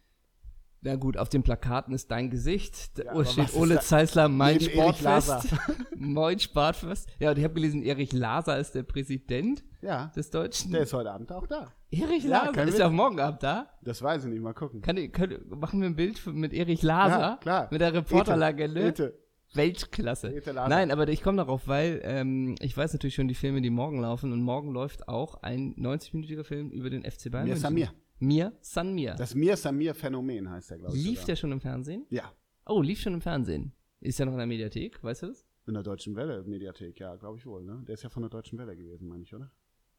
Na 0.85 0.97
gut, 0.97 1.17
auf 1.17 1.29
den 1.29 1.45
Plakaten 1.45 1.95
ist 1.95 2.11
dein 2.11 2.29
Gesicht. 2.29 2.99
Da 2.99 3.05
Ja, 3.05 3.15
was 3.15 3.33
steht 3.33 3.55
Ole 3.55 3.79
Zeisler, 3.81 4.29
mein 4.29 4.61
Sportfest. 4.61 5.47
mein 5.97 6.41
Sportfest. 6.41 7.09
Ja, 7.21 7.31
und 7.31 7.39
ich 7.39 7.45
habe 7.45 7.55
gelesen, 7.55 7.83
Erich 7.85 8.13
Laser 8.13 8.59
ist 8.59 8.75
der 8.75 8.83
Präsident 8.83 9.63
Ja, 9.81 10.11
des 10.17 10.31
Deutschen. 10.31 10.73
der 10.73 10.83
ist 10.83 10.93
heute 10.93 11.13
Abend 11.13 11.31
auch 11.31 11.47
da. 11.47 11.73
Erich 11.93 12.25
Ja, 12.25 12.47
Laser 12.47 12.65
ist 12.65 12.79
ja 12.81 12.89
auch 12.89 12.93
morgen 12.93 13.21
Abend 13.21 13.45
da. 13.45 13.69
Das 13.83 14.03
weiß 14.03 14.25
ich 14.25 14.31
nicht, 14.31 14.43
mal 14.43 14.55
gucken. 14.55 14.81
Kann 14.83 14.97
können, 15.13 15.39
machen 15.51 15.81
wir 15.81 15.89
ein 15.89 15.95
Bild 15.95 16.19
für- 16.19 16.33
mit 16.33 16.53
Erich 16.53 16.83
Laser? 16.83 17.21
Ja, 17.21 17.37
klar. 17.41 17.69
Mit 17.71 17.81
der 17.81 17.95
Reporterlegende. 17.95 18.89
Ete. 18.89 19.19
Weltklasse. 19.55 20.35
Ete. 20.35 20.53
Nein, 20.55 20.91
aber 20.91 21.07
ich 21.09 21.23
komme 21.23 21.37
darauf, 21.37 21.69
weil 21.69 22.01
ähm, 22.05 22.55
ich 22.61 22.77
weiß 22.77 22.93
natürlich 22.95 23.15
schon 23.15 23.29
die 23.29 23.35
Filme, 23.35 23.61
die 23.61 23.71
morgen 23.71 24.01
laufen. 24.01 24.33
Und 24.33 24.43
morgen 24.43 24.73
läuft 24.73 25.09
auch 25.09 25.43
ein 25.43 25.75
90-minütiger 25.77 26.43
Film 26.43 26.71
über 26.71 26.91
den 26.91 27.05
FC 27.05 27.31
Bayern. 27.31 27.47
Mir. 27.49 27.57
Samir. 27.57 27.91
Mir 28.23 28.53
San 28.61 28.95
Mir. 28.95 29.15
Das 29.15 29.35
Mir 29.35 29.57
Samir 29.57 29.95
Phänomen 29.95 30.49
heißt 30.51 30.71
der, 30.71 30.79
glaube 30.79 30.97
ich. 30.97 31.03
Lief 31.03 31.15
sogar. 31.15 31.27
der 31.27 31.37
schon 31.37 31.53
im 31.53 31.61
Fernsehen? 31.61 32.07
Ja, 32.11 32.33
Oh, 32.65 32.81
lief 32.81 33.01
schon 33.01 33.15
im 33.15 33.21
Fernsehen. 33.21 33.73
Ist 34.01 34.19
ja 34.21 34.25
noch 34.25 34.33
in 34.33 34.39
der 34.39 34.47
Mediathek, 34.47 35.03
weißt 35.03 35.23
du 35.23 35.27
das? 35.29 35.45
in 35.67 35.75
der 35.75 35.83
Deutschen 35.85 36.17
Welle 36.17 36.43
Mediathek, 36.43 36.99
ja, 36.99 37.15
glaube 37.17 37.39
ich 37.39 37.47
wohl, 37.47 37.63
ne? 37.65 37.83
Der 37.87 37.95
ist 37.95 38.03
ja 38.03 38.09
von 38.09 38.23
der 38.23 38.31
Deutschen 38.31 38.59
Welle 38.59 38.77
gewesen, 38.77 39.07
meine 39.09 39.23
ich, 39.23 39.33
oder? 39.35 39.51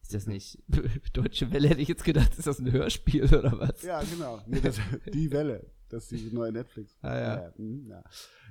Ist 0.02 0.12
das 0.12 0.26
nicht 0.26 0.62
Deutsche 1.14 1.50
Welle, 1.52 1.68
hätte 1.68 1.80
ich 1.80 1.88
jetzt 1.88 2.04
gedacht, 2.04 2.36
ist 2.38 2.46
das 2.46 2.58
ein 2.58 2.70
Hörspiel 2.70 3.24
oder 3.24 3.58
was? 3.58 3.82
Ja, 3.82 4.02
genau. 4.02 4.42
Nee, 4.46 4.60
das, 4.60 4.78
die 5.12 5.30
Welle. 5.30 5.70
Das 5.88 6.10
ist 6.12 6.22
die 6.30 6.34
neue 6.34 6.52
Netflix. 6.52 6.96
Ah, 7.02 7.16
ja. 7.18 7.52
mhm, 7.56 7.86
ja. 7.88 8.02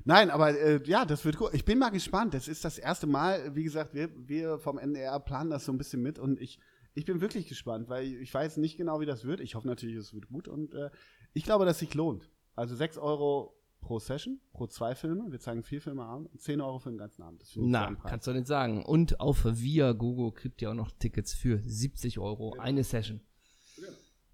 Nein, 0.06 0.30
aber 0.32 0.58
äh, 0.60 0.82
ja, 0.86 1.06
das 1.06 1.24
wird 1.26 1.38
gut. 1.38 1.54
Ich 1.54 1.66
bin 1.66 1.78
mal 1.78 1.90
gespannt. 1.90 2.34
Das 2.34 2.48
ist 2.48 2.66
das 2.66 2.78
erste 2.80 3.06
Mal, 3.06 3.56
wie 3.56 3.64
gesagt, 3.64 3.94
wir, 3.94 4.10
wir 4.28 4.58
vom 4.60 4.78
NDR 4.80 5.20
planen 5.20 5.50
das 5.52 5.66
so 5.66 5.72
ein 5.72 5.78
bisschen 5.78 6.02
mit 6.02 6.18
und 6.20 6.40
ich, 6.42 6.60
ich 6.94 7.06
bin 7.06 7.22
wirklich 7.22 7.48
gespannt, 7.48 7.90
weil 7.90 8.06
ich 8.06 8.34
weiß 8.34 8.58
nicht 8.58 8.78
genau, 8.78 9.00
wie 9.00 9.06
das 9.06 9.26
wird. 9.26 9.40
Ich 9.40 9.56
hoffe 9.56 9.68
natürlich, 9.68 9.96
es 9.96 10.14
wird 10.14 10.28
gut 10.28 10.48
und 10.48 10.74
äh, 10.74 10.90
ich 11.34 11.44
glaube, 11.44 11.66
dass 11.66 11.80
sich 11.80 11.94
lohnt. 11.94 12.30
Also 12.56 12.76
6 12.76 12.98
Euro 12.98 13.56
pro 13.82 14.00
Session, 14.00 14.40
pro 14.54 14.68
zwei 14.68 14.96
Filme. 14.96 15.32
Wir 15.32 15.40
zeigen 15.40 15.64
vier 15.64 15.82
Filme 15.82 16.06
an, 16.06 16.30
10 16.38 16.62
Euro 16.62 16.80
für 16.80 16.90
den 16.90 16.98
ganzen 16.98 17.24
Abend. 17.24 17.42
Das 17.42 17.50
finde 17.50 17.68
ich 17.68 17.72
Na, 17.72 17.94
kannst 17.96 18.28
du 18.28 18.32
nicht 18.32 18.48
sagen. 18.48 18.84
Und 18.84 19.20
auf 19.20 19.44
Viagogo 19.46 20.32
kriegt 20.32 20.62
ihr 20.62 20.70
auch 20.72 20.76
noch 20.76 20.92
Tickets 20.92 21.34
für 21.34 21.60
70 21.64 22.20
Euro, 22.20 22.56
eine 22.60 22.84
Session. 22.84 23.22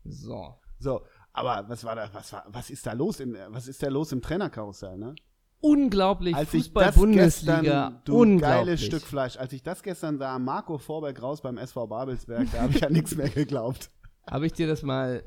So. 0.04 0.56
So, 0.82 1.02
aber 1.34 1.68
was 1.68 1.84
war 1.84 1.96
da, 1.96 2.10
was 2.14 2.32
war, 2.32 2.46
was 2.48 2.70
ist 2.70 2.86
da 2.86 2.94
los 2.94 3.20
in, 3.20 3.34
was 3.50 3.68
ist 3.68 3.84
da 3.84 3.90
los 3.90 4.14
im 4.14 4.22
Trainerkarussell, 4.22 4.98
ne? 4.98 5.14
Unglaublich, 5.62 6.36
Als 6.36 6.54
ich 6.54 6.72
das 6.72 6.96
Fußball-Bundesliga, 6.96 7.62
gestern, 7.62 8.02
du 8.06 8.22
unglaublich. 8.22 8.42
geiles 8.42 8.82
Stück 8.86 9.02
Fleisch, 9.04 9.38
als 9.38 9.52
ich 9.52 9.62
das 9.62 9.84
gestern 9.84 10.18
sah, 10.18 10.40
Marco 10.40 10.78
Vorberg 10.78 11.22
raus 11.22 11.42
beim 11.42 11.58
SV 11.58 11.88
Babelsberg, 11.88 12.48
da 12.52 12.62
habe 12.62 12.74
ich 12.74 12.80
ja 12.80 12.90
nichts 12.90 13.16
mehr 13.16 13.30
geglaubt. 13.30 13.90
Habe 14.26 14.46
ich 14.46 14.54
dir 14.54 14.68
das 14.68 14.84
mal, 14.84 15.24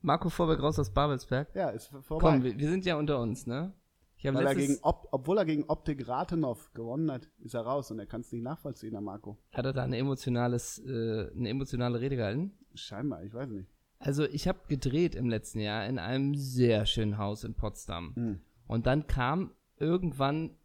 Marco 0.00 0.30
Vorberg 0.30 0.60
raus 0.62 0.78
aus 0.78 0.90
Babelsberg? 0.92 1.54
Ja, 1.54 1.68
ist 1.70 1.88
vorbei. 2.02 2.30
Komm, 2.30 2.42
wir, 2.42 2.58
wir 2.58 2.68
sind 2.68 2.84
ja 2.84 2.96
unter 2.96 3.20
uns, 3.20 3.46
ne? 3.46 3.72
Ich 4.18 4.24
Weil 4.24 4.46
er 4.46 4.54
gegen, 4.54 4.78
Op, 4.82 5.06
obwohl 5.12 5.38
er 5.38 5.44
gegen 5.44 5.64
Optik 5.68 6.08
Rathenov 6.08 6.72
gewonnen 6.72 7.10
hat, 7.12 7.28
ist 7.38 7.54
er 7.54 7.60
raus 7.60 7.90
und 7.90 7.98
er 7.98 8.06
kann 8.06 8.22
es 8.22 8.32
nicht 8.32 8.42
nachvollziehen, 8.42 8.92
der 8.92 9.02
Marco. 9.02 9.36
hat 9.52 9.64
er 9.66 9.72
da 9.74 9.84
eine, 9.84 9.98
emotionales, 9.98 10.78
äh, 10.78 11.30
eine 11.36 11.50
emotionale 11.50 12.00
Rede 12.00 12.16
gehalten? 12.16 12.52
Scheinbar, 12.74 13.22
ich 13.24 13.34
weiß 13.34 13.50
nicht. 13.50 13.68
Also 13.98 14.24
ich 14.24 14.48
habe 14.48 14.58
gedreht 14.68 15.14
im 15.14 15.28
letzten 15.28 15.60
Jahr 15.60 15.86
in 15.86 15.98
einem 15.98 16.34
sehr 16.34 16.86
schönen 16.86 17.18
Haus 17.18 17.44
in 17.44 17.54
Potsdam. 17.54 18.14
Hm. 18.16 18.40
Und 18.66 18.86
dann 18.86 19.06
kam 19.06 19.52
irgendwann 19.78 20.56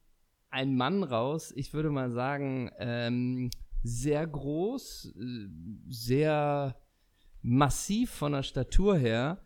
ein 0.49 0.75
Mann 0.75 1.03
raus, 1.03 1.53
ich 1.55 1.73
würde 1.73 1.89
mal 1.89 2.11
sagen, 2.11 2.71
ähm, 2.77 3.49
sehr 3.83 4.27
groß, 4.27 5.13
äh, 5.17 5.47
sehr 5.89 6.75
massiv 7.41 8.11
von 8.11 8.33
der 8.33 8.43
Statur 8.43 8.97
her. 8.97 9.39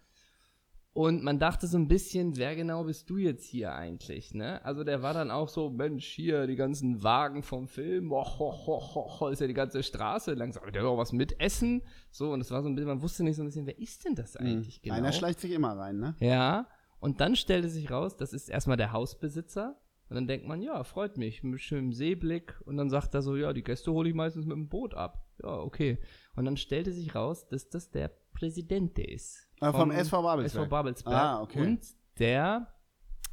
Und 0.94 1.24
man 1.24 1.40
dachte 1.40 1.68
so 1.68 1.78
ein 1.78 1.90
bisschen, 1.90 2.38
wer 2.38 2.56
genau 2.56 2.86
bist 2.86 3.10
du 3.10 3.18
jetzt 3.18 3.46
hier 3.46 3.74
eigentlich, 3.74 4.34
ne? 4.34 4.64
Also 4.64 4.86
der 4.86 5.02
war 5.02 5.14
dann 5.14 5.30
auch 5.30 5.50
so, 5.50 5.70
Mensch, 5.70 6.06
hier 6.06 6.48
die 6.48 6.56
ganzen 6.56 7.04
Wagen 7.04 7.44
vom 7.44 7.68
Film, 7.68 8.14
oh, 8.14 8.24
ho, 8.24 9.20
ho, 9.20 9.28
ist 9.28 9.42
ja 9.42 9.48
die 9.48 9.54
ganze 9.54 9.84
Straße 9.84 10.36
lang, 10.36 10.54
soll 10.54 10.72
der 10.72 10.86
auch 10.86 10.98
was 10.98 11.12
mitessen? 11.12 11.82
So, 12.12 12.32
und 12.32 12.40
es 12.40 12.50
war 12.50 12.64
so 12.64 12.70
ein 12.70 12.76
bisschen, 12.76 12.88
man 12.88 13.02
wusste 13.02 13.26
nicht 13.26 13.36
so 13.36 13.44
ein 13.44 13.48
bisschen, 13.48 13.66
wer 13.66 13.78
ist 13.78 14.06
denn 14.06 14.16
das 14.16 14.38
eigentlich 14.38 14.82
genau? 14.82 14.96
Hm. 14.96 15.04
Einer 15.04 15.12
schleicht 15.12 15.42
sich 15.42 15.52
immer 15.52 15.78
rein, 15.78 16.00
ne? 16.00 16.16
Ja, 16.20 16.66
und 17.00 17.22
dann 17.22 17.36
stellte 17.36 17.70
sich 17.70 17.92
raus, 17.92 18.18
das 18.18 18.34
ist 18.34 18.50
erstmal 18.50 18.78
der 18.78 18.92
Hausbesitzer. 18.92 19.80
Und 20.08 20.16
dann 20.16 20.28
denkt 20.28 20.48
man, 20.48 20.62
ja, 20.62 20.84
freut 20.84 21.18
mich, 21.18 21.42
mit 21.44 21.60
schönem 21.62 21.92
Seeblick. 21.92 22.62
Und 22.66 22.78
dann 22.78 22.90
sagt 22.90 23.14
er 23.16 23.22
so, 23.24 23.36
ja, 23.36 23.54
die 23.54 23.64
Gäste 23.64 23.92
hole 23.92 24.08
ich 24.10 24.16
meistens 24.16 24.46
mit 24.46 24.56
dem 24.56 24.70
Boot 24.70 24.94
ab. 24.94 25.28
Ja, 25.42 25.58
okay. 25.58 26.00
Und 26.36 26.46
dann 26.46 26.58
stellte 26.58 26.92
sich 26.92 27.16
raus, 27.16 27.48
dass 27.48 27.70
das 27.70 27.90
der 27.90 28.12
Präsident 28.34 29.00
ist. 29.00 29.50
Ah, 29.62 29.72
vom 29.72 29.90
SV 29.90 30.22
Babelsberg. 30.22 30.64
SV 30.64 30.70
Babelsberg. 30.70 31.16
Ah, 31.16 31.42
okay. 31.42 31.62
Und 31.62 31.86
der 32.20 32.74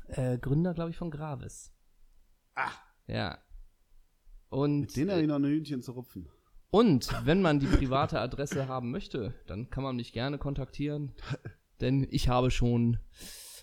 äh, 0.09 0.38
Gründer, 0.38 0.72
glaube 0.72 0.90
ich, 0.90 0.96
von 0.96 1.11
Gravis. 1.11 1.75
Ah. 2.55 2.70
Ja. 3.07 3.38
Und, 4.48 4.81
Mit 4.81 4.96
denen 4.96 5.11
habe 5.11 5.20
ich 5.22 5.29
noch 5.29 5.37
ein 5.37 5.44
Hühnchen 5.44 5.83
zu 5.83 5.92
rupfen. 5.92 6.29
und 6.70 7.11
wenn 7.25 7.42
man 7.42 7.59
die 7.59 7.66
private 7.66 8.20
Adresse 8.20 8.68
haben 8.68 8.90
möchte, 8.90 9.35
dann 9.46 9.70
kann 9.70 9.83
man 9.83 9.96
mich 9.96 10.12
gerne 10.12 10.38
kontaktieren. 10.38 11.12
Denn 11.81 12.07
ich 12.11 12.29
habe 12.29 12.51
schon 12.51 12.98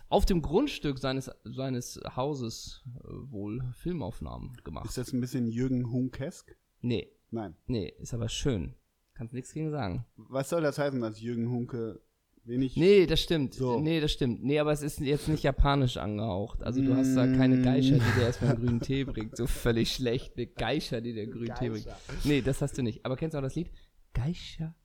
auf 0.10 0.26
dem 0.26 0.42
Grundstück 0.42 1.00
seines, 1.00 1.32
seines 1.44 2.00
Hauses 2.16 2.84
äh, 2.98 3.08
wohl 3.32 3.64
Filmaufnahmen 3.74 4.58
gemacht. 4.64 4.86
Ist 4.86 4.98
das 4.98 5.14
ein 5.14 5.22
bisschen 5.22 5.48
Jürgen 5.48 5.92
Hunkesk? 5.92 6.56
Nee, 6.82 7.12
Nein. 7.32 7.56
nee, 7.68 7.94
ist 8.00 8.14
aber 8.14 8.30
schön. 8.30 8.76
Kannst 9.14 9.34
nichts 9.34 9.54
gegen 9.54 9.72
sagen. 9.72 10.06
Was 10.16 10.50
soll 10.50 10.62
das 10.62 10.78
heißen, 10.78 11.00
dass 11.02 11.20
Jürgen 11.22 11.50
Hunke 11.50 12.02
wenig. 12.50 12.76
Nee, 12.76 13.06
das 13.06 13.22
stimmt. 13.22 13.54
So. 13.54 13.80
Nee, 13.80 14.02
das 14.02 14.12
stimmt. 14.12 14.44
Nee, 14.44 14.60
aber 14.60 14.74
es 14.74 14.82
ist 14.82 15.00
jetzt 15.00 15.30
nicht 15.30 15.44
japanisch 15.44 15.98
angehaucht. 15.98 16.64
Also 16.64 16.82
du 16.82 16.96
hast 16.96 17.16
da 17.16 17.26
keine 17.28 17.62
Geisha, 17.62 17.96
die 17.96 18.20
dir 18.20 18.26
erstmal 18.26 18.52
einen 18.52 18.66
grünen 18.66 18.80
Tee 18.82 19.06
bringt. 19.06 19.38
So 19.38 19.48
völlig 19.48 19.94
schlecht. 19.94 20.36
Eine 20.36 20.48
Geisha, 20.48 21.00
die 21.00 21.14
dir 21.14 21.28
grünen 21.28 21.56
Tee 21.56 21.70
bringt. 21.70 21.88
Nee, 22.26 22.42
das 22.42 22.62
hast 22.62 22.78
du 22.78 22.82
nicht. 22.82 23.06
Aber 23.06 23.16
kennst 23.16 23.34
du 23.34 23.38
auch 23.38 23.44
das 23.44 23.56
Lied? 23.56 23.70
Geisha. 24.14 24.76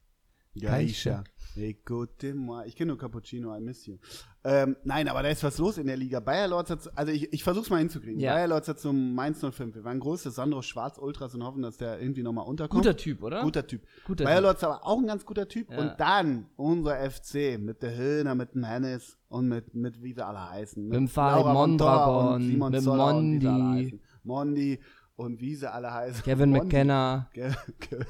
Geisha. 0.61 1.25
Écoutez-moi. 1.57 2.64
Ich 2.67 2.75
kenne 2.75 2.88
nur 2.88 2.99
Cappuccino, 2.99 3.55
I 3.57 3.61
miss 3.61 3.87
you. 3.87 3.97
Ähm, 4.43 4.77
nein, 4.85 5.09
aber 5.09 5.23
da 5.23 5.29
ist 5.29 5.43
was 5.45 5.59
los 5.59 5.79
in 5.79 5.87
der 5.87 5.97
Liga. 5.97 6.21
Bayer 6.21 6.49
Lorz 6.49 6.69
hat, 6.71 6.90
also 6.97 7.12
ich, 7.12 7.33
ich 7.33 7.45
versuch's 7.45 7.71
mal 7.71 7.79
hinzukriegen. 7.79 8.19
Ja. 8.21 8.35
Bayer 8.35 8.49
Lorz 8.49 8.67
hat 8.69 8.79
zum 8.81 9.14
Mainz 9.14 9.40
05. 9.40 9.75
Wir 9.75 9.85
waren 9.85 10.01
große 10.01 10.31
Sandro 10.33 10.62
Schwarz 10.62 10.99
Ultras 10.99 11.35
und 11.35 11.45
hoffen, 11.45 11.62
dass 11.62 11.77
der 11.77 12.01
irgendwie 12.01 12.23
nochmal 12.23 12.47
unterkommt. 12.47 12.83
Guter 12.85 12.97
Typ, 12.97 13.23
oder? 13.23 13.43
Guter 13.43 13.67
Typ. 13.67 13.83
Guter 14.07 14.25
Bayer. 14.25 14.40
Lorz 14.40 14.64
aber 14.64 14.85
auch 14.85 14.99
ein 14.99 15.07
ganz 15.07 15.25
guter 15.25 15.47
Typ. 15.49 15.71
Ja. 15.71 15.79
Und 15.79 15.95
dann 15.99 16.47
unser 16.57 16.97
FC 17.11 17.59
mit 17.59 17.83
der 17.83 17.97
Höhner, 17.97 18.35
mit 18.35 18.55
dem 18.55 18.64
Hennis 18.64 19.17
und 19.29 19.49
mit, 19.49 19.75
mit 19.75 20.03
wie 20.03 20.12
sie 20.12 20.25
alle 20.27 20.51
heißen. 20.51 20.88
Mit 20.88 21.09
Farid 21.11 21.37
Laura 21.45 21.53
Montoya 21.55 22.07
Mondragon, 22.07 22.35
und 22.35 22.43
Simon 22.51 22.73
mit 22.73 22.83
Zoller 22.83 23.14
und 23.17 23.43
Mondi. 23.45 23.47
heißen. 23.85 24.01
Mondi 24.25 24.81
und 25.17 25.40
wie 25.40 25.55
sie 25.55 25.73
alle 25.73 25.93
heißen. 25.93 26.23
Kevin 26.25 26.51
Mondi. 26.51 26.64
McKenna. 26.67 27.31
Ge- 27.33 27.49
Ma 27.51 27.55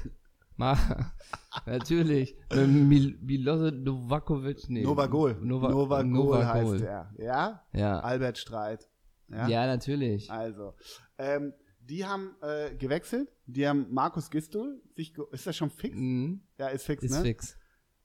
Natürlich. 1.65 2.35
Mil 2.53 3.17
Miloše 3.21 3.71
Novakovic. 3.75 4.69
Nee. 4.69 4.83
Novagol. 4.83 5.37
Nova 5.41 5.69
Novagol 5.69 6.05
Novagol. 6.05 6.73
heißt 6.73 6.83
er. 6.83 7.13
Ja? 7.17 7.61
Ja. 7.73 7.99
Albert 7.99 8.37
Streit. 8.37 8.89
Ja. 9.27 9.47
ja, 9.47 9.65
natürlich. 9.65 10.29
Also, 10.29 10.73
ähm, 11.17 11.53
die 11.79 12.05
haben 12.05 12.35
äh, 12.41 12.75
gewechselt. 12.75 13.31
Die 13.47 13.67
haben 13.67 13.87
Markus 13.91 14.29
ge- 14.29 15.25
ist 15.31 15.47
das 15.47 15.55
schon 15.57 15.69
fix? 15.71 15.95
Mhm. 15.97 16.41
Ja, 16.59 16.67
ist 16.67 16.85
fix, 16.85 17.03
Ist 17.03 17.11
ne? 17.17 17.21
fix. 17.21 17.57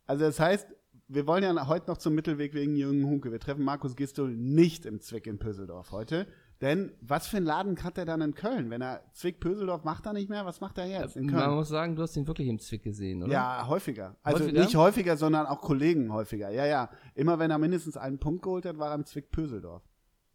Also 0.06 0.24
das 0.24 0.40
heißt, 0.40 0.66
wir 1.08 1.26
wollen 1.26 1.42
ja 1.42 1.66
heute 1.66 1.88
noch 1.90 1.98
zum 1.98 2.14
Mittelweg 2.14 2.54
wegen 2.54 2.74
Jürgen 2.76 3.04
Hunke. 3.04 3.32
Wir 3.32 3.40
treffen 3.40 3.64
Markus 3.64 3.96
Gistol 3.96 4.34
nicht 4.34 4.86
im 4.86 5.00
Zwick 5.00 5.26
in 5.26 5.38
Pöseldorf 5.38 5.92
heute. 5.92 6.26
Denn 6.60 6.92
was 7.00 7.26
für 7.26 7.38
einen 7.38 7.46
Laden 7.46 7.82
hat 7.82 7.96
er 7.96 8.04
dann 8.04 8.20
in 8.20 8.34
Köln? 8.34 8.68
Wenn 8.68 8.82
er 8.82 9.02
Zwick 9.12 9.40
Pöseldorf 9.40 9.82
macht 9.84 10.04
er 10.04 10.12
nicht 10.12 10.28
mehr, 10.28 10.44
was 10.44 10.60
macht 10.60 10.76
er 10.76 10.86
jetzt 10.86 11.16
in 11.16 11.24
Man 11.26 11.34
Köln? 11.34 11.54
muss 11.54 11.68
sagen, 11.68 11.96
du 11.96 12.02
hast 12.02 12.16
ihn 12.16 12.26
wirklich 12.26 12.48
im 12.48 12.58
Zwick 12.58 12.82
gesehen, 12.82 13.22
oder? 13.22 13.32
Ja, 13.32 13.66
häufiger. 13.66 14.16
Also 14.22 14.40
Häufiger? 14.44 14.60
nicht 14.60 14.76
häufiger, 14.76 15.16
sondern 15.16 15.46
auch 15.46 15.60
Kollegen 15.62 16.12
häufiger. 16.12 16.50
Ja, 16.50 16.66
ja. 16.66 16.90
Immer 17.14 17.38
wenn 17.38 17.50
er 17.50 17.58
mindestens 17.58 17.96
einen 17.96 18.18
Punkt 18.18 18.42
geholt 18.42 18.66
hat, 18.66 18.78
war 18.78 18.90
er 18.90 18.94
im 18.96 19.06
Zwick 19.06 19.30
Pöseldorf. 19.30 19.82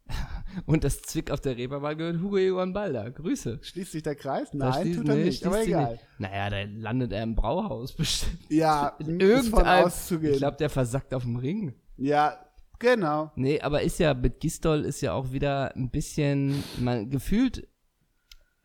Und 0.66 0.82
das 0.84 1.02
Zwick 1.02 1.30
auf 1.30 1.40
der 1.40 1.56
Reeperbahn 1.56 1.96
gehört 1.98 2.20
Hugo 2.20 2.38
Egon 2.38 2.72
Balder. 2.72 3.10
Grüße. 3.10 3.58
Schließt 3.62 3.92
sich 3.92 4.02
der 4.02 4.14
Kreis? 4.16 4.52
Nein, 4.52 4.94
tut 4.94 5.08
er 5.08 5.16
nicht. 5.16 5.44
Aber 5.46 5.62
egal. 5.62 5.92
nicht. 5.92 6.04
Naja, 6.18 6.50
da 6.50 6.62
landet 6.80 7.12
er 7.12 7.22
im 7.22 7.34
Brauhaus 7.36 7.92
bestimmt. 7.92 8.38
Ja, 8.50 8.94
irgendeinem. 8.98 9.84
auszugehen. 9.84 10.32
Ich 10.32 10.38
glaube, 10.38 10.56
der 10.56 10.70
versackt 10.70 11.12
auf 11.14 11.22
dem 11.24 11.36
Ring. 11.36 11.74
ja, 11.96 12.36
genau. 12.78 13.30
Nee, 13.36 13.60
aber 13.60 13.82
ist 13.82 13.98
ja, 13.98 14.14
mit 14.14 14.40
Gistol 14.40 14.84
ist 14.84 15.00
ja 15.00 15.12
auch 15.12 15.32
wieder 15.32 15.74
ein 15.76 15.90
bisschen, 15.90 16.62
man 16.78 17.10
gefühlt, 17.10 17.68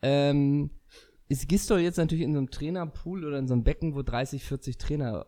ähm, 0.02 0.70
ist 1.28 1.48
Gistol 1.48 1.80
jetzt 1.80 1.96
natürlich 1.96 2.24
in 2.24 2.32
so 2.32 2.38
einem 2.38 2.50
Trainerpool 2.50 3.24
oder 3.24 3.38
in 3.38 3.48
so 3.48 3.54
einem 3.54 3.64
Becken, 3.64 3.94
wo 3.94 4.02
30, 4.02 4.44
40 4.44 4.76
Trainer 4.78 5.26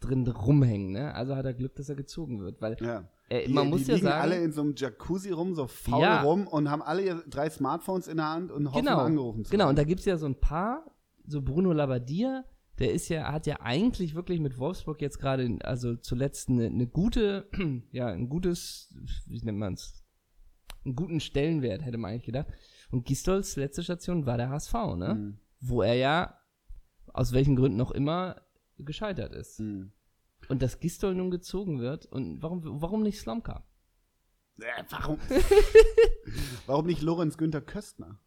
drin 0.00 0.26
rumhängen, 0.26 0.92
ne? 0.92 1.14
Also 1.14 1.36
hat 1.36 1.44
er 1.46 1.54
Glück, 1.54 1.76
dass 1.76 1.88
er 1.88 1.94
gezogen 1.94 2.40
wird, 2.40 2.60
weil 2.60 2.76
Ja. 2.80 3.08
äh, 3.28 3.46
Die, 3.46 3.52
man 3.52 3.64
die 3.66 3.70
muss 3.70 3.86
ja 3.86 3.94
liegen 3.94 4.06
sagen, 4.08 4.20
alle 4.20 4.36
in 4.42 4.52
so 4.52 4.60
einem 4.62 4.74
Jacuzzi 4.76 5.30
rum, 5.30 5.54
so 5.54 5.66
faul 5.68 6.02
Ja. 6.02 6.22
rum 6.22 6.46
und 6.48 6.70
haben 6.70 6.82
alle 6.82 7.02
ihre 7.02 7.28
drei 7.28 7.48
Smartphones 7.48 8.08
in 8.08 8.16
der 8.16 8.28
Hand 8.28 8.50
und 8.50 8.66
hoffen 8.72 8.84
genau, 8.84 8.98
angerufen 8.98 9.44
zu 9.44 9.50
genau, 9.52 9.64
und 9.64 9.76
werden. 9.76 9.76
da 9.76 9.84
gibt's 9.84 10.04
ja 10.04 10.16
so 10.16 10.26
ein 10.26 10.34
paar, 10.38 10.84
so 11.26 11.40
Bruno 11.40 11.72
Labbadia, 11.72 12.44
der 12.78 12.92
ist 12.92 13.08
ja, 13.08 13.32
hat 13.32 13.46
ja 13.46 13.60
eigentlich 13.60 14.14
wirklich 14.14 14.40
mit 14.40 14.58
Wolfsburg 14.58 15.00
jetzt 15.00 15.18
gerade, 15.18 15.58
also 15.62 15.96
zuletzt 15.96 16.48
eine, 16.48 16.66
eine 16.66 16.86
gute, 16.86 17.48
ja, 17.92 18.08
ein 18.08 18.28
gutes, 18.28 18.94
wie 19.26 19.40
nennt 19.42 19.58
man's, 19.58 20.04
einen 20.84 20.96
guten 20.96 21.20
Stellenwert, 21.20 21.84
hätte 21.84 21.98
man 21.98 22.12
eigentlich 22.12 22.24
gedacht. 22.24 22.48
Und 22.90 23.04
Gistols 23.06 23.56
letzte 23.56 23.82
Station 23.82 24.26
war 24.26 24.36
der 24.36 24.50
HSV, 24.50 24.74
ne? 24.96 25.14
Mhm. 25.14 25.38
Wo 25.60 25.82
er 25.82 25.94
ja, 25.94 26.38
aus 27.06 27.32
welchen 27.32 27.56
Gründen 27.56 27.78
noch 27.78 27.92
immer, 27.92 28.42
gescheitert 28.78 29.32
ist. 29.32 29.60
Mhm. 29.60 29.92
Und 30.48 30.62
dass 30.62 30.80
Gistol 30.80 31.14
nun 31.14 31.30
gezogen 31.30 31.80
wird, 31.80 32.06
und 32.06 32.42
warum, 32.42 32.62
warum 32.64 33.02
nicht 33.02 33.20
Slomka? 33.20 33.64
Äh, 34.58 34.84
warum? 34.90 35.18
warum 36.66 36.86
nicht 36.86 37.02
Lorenz 37.02 37.38
Günther 37.38 37.60
Köstner? 37.60 38.18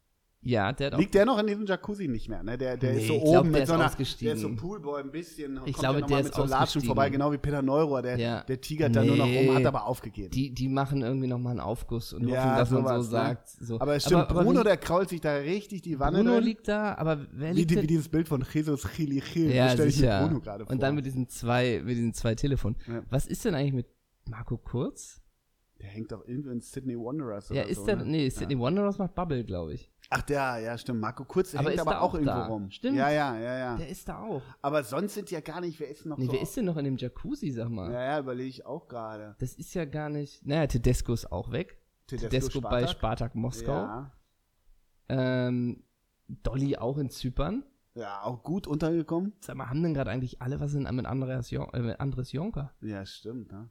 Ja, 0.48 0.72
der 0.72 0.92
hat 0.92 0.98
Liegt 0.98 1.14
der 1.14 1.24
noch 1.26 1.38
in 1.38 1.46
diesem 1.48 1.66
Jacuzzi 1.66 2.06
nicht 2.08 2.28
mehr, 2.28 2.42
ne? 2.42 2.56
Der, 2.56 2.76
der 2.76 2.92
ist 2.92 3.02
Nee, 3.02 3.06
so 3.08 3.14
ich 3.14 3.22
oben 3.22 3.30
glaub, 3.32 3.44
mit 3.46 3.54
so 3.56 3.62
ist 3.62 3.70
einer, 3.70 3.90
der 4.20 4.34
ist 4.34 4.40
so 4.40 4.54
Poolboy 4.56 5.00
ein 5.02 5.10
bisschen, 5.10 5.56
kommt 5.56 5.76
glaube, 5.76 6.00
ja 6.00 6.06
der 6.06 6.18
ist 6.20 6.24
mit 6.26 6.34
so 6.34 6.44
Latschen 6.44 6.82
vorbei, 6.82 7.10
genau 7.10 7.32
wie 7.32 7.38
Peter 7.38 7.62
Neurohr, 7.62 8.00
der, 8.02 8.16
Ja. 8.18 8.42
der 8.44 8.60
tigert 8.60 8.94
da 8.94 9.04
nur 9.04 9.16
noch 9.16 9.24
rum, 9.24 9.30
Nee. 9.32 9.54
hat 9.54 9.66
aber 9.66 9.86
aufgegeben. 9.86 10.30
Die, 10.30 10.54
die 10.54 10.68
machen 10.68 11.02
irgendwie 11.02 11.26
nochmal 11.26 11.50
einen 11.52 11.60
Aufguss 11.60 12.12
und 12.12 12.28
Ja, 12.28 12.44
hoffen, 12.44 12.56
dass 12.58 12.70
man 12.70 12.82
so 12.82 12.88
sowas, 12.88 13.04
ne? 13.06 13.10
sagt. 13.10 13.48
So. 13.48 13.80
aber 13.80 13.96
es 13.96 14.04
stimmt, 14.04 14.28
Bruno, 14.28 14.60
wie- 14.60 14.64
der 14.64 14.76
krault 14.76 15.08
sich 15.08 15.20
da 15.20 15.34
richtig 15.34 15.82
die 15.82 15.98
Wanne 15.98 16.18
Bruno 16.18 16.34
drin. 16.36 16.44
liegt 16.44 16.68
da, 16.68 16.94
aber 16.94 17.26
wer 17.32 17.50
wie, 17.52 17.56
liegt 17.56 17.70
denn- 17.72 17.82
wie 17.82 17.86
dieses 17.88 18.08
Bild 18.08 18.28
von 18.28 18.44
Jesus 18.52 18.86
Chili 18.94 19.20
Chil, 19.20 19.52
Ja, 19.52 19.68
stelle 19.70 19.88
ich 19.88 20.00
mir. 20.00 20.20
Bruno 20.26 20.40
gerade 20.40 20.64
vor. 20.64 20.72
Und 20.72 20.80
dann 20.82 20.94
mit 20.94 21.04
diesen 21.06 21.28
zwei, 21.28 21.82
mit 21.84 21.96
diesen 21.96 22.14
zwei 22.14 22.34
Telefonen. 22.34 22.76
Ja. 22.86 23.02
Was 23.10 23.26
ist 23.26 23.44
denn 23.44 23.54
eigentlich 23.54 23.72
mit 23.74 23.86
Marco 24.30 24.56
Kurz? 24.56 25.20
der 25.78 25.90
hängt 25.90 26.10
doch 26.10 26.26
irgendwie 26.26 26.52
in 26.52 26.60
Sydney 26.62 26.96
Wanderers 26.96 27.50
Ja, 27.50 27.56
oder 27.60 27.68
ist 27.70 27.80
so, 27.80 27.84
der, 27.86 27.96
ne? 27.96 28.06
nee, 28.06 28.30
Sydney 28.30 28.58
Wanderers 28.58 28.96
macht 28.96 29.14
Bubble, 29.14 29.44
glaube 29.44 29.74
ich. 29.74 29.90
Ach, 30.10 30.22
der, 30.22 30.58
ja, 30.60 30.78
stimmt. 30.78 31.00
Marco 31.00 31.24
Kurz, 31.24 31.50
der 31.50 31.60
Aber 31.60 31.70
hängt 31.70 31.80
ist 31.80 31.86
aber 31.86 32.00
auch 32.00 32.10
auch 32.10 32.14
irgendwo 32.14 32.30
da? 32.32 32.46
rum. 32.46 32.70
Stimmt. 32.70 32.96
Ja, 32.96 33.10
ja, 33.10 33.36
ja, 33.38 33.58
ja. 33.58 33.76
Der 33.76 33.88
ist 33.88 34.08
da 34.08 34.20
auch. 34.20 34.42
aber 34.62 34.84
sonst 34.84 35.14
sind 35.14 35.30
ja 35.30 35.40
gar 35.40 35.60
nicht, 35.60 35.80
wer 35.80 35.88
ist 35.88 36.06
noch 36.06 36.16
Nee, 36.18 36.26
so? 36.26 36.32
wer 36.32 36.42
ist 36.42 36.56
denn 36.56 36.64
noch 36.66 36.76
in 36.76 36.84
dem 36.84 36.96
Jacuzzi, 36.96 37.50
sag 37.50 37.68
mal? 37.70 37.92
Ja, 37.92 38.02
ja, 38.02 38.18
überlege 38.20 38.48
ich 38.48 38.64
auch 38.66 38.86
gerade. 38.88 39.34
Das 39.38 39.54
ist 39.54 39.74
ja 39.74 39.84
gar 39.84 40.08
nicht. 40.08 40.46
Naja, 40.46 40.66
Tedesco 40.68 41.12
ist 41.12 41.30
auch 41.32 41.50
weg. 41.50 41.78
Tedesco, 42.06 42.60
bei 42.60 42.86
Spartak 42.86 43.34
Moskau. 43.34 43.72
Ja. 43.72 44.12
Ähm, 45.08 45.82
Dolly 46.28 46.76
auch 46.76 46.98
in 46.98 47.10
Zypern. 47.10 47.64
ja, 47.94 48.22
auch 48.22 48.42
gut 48.42 48.66
untergekommen. 48.66 49.32
Sag 49.40 49.56
mal, 49.56 49.68
haben 49.68 49.82
denn 49.82 49.94
gerade 49.94 50.10
eigentlich 50.10 50.40
alle 50.42 50.60
was 50.60 50.74
in, 50.74 50.82
mit 50.94 51.06
Andreas, 51.06 51.50
Jon 51.50 51.68
äh, 51.72 51.80
mit 51.80 52.00
Andres 52.00 52.32
Jonker? 52.32 52.72
Ja, 52.80 53.04
stimmt. 53.06 53.50
Ne? 53.52 53.70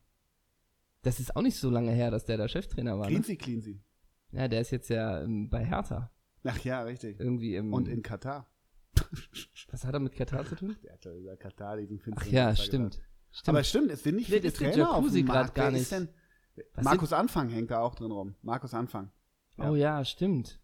Das 1.02 1.20
ist 1.20 1.36
auch 1.36 1.42
nicht 1.42 1.58
so 1.58 1.70
lange 1.70 1.92
her, 1.92 2.12
dass 2.12 2.26
der 2.26 2.38
da 2.38 2.48
Cheftrainer 2.48 2.98
war. 2.98 3.06
Ne? 3.06 3.12
Cleansy, 3.12 3.38
Cleansy. 3.38 3.82
Ja, 4.32 4.48
der 4.48 4.62
ist 4.62 4.72
jetzt 4.72 4.90
ja 4.90 5.22
ähm, 5.22 5.50
bei 5.50 5.64
Hertha. 5.64 6.12
Ach 6.46 6.60
ja, 6.60 6.82
richtig. 6.84 7.20
Irgendwie 7.20 7.56
im. 7.56 7.74
Und 7.74 7.88
in 7.88 8.02
Katar. 8.02 8.48
was 9.72 9.86
hat 9.86 9.94
er 9.94 10.00
mit 10.00 10.16
Katar 10.16 10.46
zu 10.46 10.56
tun? 10.56 10.76
Der 10.84 10.94
hat 10.94 11.06
ja 11.06 11.14
über 11.14 11.36
Katar 11.36 11.78
diesen 11.78 12.00
Ach 12.16 12.26
ja, 12.26 12.56
stimmt. 12.56 13.02
Stimmt. 13.32 13.50
Aber 13.50 13.64
stimmt, 13.64 13.92
es 13.92 14.04
sind 14.04 14.16
nicht 14.16 14.28
viele 14.28 14.48
ist 14.48 14.58
Trainer 14.58 14.94
auf 14.94 15.12
dem 15.12 15.26
Markt. 15.26 15.56
gar 15.56 15.72
nicht- 15.72 15.92
denn? 15.92 16.08
Markus 16.82 17.12
Anfang 17.12 17.50
hängt 17.50 17.72
da 17.72 17.80
auch 17.82 17.96
drin 17.96 18.12
rum. 18.12 18.36
Markus 18.42 18.74
Anfang. 18.74 19.12
ja. 19.58 19.70
Oh 19.70 19.76
ja, 19.76 20.06
stimmt. 20.06 20.62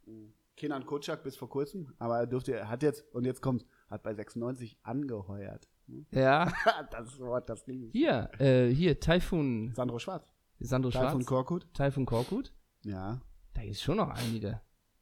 Kenan 0.56 0.86
Kutschak 0.86 1.24
bis 1.24 1.36
vor 1.36 1.50
kurzem, 1.50 1.94
aber 1.98 2.20
er 2.20 2.28
dürfte, 2.28 2.54
er 2.54 2.70
hat 2.70 2.84
jetzt, 2.84 3.04
und 3.13 3.26
jetzt 3.26 3.41
kommt, 3.41 3.65
hat 3.89 4.04
bei 4.04 4.13
96 4.13 4.78
angeheuert. 4.84 5.67
Ja. 6.12 6.54
das 6.91 7.20
Wort, 7.20 7.50
das 7.50 7.67
ich. 7.67 7.91
Hier, 7.91 8.30
äh, 8.39 8.70
hier, 8.70 9.00
Taifun, 9.00 9.74
Sandro 9.74 10.00
Schwarz. 10.00 10.32
Sandro 10.60 10.91
Schwarz, 10.91 11.26
Korkut. 11.26 11.67
Taifun 11.74 12.06
Korkut. 12.06 12.54
Ja. 12.84 13.20
Da 13.54 13.63
ist 13.63 13.82
schon 13.82 13.98
noch 13.98 14.10
einige. 14.10 14.62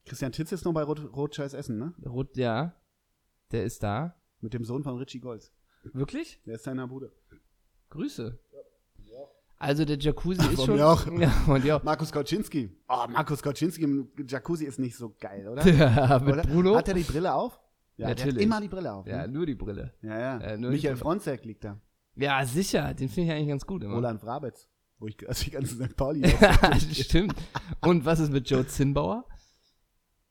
Christian 0.09 0.31
Titz 0.31 0.51
ist 0.51 0.65
noch 0.65 0.73
bei 0.73 0.81
Rot, 0.83 0.99
Rot-Scheiß 1.15 1.53
Essen, 1.53 1.77
ne? 1.77 1.93
Rot, 2.05 2.35
ja, 2.35 2.73
der 3.51 3.63
ist 3.63 3.83
da. 3.83 4.15
Mit 4.41 4.53
dem 4.55 4.65
Sohn 4.65 4.83
von 4.83 4.97
Richie 4.97 5.19
Golds. 5.19 5.53
Wirklich? 5.93 6.41
Der 6.45 6.55
ist 6.55 6.63
seiner 6.63 6.87
Bruder. 6.87 7.09
Grüße. 7.91 8.37
Also 9.57 9.83
der 9.85 9.97
Jacuzzi 9.99 10.53
ist 10.53 10.65
schon. 10.65 10.75
mir 10.77 10.87
auch. 10.87 11.05
Ja, 11.19 11.33
und 11.47 11.65
ja. 11.65 11.81
Markus 11.83 12.11
Kauczynski. 12.11 12.69
Oh, 12.87 13.05
Markus 13.09 13.43
Kauczynski 13.43 13.83
im 13.83 14.09
Jacuzzi 14.27 14.65
ist 14.65 14.79
nicht 14.79 14.95
so 14.95 15.13
geil, 15.19 15.47
oder? 15.47 15.67
ja 15.67 16.17
mit 16.19 16.33
oder? 16.33 16.43
Bruno. 16.43 16.75
Hat 16.75 16.87
er 16.87 16.93
die 16.93 17.03
Brille 17.03 17.33
auf? 17.33 17.59
Ja, 17.97 18.07
der 18.07 18.15
Natürlich. 18.15 18.35
hat 18.35 18.41
immer 18.41 18.61
die 18.61 18.69
Brille 18.69 18.93
auf. 18.93 19.05
ja, 19.05 19.27
Ne? 19.27 19.33
nur 19.33 19.45
die 19.45 19.55
Brille. 19.55 19.93
Ja, 20.01 20.17
ja. 20.19 20.37
Äh, 20.39 20.57
nur 20.57 20.71
die 20.71 20.77
Michael. 20.77 20.95
Fronzek 20.95 21.43
liegt 21.43 21.65
da. 21.65 21.79
Ja, 22.15 22.45
sicher, 22.45 22.93
den 22.93 23.09
finde 23.09 23.29
ich 23.31 23.35
eigentlich 23.37 23.49
ganz 23.49 23.65
gut 23.65 23.83
immer. 23.83 23.95
Roland 23.95 24.21
Vrabetz. 24.21 24.67
Wo 24.97 25.07
ich 25.07 25.17
also 25.29 25.43
die 25.43 25.51
ganze 25.51 25.75
St. 25.75 25.95
Pauli 25.97 26.27
Stimmt. 26.93 27.35
Und 27.81 28.05
was 28.05 28.19
ist 28.21 28.31
mit 28.31 28.49
Joe 28.49 28.65
Zinnbauer? 28.65 29.25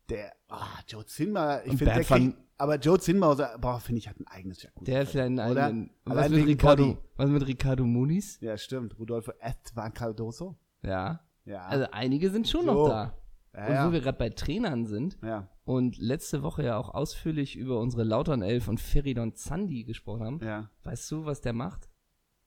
Der, 0.09 0.33
ah, 0.49 0.79
Joe 0.87 1.05
Zinmauer, 1.05 1.63
ich 1.65 1.77
finde, 1.77 1.85
der 1.95 2.05
kriegt, 2.05 2.37
aber 2.57 2.77
Joe 2.77 2.99
Zinmauer, 2.99 3.57
boah, 3.61 3.79
finde 3.79 3.99
ich, 4.01 4.09
hat 4.09 4.19
ein 4.19 4.27
eigenes 4.27 4.63
Jacuzzi. 4.63 4.85
Der 4.91 5.07
vielleicht 5.07 5.27
einen 5.27 5.51
Oder? 5.51 5.67
eigenen. 5.67 5.91
Was 6.05 6.29
mit, 6.31 6.47
Ricardo, 6.47 6.87
Body. 6.87 6.99
was 7.17 7.31
mit 7.31 7.47
Ricardo 7.47 7.85
Muniz? 7.85 8.39
Ja, 8.41 8.57
stimmt. 8.57 8.99
Rudolfo 8.99 9.33
Estvan 9.39 9.93
Cardoso. 9.95 10.57
Ja. 10.83 11.21
Ja. 11.45 11.67
Also 11.67 11.87
einige 11.93 12.31
sind 12.31 12.49
schon 12.49 12.65
So. 12.65 12.73
noch 12.73 12.89
da. 12.89 13.15
ja, 13.55 13.67
Und 13.67 13.73
ja. 13.75 13.89
wo 13.89 13.93
wir 13.93 14.01
gerade 14.01 14.19
bei 14.19 14.31
Trainern 14.31 14.87
sind 14.87 15.19
ja, 15.23 15.49
und 15.65 15.99
letzte 15.99 16.43
Woche 16.43 16.65
ja 16.65 16.77
auch 16.79 16.93
ausführlich 16.95 17.57
über 17.57 17.79
unsere 17.81 18.05
Lautern 18.05 18.43
Elf 18.43 18.69
und 18.69 18.81
Feridon 18.81 19.35
Zandi 19.35 19.85
gesprochen 19.85 20.25
haben, 20.25 20.41
ja. 20.43 20.71
weißt 20.85 21.11
du, 21.11 21.25
was 21.25 21.41
der 21.41 21.53
macht? 21.53 21.89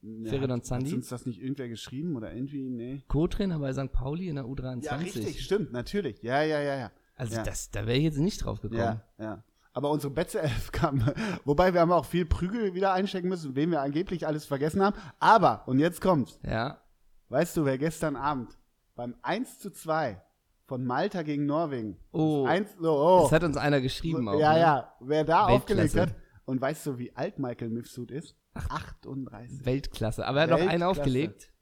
ja 0.01 0.29
Feridun 0.29 0.57
hat, 0.57 0.65
Zandi? 0.65 0.89
Hat 0.89 0.97
uns 0.97 1.09
das 1.09 1.25
nicht 1.25 1.39
irgendwer 1.41 1.69
geschrieben 1.69 2.15
oder 2.15 2.33
irgendwie? 2.33 2.69
Nee. 2.69 3.03
Co-Trainer 3.07 3.59
bei 3.59 3.71
St. 3.71 3.91
Pauli 3.91 4.27
in 4.29 4.35
der 4.35 4.45
U23. 4.45 4.83
Ja, 4.83 4.95
richtig, 4.95 5.43
stimmt, 5.43 5.71
natürlich. 5.71 6.21
Ja, 6.21 6.41
ja, 6.43 6.59
ja, 6.59 6.75
ja. 6.75 6.91
Also 7.21 7.35
Ja. 7.35 7.43
das, 7.43 7.69
da 7.69 7.85
wäre 7.85 7.97
ich 7.97 8.03
jetzt 8.03 8.17
nicht 8.17 8.43
drauf 8.43 8.61
gekommen. 8.61 8.79
Ja, 8.79 9.01
ja. 9.19 9.43
Aber 9.73 9.91
unsere 9.91 10.11
Betze 10.11 10.41
11 10.41 10.71
kam, 10.71 11.05
wobei 11.45 11.73
wir 11.73 11.81
haben 11.81 11.91
auch 11.91 12.05
viel 12.05 12.25
Prügel 12.25 12.73
wieder 12.73 12.93
einstecken 12.93 13.29
müssen, 13.29 13.55
wen 13.55 13.69
wir 13.71 13.81
angeblich 13.81 14.25
alles 14.25 14.45
vergessen 14.45 14.81
haben. 14.83 14.97
Aber, 15.19 15.67
und 15.67 15.77
jetzt 15.79 16.01
kommt's, 16.01 16.39
Ja. 16.43 16.81
weißt 17.29 17.55
du, 17.57 17.65
wer 17.65 17.77
gestern 17.77 18.15
Abend 18.15 18.57
beim 18.95 19.15
1 19.21 19.59
zu 19.59 19.69
2 19.71 20.19
von 20.65 20.83
Malta 20.83 21.21
gegen 21.21 21.45
Norwegen, 21.45 21.97
Oh. 22.11 22.43
das 22.45 22.53
1, 22.53 22.69
oh, 22.81 22.87
oh, 22.87 23.19
Das 23.23 23.31
hat 23.33 23.43
uns 23.43 23.55
einer 23.57 23.81
geschrieben 23.81 24.27
auch. 24.27 24.39
ja, 24.39 24.53
ne? 24.53 24.59
ja, 24.59 24.93
wer 24.99 25.23
da 25.23 25.47
Weltklasse. 25.47 25.53
aufgelegt 25.53 25.95
hat, 25.97 26.15
und 26.45 26.59
weißt 26.59 26.85
du, 26.87 26.97
wie 26.97 27.15
alt 27.15 27.37
Michael 27.39 27.69
Mifsud 27.69 28.09
ist? 28.11 28.35
38. 28.55 29.63
Weltklasse. 29.65 30.25
Aber 30.25 30.39
er 30.39 30.43
hat 30.43 30.59
noch 30.59 30.67
einen 30.67 30.83
aufgelegt. 30.83 31.53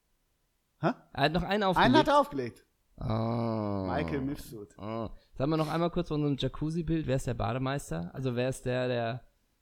Hä? 0.81 0.93
Er 1.13 1.23
hat 1.25 1.33
noch 1.33 1.43
einen 1.43 1.63
Einen 1.63 1.63
aufgelegt. 1.65 1.97
hat 1.97 2.07
er 2.07 2.19
aufgelegt. 2.19 2.65
Oh. 3.01 3.85
Michael 3.87 4.21
Mifsud. 4.21 4.75
Oh. 4.79 5.09
Sagen 5.39 5.51
wir 5.51 5.57
noch 5.57 5.71
einmal 5.71 5.89
kurz 5.89 6.09
von 6.09 6.21
unserem 6.21 6.35
Jacuzzi-Bild. 6.37 7.07
Wer 7.07 7.15
ist 7.15 7.25
der 7.25 7.33
Bademeister? 7.33 8.11
Also 8.13 8.35
wer 8.35 8.49
ist 8.49 8.65
der, 8.65 8.89
der. 8.89 9.21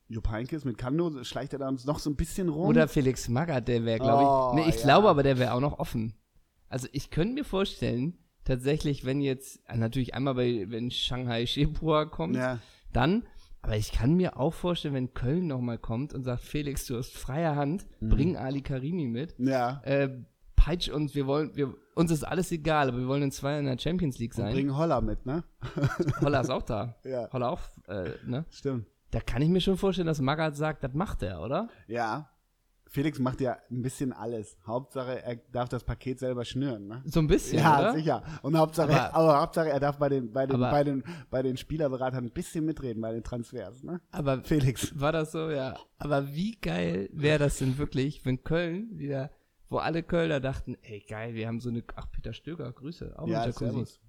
Jupp 0.09 0.27
Heynckes 0.31 0.65
mit 0.65 0.75
Kando 0.75 1.23
schleicht 1.23 1.53
er 1.53 1.59
da 1.59 1.69
noch 1.69 1.99
so 1.99 2.09
ein 2.09 2.15
bisschen 2.15 2.49
rum. 2.49 2.67
Oder 2.67 2.87
Felix 2.87 3.29
Magath, 3.29 3.67
der 3.67 3.85
wäre, 3.85 3.99
glaube 3.99 4.23
Oh, 4.25 4.49
ich. 4.57 4.63
Nee, 4.63 4.69
ich 4.71 4.77
ja. 4.77 4.81
glaube 4.85 5.07
aber, 5.07 5.21
der 5.21 5.37
wäre 5.37 5.53
auch 5.53 5.59
noch 5.59 5.77
offen. 5.77 6.15
Also 6.67 6.87
ich 6.93 7.11
könnte 7.11 7.35
mir 7.35 7.43
vorstellen, 7.43 8.17
tatsächlich, 8.43 9.05
wenn 9.05 9.21
jetzt, 9.21 9.59
äh, 9.67 9.77
natürlich 9.77 10.15
einmal 10.15 10.33
bei, 10.33 10.65
wenn 10.69 10.89
Shanghai 10.89 11.45
Shepua 11.45 12.05
kommt, 12.05 12.37
ja. 12.37 12.57
dann, 12.91 13.27
aber 13.61 13.75
ich 13.77 13.91
kann 13.91 14.15
mir 14.15 14.39
auch 14.39 14.53
vorstellen, 14.55 14.95
wenn 14.95 15.13
Köln 15.13 15.45
nochmal 15.45 15.77
kommt 15.77 16.11
und 16.11 16.23
sagt, 16.23 16.41
Felix, 16.41 16.87
du 16.87 16.97
hast 16.97 17.13
freie 17.15 17.55
Hand, 17.55 17.85
Mhm. 17.99 18.09
bring 18.09 18.35
Ali 18.37 18.61
Karimi 18.61 19.05
mit, 19.07 19.35
Ja. 19.37 19.81
äh, 19.83 20.09
peitsch 20.67 20.89
uns, 20.89 21.15
wir 21.15 21.25
wollen, 21.27 21.55
wir, 21.55 21.73
uns 21.95 22.11
ist 22.11 22.23
alles 22.27 22.51
egal, 22.51 22.89
aber 22.89 22.97
wir 22.99 23.07
wollen 23.07 23.23
in 23.23 23.31
zwei 23.31 23.57
in 23.57 23.65
der 23.65 23.77
Champions 23.77 24.19
League 24.19 24.33
Und 24.37 24.43
sein. 24.43 24.53
bringen 24.53 24.75
Holler 24.77 25.01
mit, 25.01 25.25
ne? 25.25 25.43
Holler 26.21 26.41
ist 26.41 26.49
auch 26.49 26.63
da. 26.63 26.95
Ja. 27.05 27.31
Holler 27.31 27.51
auch, 27.51 27.61
äh, 27.87 28.11
ne? 28.25 28.45
Stimmt. 28.49 28.85
Da 29.11 29.21
kann 29.21 29.41
ich 29.41 29.47
mir 29.49 29.61
schon 29.61 29.77
vorstellen, 29.77 30.07
dass 30.07 30.19
Magath 30.19 30.57
sagt, 30.57 30.83
das 30.83 30.93
macht 30.93 31.23
er, 31.23 31.41
oder? 31.41 31.69
Ja. 31.87 32.29
Felix 32.89 33.19
macht 33.19 33.41
ja 33.41 33.57
ein 33.69 33.81
bisschen 33.81 34.13
alles. 34.13 34.57
Hauptsache, 34.65 35.21
er 35.21 35.35
darf 35.51 35.67
das 35.67 35.83
Paket 35.83 36.19
selber 36.19 36.45
schnüren, 36.45 36.87
ne? 36.87 37.01
So 37.05 37.19
ein 37.19 37.27
bisschen, 37.27 37.59
Ja, 37.59 37.79
oder? 37.79 37.93
sicher. 37.93 38.23
Und 38.41 38.57
Hauptsache, 38.57 38.89
Aber- 38.91 39.13
aber, 39.13 39.41
Hauptsache, 39.41 39.69
er 39.69 39.79
darf 39.81 39.97
bei 39.97 40.07
den, 40.09 40.31
bei 40.31 40.45
den, 40.45 40.55
Aber- 40.55 40.71
bei 40.71 40.83
den, 40.85 41.03
bei 41.29 41.41
den 41.43 41.57
Spielerberatern 41.57 42.25
ein 42.25 42.31
bisschen 42.31 42.63
mitreden, 42.65 43.01
bei 43.01 43.11
den 43.13 43.23
Transfers, 43.23 43.83
ne? 43.83 43.99
Aber 44.11 44.41
Felix. 44.43 44.97
war 44.99 45.11
das 45.11 45.31
so, 45.33 45.49
ja. 45.49 45.75
Aber 45.97 46.27
wie 46.33 46.57
geil 46.61 47.09
wäre 47.13 47.39
das 47.39 47.57
denn 47.57 47.77
wirklich, 47.77 48.25
wenn 48.25 48.43
Köln 48.43 48.87
wieder, 48.97 49.31
wo 49.69 49.77
alle 49.77 50.03
Kölner 50.03 50.39
dachten, 50.39 50.77
ey 50.81 50.99
geil, 51.07 51.33
wir 51.35 51.47
haben 51.47 51.59
so 51.59 51.69
eine, 51.69 51.83
ach 51.95 52.09
Peter 52.11 52.33
Stöger, 52.33 52.71
Grüße, 52.71 53.17
auch 53.17 53.27
Ja, 53.27 53.43
im 53.43 53.51
Jacuzzi. 53.51 53.99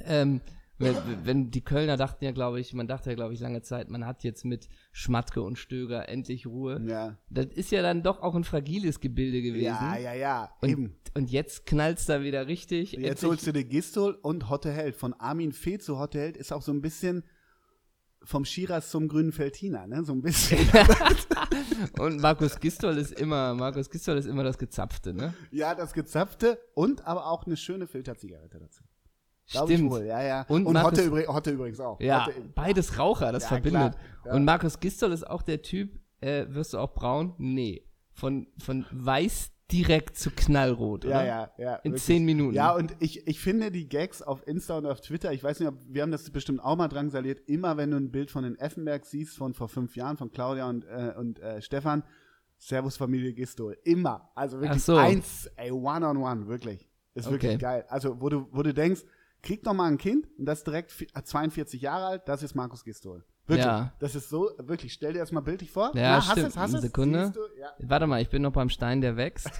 Ähm, 0.00 0.40
wenn, 0.80 0.94
wenn 1.24 1.50
die 1.50 1.60
Kölner 1.64 1.96
dachten 1.96 2.24
ja, 2.24 2.30
glaube 2.30 2.60
ich, 2.60 2.72
man 2.72 2.86
dachte 2.86 3.10
ja, 3.10 3.16
glaube 3.16 3.34
ich, 3.34 3.40
lange 3.40 3.62
Zeit, 3.62 3.88
man 3.90 4.06
hat 4.06 4.22
jetzt 4.22 4.44
mit 4.44 4.68
Schmatke 4.92 5.42
und 5.42 5.58
Stöger 5.58 6.08
endlich 6.08 6.46
Ruhe. 6.46 6.80
Ja. 6.86 7.18
Das 7.30 7.46
ist 7.46 7.72
ja 7.72 7.82
dann 7.82 8.04
doch 8.04 8.22
auch 8.22 8.36
ein 8.36 8.44
fragiles 8.44 9.00
Gebilde 9.00 9.42
gewesen. 9.42 9.64
Ja, 9.64 9.96
ja, 9.96 10.14
ja. 10.14 10.50
Und, 10.60 10.68
Eben. 10.68 10.96
und 11.14 11.30
jetzt 11.32 11.66
knallt's 11.66 12.06
da 12.06 12.22
wieder 12.22 12.46
richtig. 12.46 12.92
Jetzt 12.92 13.02
Endlich- 13.02 13.28
holst 13.28 13.46
du 13.48 13.52
den 13.52 13.68
Gistol 13.68 14.14
und 14.22 14.48
Hotte 14.50 14.70
Held. 14.70 14.94
Von 14.94 15.14
Armin 15.14 15.50
Fee 15.52 15.78
zu 15.78 15.98
Hotte 15.98 16.20
Held 16.20 16.36
ist 16.36 16.52
auch 16.52 16.62
so 16.62 16.70
ein 16.70 16.80
bisschen 16.80 17.24
vom 18.24 18.44
Schiras 18.44 18.90
zum 18.90 19.08
grünen 19.08 19.32
Feltiner, 19.32 19.86
ne? 19.86 20.04
So 20.04 20.12
ein 20.12 20.20
bisschen. 20.22 20.58
Und 21.98 22.20
Markus 22.20 22.58
Gistol 22.60 22.96
ist 22.98 23.12
immer, 23.12 23.54
Markus 23.54 23.88
Gistol 23.90 24.16
ist 24.18 24.26
immer 24.26 24.42
das 24.44 24.58
Gezapfte, 24.58 25.14
ne? 25.14 25.34
ja, 25.50 25.74
das 25.74 25.92
Gezapfte 25.92 26.58
und 26.74 27.06
aber 27.06 27.26
auch 27.26 27.46
eine 27.46 27.56
schöne 27.56 27.86
Filterzigarette 27.86 28.58
dazu. 28.58 28.82
Glaub 29.50 29.68
Stimmt. 29.70 29.90
Wohl. 29.90 30.04
Ja, 30.04 30.22
ja. 30.22 30.44
Und 30.48 30.66
Und, 30.66 30.74
Markus- 30.74 30.92
Hotte, 30.98 31.02
übrig, 31.08 31.28
Hotte 31.28 31.50
übrigens 31.52 31.80
auch. 31.80 31.98
Ja, 32.00 32.26
Hotte, 32.26 32.34
beides 32.54 32.98
Raucher, 32.98 33.32
das 33.32 33.44
Ja, 33.44 33.48
verbindet. 33.48 33.94
ja. 34.26 34.32
Und 34.34 34.44
Markus 34.44 34.78
Gistol 34.80 35.12
ist 35.12 35.26
auch 35.26 35.42
der 35.42 35.62
Typ, 35.62 35.98
äh, 36.20 36.46
wirst 36.50 36.74
du 36.74 36.78
auch 36.78 36.92
braun? 36.92 37.34
Nee. 37.38 37.82
Von, 38.12 38.48
von 38.58 38.84
weiß 38.90 39.52
direkt 39.70 40.16
zu 40.16 40.30
knallrot, 40.30 41.04
Ja, 41.04 41.10
oder? 41.10 41.26
ja, 41.26 41.50
ja. 41.58 41.74
In 41.76 41.92
wirklich. 41.92 42.02
zehn 42.04 42.24
Minuten. 42.24 42.54
Ja, 42.54 42.74
und 42.74 42.96
ich, 43.00 43.26
ich 43.26 43.38
finde 43.40 43.70
die 43.70 43.88
Gags 43.88 44.22
auf 44.22 44.46
Insta 44.46 44.78
und 44.78 44.86
auf 44.86 45.00
Twitter, 45.00 45.32
ich 45.32 45.42
weiß 45.42 45.60
nicht, 45.60 45.68
ob, 45.68 45.74
wir 45.88 46.02
haben 46.02 46.10
das 46.10 46.28
bestimmt 46.30 46.60
auch 46.64 46.76
mal 46.76 46.88
drangsaliert, 46.88 47.40
immer 47.48 47.76
wenn 47.76 47.90
du 47.90 47.98
ein 47.98 48.10
Bild 48.10 48.30
von 48.30 48.44
den 48.44 48.56
Effenberg 48.58 49.04
siehst, 49.04 49.36
von 49.36 49.52
vor 49.54 49.68
fünf 49.68 49.94
Jahren, 49.96 50.16
von 50.16 50.30
Claudia 50.30 50.68
und, 50.68 50.84
äh, 50.86 51.12
und 51.18 51.38
äh, 51.40 51.60
Stefan, 51.60 52.02
Servus 52.56 52.96
Familie 52.96 53.34
Gistol. 53.34 53.76
Immer. 53.84 54.30
Also 54.34 54.60
wirklich 54.60 54.82
so. 54.82 54.96
eins, 54.96 55.50
ey, 55.56 55.70
one 55.70 56.06
on 56.06 56.16
one, 56.16 56.48
wirklich. 56.48 56.88
Ist 57.14 57.30
wirklich 57.30 57.52
Okay. 57.52 57.60
geil. 57.60 57.84
Also, 57.88 58.20
wo 58.20 58.28
du, 58.28 58.48
wo 58.52 58.62
du 58.62 58.72
denkst, 58.72 59.02
krieg 59.42 59.62
doch 59.64 59.74
mal 59.74 59.86
ein 59.86 59.98
Kind 59.98 60.28
und 60.38 60.46
das 60.46 60.58
ist 60.60 60.66
direkt 60.66 60.90
vi- 60.92 61.08
42 61.22 61.82
Jahre 61.82 62.06
alt, 62.06 62.22
das 62.26 62.42
ist 62.42 62.54
Markus 62.54 62.84
Gistol. 62.84 63.24
Wirklich. 63.48 63.64
Ja. 63.66 63.92
Das 63.98 64.14
ist 64.14 64.28
so, 64.28 64.50
wirklich, 64.58 64.92
stell 64.92 65.14
dir 65.14 65.20
das 65.20 65.32
mal 65.32 65.40
bildlich 65.40 65.70
vor. 65.70 65.90
Ja, 65.96 66.16
hast 66.16 66.32
stimmt. 66.32 66.48
es, 66.48 66.56
hast 66.56 66.74
es? 66.74 66.82
Sekunde. 66.82 67.32
Du? 67.34 67.40
Ja, 67.58 67.72
Warte 67.78 68.06
mal, 68.06 68.20
ich 68.20 68.28
bin 68.28 68.42
noch 68.42 68.52
beim 68.52 68.68
Stein, 68.68 69.00
der 69.00 69.16
wächst. 69.16 69.50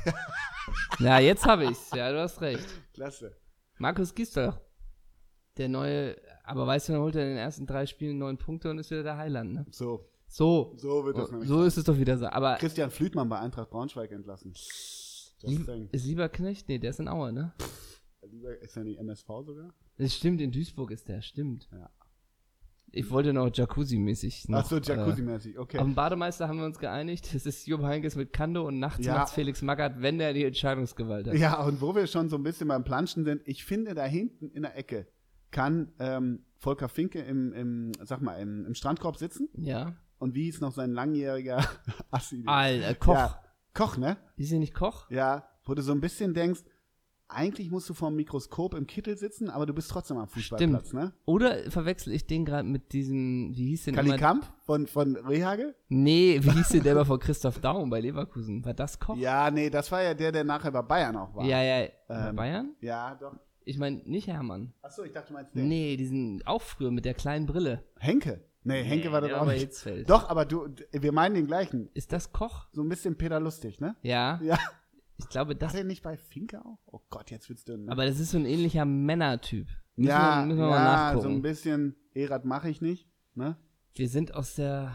ja, 0.99 1.19
jetzt 1.19 1.47
habe 1.47 1.65
ich's. 1.65 1.91
Ja, 1.95 2.13
du 2.13 2.21
hast 2.21 2.41
recht. 2.43 2.67
klasse. 2.93 3.35
Markus 3.79 4.15
Gisdol. 4.15 4.55
Der 5.57 5.69
neue, 5.69 6.17
aber 6.45 6.67
weißt 6.67 6.89
du, 6.89 6.93
dann 6.93 7.03
holt 7.03 7.17
er 7.17 7.23
in 7.23 7.29
den 7.31 7.39
ersten 7.39 7.67
drei 7.67 7.87
Spielen 7.87 8.19
neun 8.19 8.37
Punkte 8.39 8.71
und 8.71 8.79
ist 8.79 8.91
wieder 8.91 9.03
der 9.03 9.17
Heiland, 9.17 9.53
ne? 9.55 9.67
So, 9.71 10.09
So. 10.29 10.75
so 10.77 11.05
wird 11.07 11.17
das 11.17 11.31
nämlich. 11.31 11.49
So 11.49 11.63
ist 11.65 11.79
es 11.79 11.85
doch 11.85 11.97
wieder 11.97 12.19
so. 12.19 12.27
Aber 12.27 12.57
Christian 12.57 12.91
Flütmann 12.91 13.29
bei 13.29 13.39
Eintracht 13.41 13.71
Braunschweig 13.71 14.13
entlassen. 14.13 14.53
Lieb, 15.43 15.69
ist 15.93 16.05
lieber 16.05 16.29
Knecht? 16.29 16.69
Nee, 16.69 16.79
der 16.79 16.91
ist 16.91 17.01
in 17.01 17.09
Aue, 17.09 17.33
ne? 17.33 17.55
Lieber 18.31 18.57
ist 18.59 18.77
er 18.77 18.85
nicht 18.85 18.99
MSV 18.99 19.27
sogar? 19.47 19.73
Das 19.97 20.15
stimmt, 20.15 20.41
in 20.41 20.53
Duisburg 20.53 20.91
ist 20.91 21.09
der, 21.09 21.23
stimmt. 21.23 21.69
Ja. 21.73 21.91
Ich 22.91 23.11
wollte 23.11 23.33
noch 23.33 23.49
Jacuzzi-mäßig. 23.51 24.47
Ach 24.53 24.65
so, 24.65 24.77
Äh, 24.77 24.81
Jacuzzi-mäßig, 24.81 25.59
okay. 25.59 25.79
auf 25.79 25.85
dem 25.85 25.95
Bademeister 25.95 26.49
haben 26.49 26.59
wir 26.59 26.65
uns 26.67 26.79
geeinigt. 26.79 27.35
Das 27.35 27.45
ist 27.47 27.67
Jupp 27.67 27.83
Heynckes 27.83 28.17
mit 28.17 28.33
Kando 28.33 28.67
und 28.67 28.79
nachts 28.79 29.05
Ja. 29.05 29.15
macht's 29.15 29.33
Felix 29.33 29.61
Magath, 29.63 30.01
wenn 30.01 30.19
der 30.19 30.33
die 30.33 30.45
Entscheidungsgewalt 30.45 31.29
hat. 31.29 31.35
Ja, 31.35 31.63
und 31.63 31.81
wo 31.81 31.95
wir 31.95 32.07
schon 32.07 32.29
so 32.29 32.37
ein 32.37 32.43
bisschen 32.43 32.69
beim 32.69 32.85
Planschen 32.85 33.25
sind, 33.25 33.43
ich 33.45 33.65
finde, 33.65 33.95
da 33.95 34.05
hinten 34.05 34.51
in 34.51 34.63
der 34.63 34.77
Ecke 34.77 35.07
kann 35.51 35.93
ähm, 35.99 36.45
Volker 36.57 36.89
Finke 36.89 37.21
im, 37.21 37.53
im, 37.53 37.93
sag 38.05 38.21
mal, 38.23 38.35
im, 38.41 38.65
im 38.67 38.75
Strandkorb 38.75 39.17
sitzen. 39.17 39.49
Ja. 39.55 39.95
Und 40.19 40.35
wie 40.35 40.49
ist 40.49 40.61
noch 40.61 40.73
sein 40.73 40.93
langjähriger 40.93 41.65
Assi? 42.11 42.43
Alter, 42.47 42.95
Koch. 42.95 43.15
Ja, 43.15 43.41
Koch, 43.75 43.97
ne? 43.97 44.17
Ist 44.37 44.51
er 44.53 44.59
nicht 44.59 44.75
Koch? 44.75 45.09
Ja, 45.11 45.49
wo 45.65 45.75
du 45.75 45.83
so 45.83 45.93
ein 45.93 46.01
bisschen 46.01 46.35
denkst, 46.35 46.63
eigentlich 47.29 47.71
musst 47.71 47.89
du 47.89 47.95
vor 47.95 48.09
dem 48.11 48.17
Mikroskop 48.17 48.75
im 48.75 48.87
Kittel 48.87 49.17
sitzen, 49.17 49.51
aber 49.51 49.67
du 49.67 49.75
bist 49.75 49.91
trotzdem 49.91 50.17
am 50.17 50.29
Fußballplatz, 50.29 50.93
ne? 50.93 51.13
Oder 51.27 51.71
verwechsel 51.71 52.13
ich 52.15 52.27
den 52.27 52.45
gerade 52.45 52.67
mit 52.67 52.93
diesem, 52.93 53.55
wie 53.55 53.67
hieß 53.69 53.85
denn 53.85 53.95
Kali 53.95 54.09
immer? 54.09 54.19
Kamp 54.19 54.51
von, 54.65 54.87
von 54.87 55.17
Rehage? 55.17 55.75
Nee, 55.89 56.39
wie 56.43 56.51
hieß 56.51 56.69
denn 56.71 56.83
der 56.83 56.95
mal 56.97 57.05
von 57.05 57.21
Christoph 57.21 57.59
Daum 57.61 57.91
bei 57.91 58.01
Leverkusen? 58.01 58.65
War 58.65 58.75
das 58.75 58.99
Koch? 58.99 59.17
Ja, 59.17 59.51
nee, 59.51 59.69
das 59.71 59.93
war 59.93 60.03
ja 60.03 60.15
der, 60.15 60.33
der 60.33 60.45
nachher 60.45 60.71
bei 60.73 60.83
Bayern 60.83 61.17
auch 61.17 61.35
war. 61.35 61.45
ja. 61.45 61.63
ja. 61.63 61.89
Bei 62.09 62.29
Ähm, 62.31 62.37
Bayern? 62.37 62.75
Ja, 62.81 63.15
doch. 63.15 63.35
Ich 63.65 63.77
meine, 63.77 63.97
nicht 64.07 64.27
Hermann. 64.29 64.73
Achso, 64.81 65.03
ich 65.05 65.13
dachte, 65.13 65.29
du 65.29 65.35
meinst 65.35 65.55
den. 65.55 65.69
Nee, 65.69 65.99
diesen 65.99 66.43
auch 66.47 66.63
früher 66.63 66.91
mit 66.91 67.05
der 67.05 67.13
kleinen 67.13 67.45
Brille. 67.45 67.85
Henke. 67.99 68.43
Nee, 68.65 68.83
Henke 68.83 69.13
war 69.13 69.21
das 69.21 69.33
auch 69.35 69.45
bei 69.45 69.53
nicht. 69.55 69.63
Hitzfeld. 69.63 70.09
Doch, 70.11 70.29
aber 70.31 70.45
du, 70.47 70.69
wir 70.93 71.13
meinen 71.13 71.35
den 71.35 71.47
gleichen. 71.47 71.91
Ist 71.93 72.13
das 72.13 72.33
Koch? 72.33 72.67
So 72.73 72.83
ein 72.83 72.89
bisschen 72.89 73.17
Peter 73.17 73.41
Lustig, 73.41 73.81
ne? 73.81 73.95
Ja. 74.03 74.41
Ja. 74.43 74.59
Ich 75.19 75.29
glaube, 75.29 75.57
das. 75.57 75.73
Hat 75.73 75.79
er 75.79 75.85
nicht 75.85 76.03
bei 76.03 76.17
Finke 76.17 76.65
auch? 76.65 76.79
Oh 76.87 77.01
Gott, 77.11 77.31
jetzt 77.31 77.49
wird's 77.49 77.65
dünn. 77.65 77.87
Ne? 77.87 77.93
Aber 77.93 78.07
das 78.07 78.21
ist 78.21 78.31
so 78.31 78.39
ein 78.39 78.47
ähnlicher 78.47 78.85
Männertyp. 78.85 79.67
Müssen 79.97 80.09
ja, 80.09 80.41
wir, 80.41 80.47
müssen 80.47 80.61
wir 80.61 80.67
mal 80.69 80.77
ja, 80.77 81.09
so 81.11 81.17
nachgucken. 81.17 81.35
ein 81.35 81.43
bisschen 81.43 81.97
Erat 82.15 82.45
mache 82.45 82.71
ich 82.71 82.81
nicht, 82.81 83.09
ne? 83.35 83.57
Wir 83.95 84.09
sind 84.09 84.35
aus 84.35 84.55
der. 84.55 84.95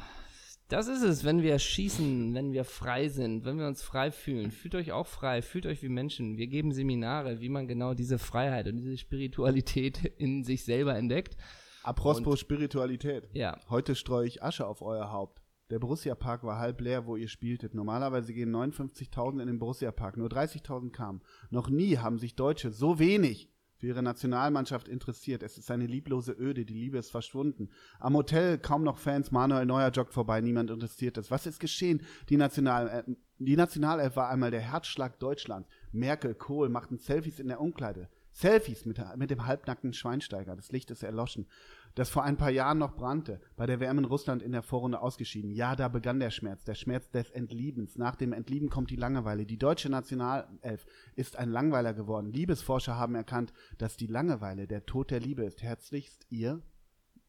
Das 0.69 0.87
ist 0.87 1.03
es, 1.03 1.23
wenn 1.25 1.41
wir 1.41 1.59
schießen, 1.59 2.33
wenn 2.33 2.53
wir 2.53 2.63
frei 2.63 3.09
sind, 3.09 3.43
wenn 3.45 3.59
wir 3.59 3.67
uns 3.67 3.83
frei 3.83 4.11
fühlen. 4.11 4.49
Fühlt 4.49 4.75
euch 4.75 4.91
auch 4.91 5.07
frei, 5.07 5.41
fühlt 5.41 5.65
euch 5.65 5.83
wie 5.83 5.89
Menschen. 5.89 6.37
Wir 6.37 6.47
geben 6.47 6.71
Seminare, 6.71 7.41
wie 7.41 7.49
man 7.49 7.67
genau 7.67 7.93
diese 7.93 8.17
Freiheit 8.17 8.67
und 8.67 8.77
diese 8.77 8.97
Spiritualität 8.97 10.03
in 10.17 10.43
sich 10.43 10.63
selber 10.63 10.95
entdeckt. 10.95 11.35
Apropos 11.83 12.39
Spiritualität. 12.39 13.27
Ja. 13.33 13.59
Heute 13.69 13.93
streue 13.93 14.25
ich 14.25 14.41
Asche 14.41 14.65
auf 14.65 14.81
euer 14.81 15.11
Haupt. 15.11 15.42
Der 15.69 15.79
Borussia-Park 15.79 16.43
war 16.43 16.59
halb 16.59 16.81
leer, 16.81 17.05
wo 17.05 17.15
ihr 17.15 17.27
spieltet. 17.29 17.73
Normalerweise 17.73 18.33
gehen 18.33 18.53
59.000 18.53 19.41
in 19.41 19.47
den 19.47 19.59
Borussia-Park, 19.59 20.17
nur 20.17 20.29
30.000 20.29 20.91
kamen. 20.91 21.21
Noch 21.49 21.69
nie 21.69 21.97
haben 21.97 22.19
sich 22.19 22.35
Deutsche 22.35 22.71
so 22.71 22.99
wenig 22.99 23.49
für 23.83 23.87
ihre 23.87 24.03
Nationalmannschaft 24.03 24.87
interessiert. 24.87 25.43
Es 25.43 25.57
ist 25.57 25.69
eine 25.69 25.87
lieblose 25.87 26.31
Öde, 26.31 26.63
die 26.63 26.73
Liebe 26.73 26.97
ist 26.97 27.11
verschwunden. 27.11 27.69
Am 27.99 28.15
Hotel 28.15 28.57
kaum 28.57 28.83
noch 28.83 28.97
Fans, 28.97 29.31
Manuel 29.31 29.65
Neuer 29.65 29.89
joggt 29.89 30.13
vorbei, 30.13 30.39
niemand 30.39 30.69
interessiert 30.69 31.17
es. 31.17 31.31
Was 31.31 31.45
ist 31.45 31.59
geschehen? 31.59 32.01
Die, 32.29 32.37
National, 32.37 32.87
äh, 32.87 33.03
die 33.39 33.57
Nationalelf 33.57 34.15
war 34.15 34.29
einmal 34.29 34.51
der 34.51 34.61
Herzschlag 34.61 35.19
Deutschlands. 35.19 35.67
Merkel, 35.91 36.33
Kohl 36.33 36.69
machten 36.69 36.97
Selfies 36.97 37.41
in 37.41 37.49
der 37.49 37.59
Umkleide. 37.59 38.07
Selfies 38.31 38.85
mit, 38.85 39.01
mit 39.17 39.29
dem 39.29 39.45
halbnackten 39.45 39.93
Schweinsteiger. 39.93 40.55
Das 40.55 40.71
Licht 40.71 40.89
ist 40.89 41.03
erloschen. 41.03 41.47
Das 41.95 42.09
vor 42.09 42.23
ein 42.23 42.37
paar 42.37 42.49
Jahren 42.49 42.79
noch 42.79 42.95
brannte. 42.95 43.39
Bei 43.55 43.67
der 43.67 43.79
WM 43.79 43.99
in 43.99 44.05
Russland 44.05 44.41
in 44.41 44.51
der 44.51 44.63
Vorrunde 44.63 45.01
ausgeschieden. 45.01 45.51
Ja, 45.51 45.75
da 45.75 45.87
begann 45.89 46.19
der 46.19 46.31
Schmerz. 46.31 46.63
Der 46.63 46.73
Schmerz 46.73 47.09
des 47.11 47.29
Entliebens. 47.29 47.97
Nach 47.97 48.15
dem 48.15 48.33
Entlieben 48.33 48.69
kommt 48.69 48.89
die 48.89 48.95
Langeweile. 48.95 49.45
Die 49.45 49.57
deutsche 49.57 49.89
Nationalelf 49.89 50.87
ist 51.15 51.37
ein 51.37 51.49
Langweiler 51.49 51.93
geworden. 51.93 52.31
Liebesforscher 52.31 52.97
haben 52.97 53.13
erkannt, 53.13 53.53
dass 53.77 53.95
die 53.95 54.07
Langeweile 54.07 54.67
der 54.67 54.85
Tod 54.85 55.11
der 55.11 55.19
Liebe 55.19 55.43
ist. 55.43 55.61
Herzlichst 55.61 56.25
ihr. 56.29 56.63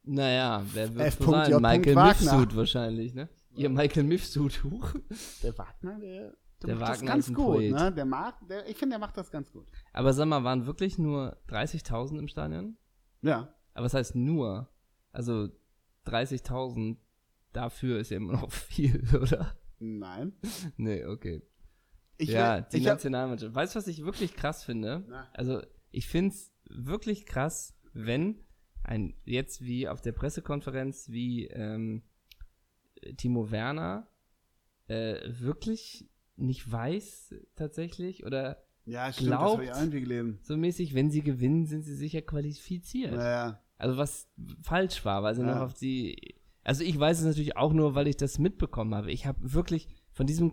Naja, 0.03 0.63
wer 0.73 0.95
wird 0.95 1.07
F. 1.09 1.19
so 1.19 1.31
sein? 1.31 1.51
J. 1.51 1.61
Michael. 1.61 1.95
Mifsud 1.95 2.57
wahrscheinlich, 2.57 3.15
ne? 3.15 3.29
Ihr 3.57 3.71
Michael 3.71 4.05
Mifsud, 4.05 4.65
huch. 4.65 4.95
Der 5.43 5.57
Wagner, 5.57 5.99
der, 5.99 6.35
Der 6.67 6.77
macht 6.77 6.93
das 6.93 7.03
ganz 7.03 7.29
gut. 7.29 7.37
Poet. 7.57 7.73
Ne? 7.73 7.93
Der 7.93 8.05
mag, 8.05 8.35
der, 8.49 8.69
ich 8.69 8.77
finde, 8.77 8.95
der 8.95 8.99
macht 8.99 9.17
das 9.17 9.31
ganz 9.31 9.53
gut. 9.53 9.67
Aber 9.93 10.13
sag 10.13 10.27
mal, 10.27 10.43
waren 10.43 10.67
wirklich 10.67 10.99
nur 10.99 11.37
30.000 11.49 12.19
im 12.19 12.29
Stadion? 12.29 12.77
Ja. 13.23 13.55
Aber 13.75 13.85
was 13.85 13.95
heißt 13.95 14.15
nur? 14.15 14.69
Also 15.13 15.49
30.000 16.07 16.97
dafür 17.53 17.99
ist 18.01 18.11
ja 18.11 18.17
immer 18.17 18.33
noch 18.35 18.51
viel, 18.53 19.03
oder? 19.15 19.57
Nein. 19.79 20.33
Nee, 20.77 21.05
okay. 21.05 21.43
Ich 22.17 22.31
ja, 22.31 22.57
will- 22.59 22.67
die 22.73 22.77
ich 22.79 22.87
hab, 22.87 22.95
Nationalmannschaft. 22.95 23.55
Weißt 23.55 23.75
du, 23.75 23.79
was 23.79 23.87
ich 23.89 24.05
wirklich 24.05 24.35
krass 24.35 24.65
finde? 24.65 25.05
Na. 25.09 25.29
Also, 25.35 25.61
ich 25.91 26.07
finde 26.09 26.35
es 26.35 26.53
wirklich 26.69 27.27
krass, 27.27 27.77
wenn 27.93 28.41
ein, 28.83 29.15
jetzt 29.25 29.63
wie 29.63 29.89
auf 29.89 30.01
der 30.01 30.13
Pressekonferenz, 30.13 31.09
wie 31.11 31.47
ähm, 31.49 32.03
Timo 33.17 33.51
Werner 33.51 34.09
äh, 34.87 35.17
wirklich 35.41 36.09
nicht 36.37 36.71
weiß 36.71 37.35
tatsächlich 37.57 38.25
oder 38.25 38.65
ja, 38.87 39.13
stimmt, 39.13 39.31
das 39.31 39.39
glaubt- 39.39 39.53
habe 39.55 39.65
ich 39.65 39.71
irgendwie 39.71 40.01
gelesen. 40.01 40.39
so 40.43 40.57
mäßig, 40.57 40.95
wenn 40.95 41.11
sie 41.11 41.23
gewinnen, 41.23 41.67
sind 41.67 41.83
sie 41.83 41.95
sicher 41.95 42.23
qualifiziert. 42.23 43.13
Naja. 43.13 43.61
Also 43.77 43.97
was 43.97 44.29
falsch 44.63 45.05
war, 45.05 45.23
weil 45.23 45.35
sie 45.35 45.43
Ja. 45.43 45.55
noch 45.55 45.61
auf 45.63 45.75
die. 45.75 46.37
Also 46.63 46.83
ich 46.85 46.99
weiß 46.99 47.19
es 47.21 47.27
natürlich 47.27 47.57
auch 47.57 47.73
nur, 47.73 47.95
weil 47.95 48.07
ich 48.09 48.17
das 48.17 48.39
mitbekommen 48.39 48.95
habe. 48.95 49.11
Ich 49.13 49.27
habe 49.27 49.53
wirklich 49.53 49.89
von 50.13 50.27
diesem 50.27 50.53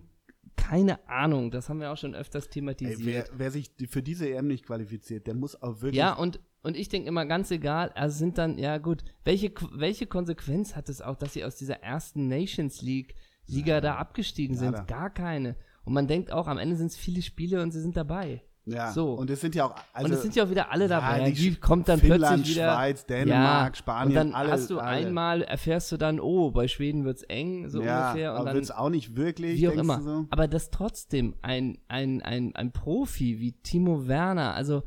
keine 0.57 1.07
Ahnung. 1.07 1.51
Das 1.51 1.69
haben 1.69 1.79
wir 1.79 1.91
auch 1.91 1.97
schon 1.97 2.13
öfters 2.15 2.45
Ey, 2.47 2.51
thematisiert. 2.51 3.29
wer, 3.31 3.39
wer 3.39 3.51
sich 3.51 3.71
für 3.89 4.03
diese 4.03 4.29
EM 4.29 4.47
nicht 4.47 4.65
qualifiziert, 4.65 5.25
der 5.27 5.33
muss 5.33 5.59
auch 5.61 5.81
wirklich. 5.81 5.95
ja, 5.95 6.13
und, 6.13 6.39
und 6.61 6.75
ich 6.75 6.89
denke 6.89 7.07
immer 7.07 7.25
ganz 7.25 7.51
egal, 7.51 7.89
also 7.93 8.17
sind 8.17 8.37
dann, 8.37 8.57
ja 8.57 8.77
gut, 8.77 9.03
welche, 9.23 9.51
welche 9.73 10.07
Konsequenz 10.07 10.75
hat 10.75 10.89
es 10.89 11.01
auch, 11.01 11.15
dass 11.15 11.33
sie 11.33 11.45
aus 11.45 11.55
dieser 11.55 11.81
ersten 11.81 12.27
Nations 12.27 12.81
League 12.81 13.15
Liga 13.47 13.81
da 13.81 13.95
abgestiegen 13.95 14.55
sind? 14.55 14.71
Nada. 14.71 14.83
Gar 14.83 15.09
keine. 15.09 15.55
Und 15.83 15.93
man 15.93 16.07
denkt 16.07 16.31
auch, 16.31 16.47
am 16.47 16.57
Ende 16.57 16.75
sind 16.75 16.87
es 16.87 16.97
viele 16.97 17.21
Spiele 17.21 17.61
und 17.63 17.71
sie 17.71 17.81
sind 17.81 17.95
dabei. 17.97 18.43
Ja. 18.73 18.91
so. 18.91 19.13
Und 19.13 19.29
es 19.29 19.41
sind 19.41 19.55
ja 19.55 19.65
auch. 19.65 19.75
Also, 19.93 20.05
und 20.07 20.13
es 20.13 20.21
sind 20.21 20.35
ja 20.35 20.45
auch 20.45 20.49
wieder 20.49 20.71
alle 20.71 20.87
dabei. 20.87 21.27
ja, 21.27 21.29
die, 21.31 21.55
kommt 21.55 21.87
dann 21.89 21.99
Finnland, 21.99 22.35
plötzlich 22.35 22.55
wieder. 22.55 22.73
Schweiz, 22.73 23.05
Dänemark, 23.05 23.77
Spanien, 23.77 24.07
Und 24.09 24.15
dann 24.15 24.33
alle- 24.33 24.51
hast 24.51 24.69
du 24.69 24.79
alle. 24.79 25.07
einmal, 25.07 25.41
erfährst 25.41 25.91
du 25.91 25.97
dann, 25.97 26.19
oh, 26.19 26.51
bei 26.51 26.67
Schweden 26.67 27.03
wird's 27.05 27.23
eng, 27.23 27.69
so 27.69 27.81
ja, 27.81 28.09
ungefähr. 28.09 28.31
Und 28.31 28.37
aber 28.37 28.45
dann 28.47 28.55
wird's 28.55 28.71
auch 28.71 28.89
nicht 28.89 29.15
wirklich. 29.15 29.59
wie 29.59 29.67
auch 29.67 29.73
immer. 29.73 30.01
So? 30.01 30.25
Aber 30.29 30.47
dass 30.47 30.69
trotzdem 30.71 31.35
ein, 31.41 31.77
ein, 31.87 32.21
ein, 32.21 32.55
ein 32.55 32.71
Profi 32.71 33.39
wie 33.39 33.51
Timo 33.51 34.07
Werner, 34.07 34.53
also 34.55 34.83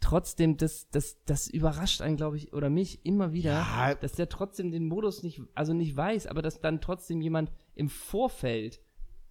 trotzdem, 0.00 0.56
das, 0.56 0.88
das, 0.90 1.16
das 1.24 1.48
überrascht 1.48 2.00
einen, 2.00 2.16
glaube 2.16 2.36
ich, 2.36 2.52
oder 2.52 2.70
mich 2.70 3.04
immer 3.04 3.32
wieder, 3.32 3.52
Ja. 3.52 3.94
dass 3.94 4.12
der 4.12 4.28
trotzdem 4.28 4.70
den 4.70 4.86
Modus 4.86 5.22
nicht, 5.22 5.40
also 5.54 5.72
nicht 5.72 5.96
weiß, 5.96 6.26
aber 6.28 6.42
dass 6.42 6.60
dann 6.60 6.80
trotzdem 6.80 7.20
jemand 7.20 7.50
im 7.74 7.88
Vorfeld 7.88 8.80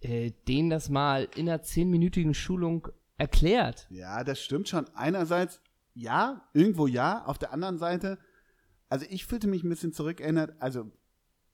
äh, 0.00 0.32
den 0.46 0.68
das 0.68 0.90
mal 0.90 1.26
in 1.36 1.48
einer 1.48 1.62
zehnminütigen 1.62 2.34
Schulung 2.34 2.88
erklärt. 3.18 3.86
Ja, 3.90 4.24
das 4.24 4.40
stimmt 4.40 4.68
schon. 4.68 4.86
Einerseits, 4.94 5.60
ja, 5.94 6.42
irgendwo 6.52 6.86
ja. 6.86 7.24
Auf 7.24 7.38
der 7.38 7.52
anderen 7.52 7.78
Seite, 7.78 8.18
also 8.88 9.06
ich 9.08 9.26
fühlte 9.26 9.48
mich 9.48 9.64
ein 9.64 9.68
bisschen 9.68 9.92
zurückerinnert. 9.92 10.54
Also 10.60 10.90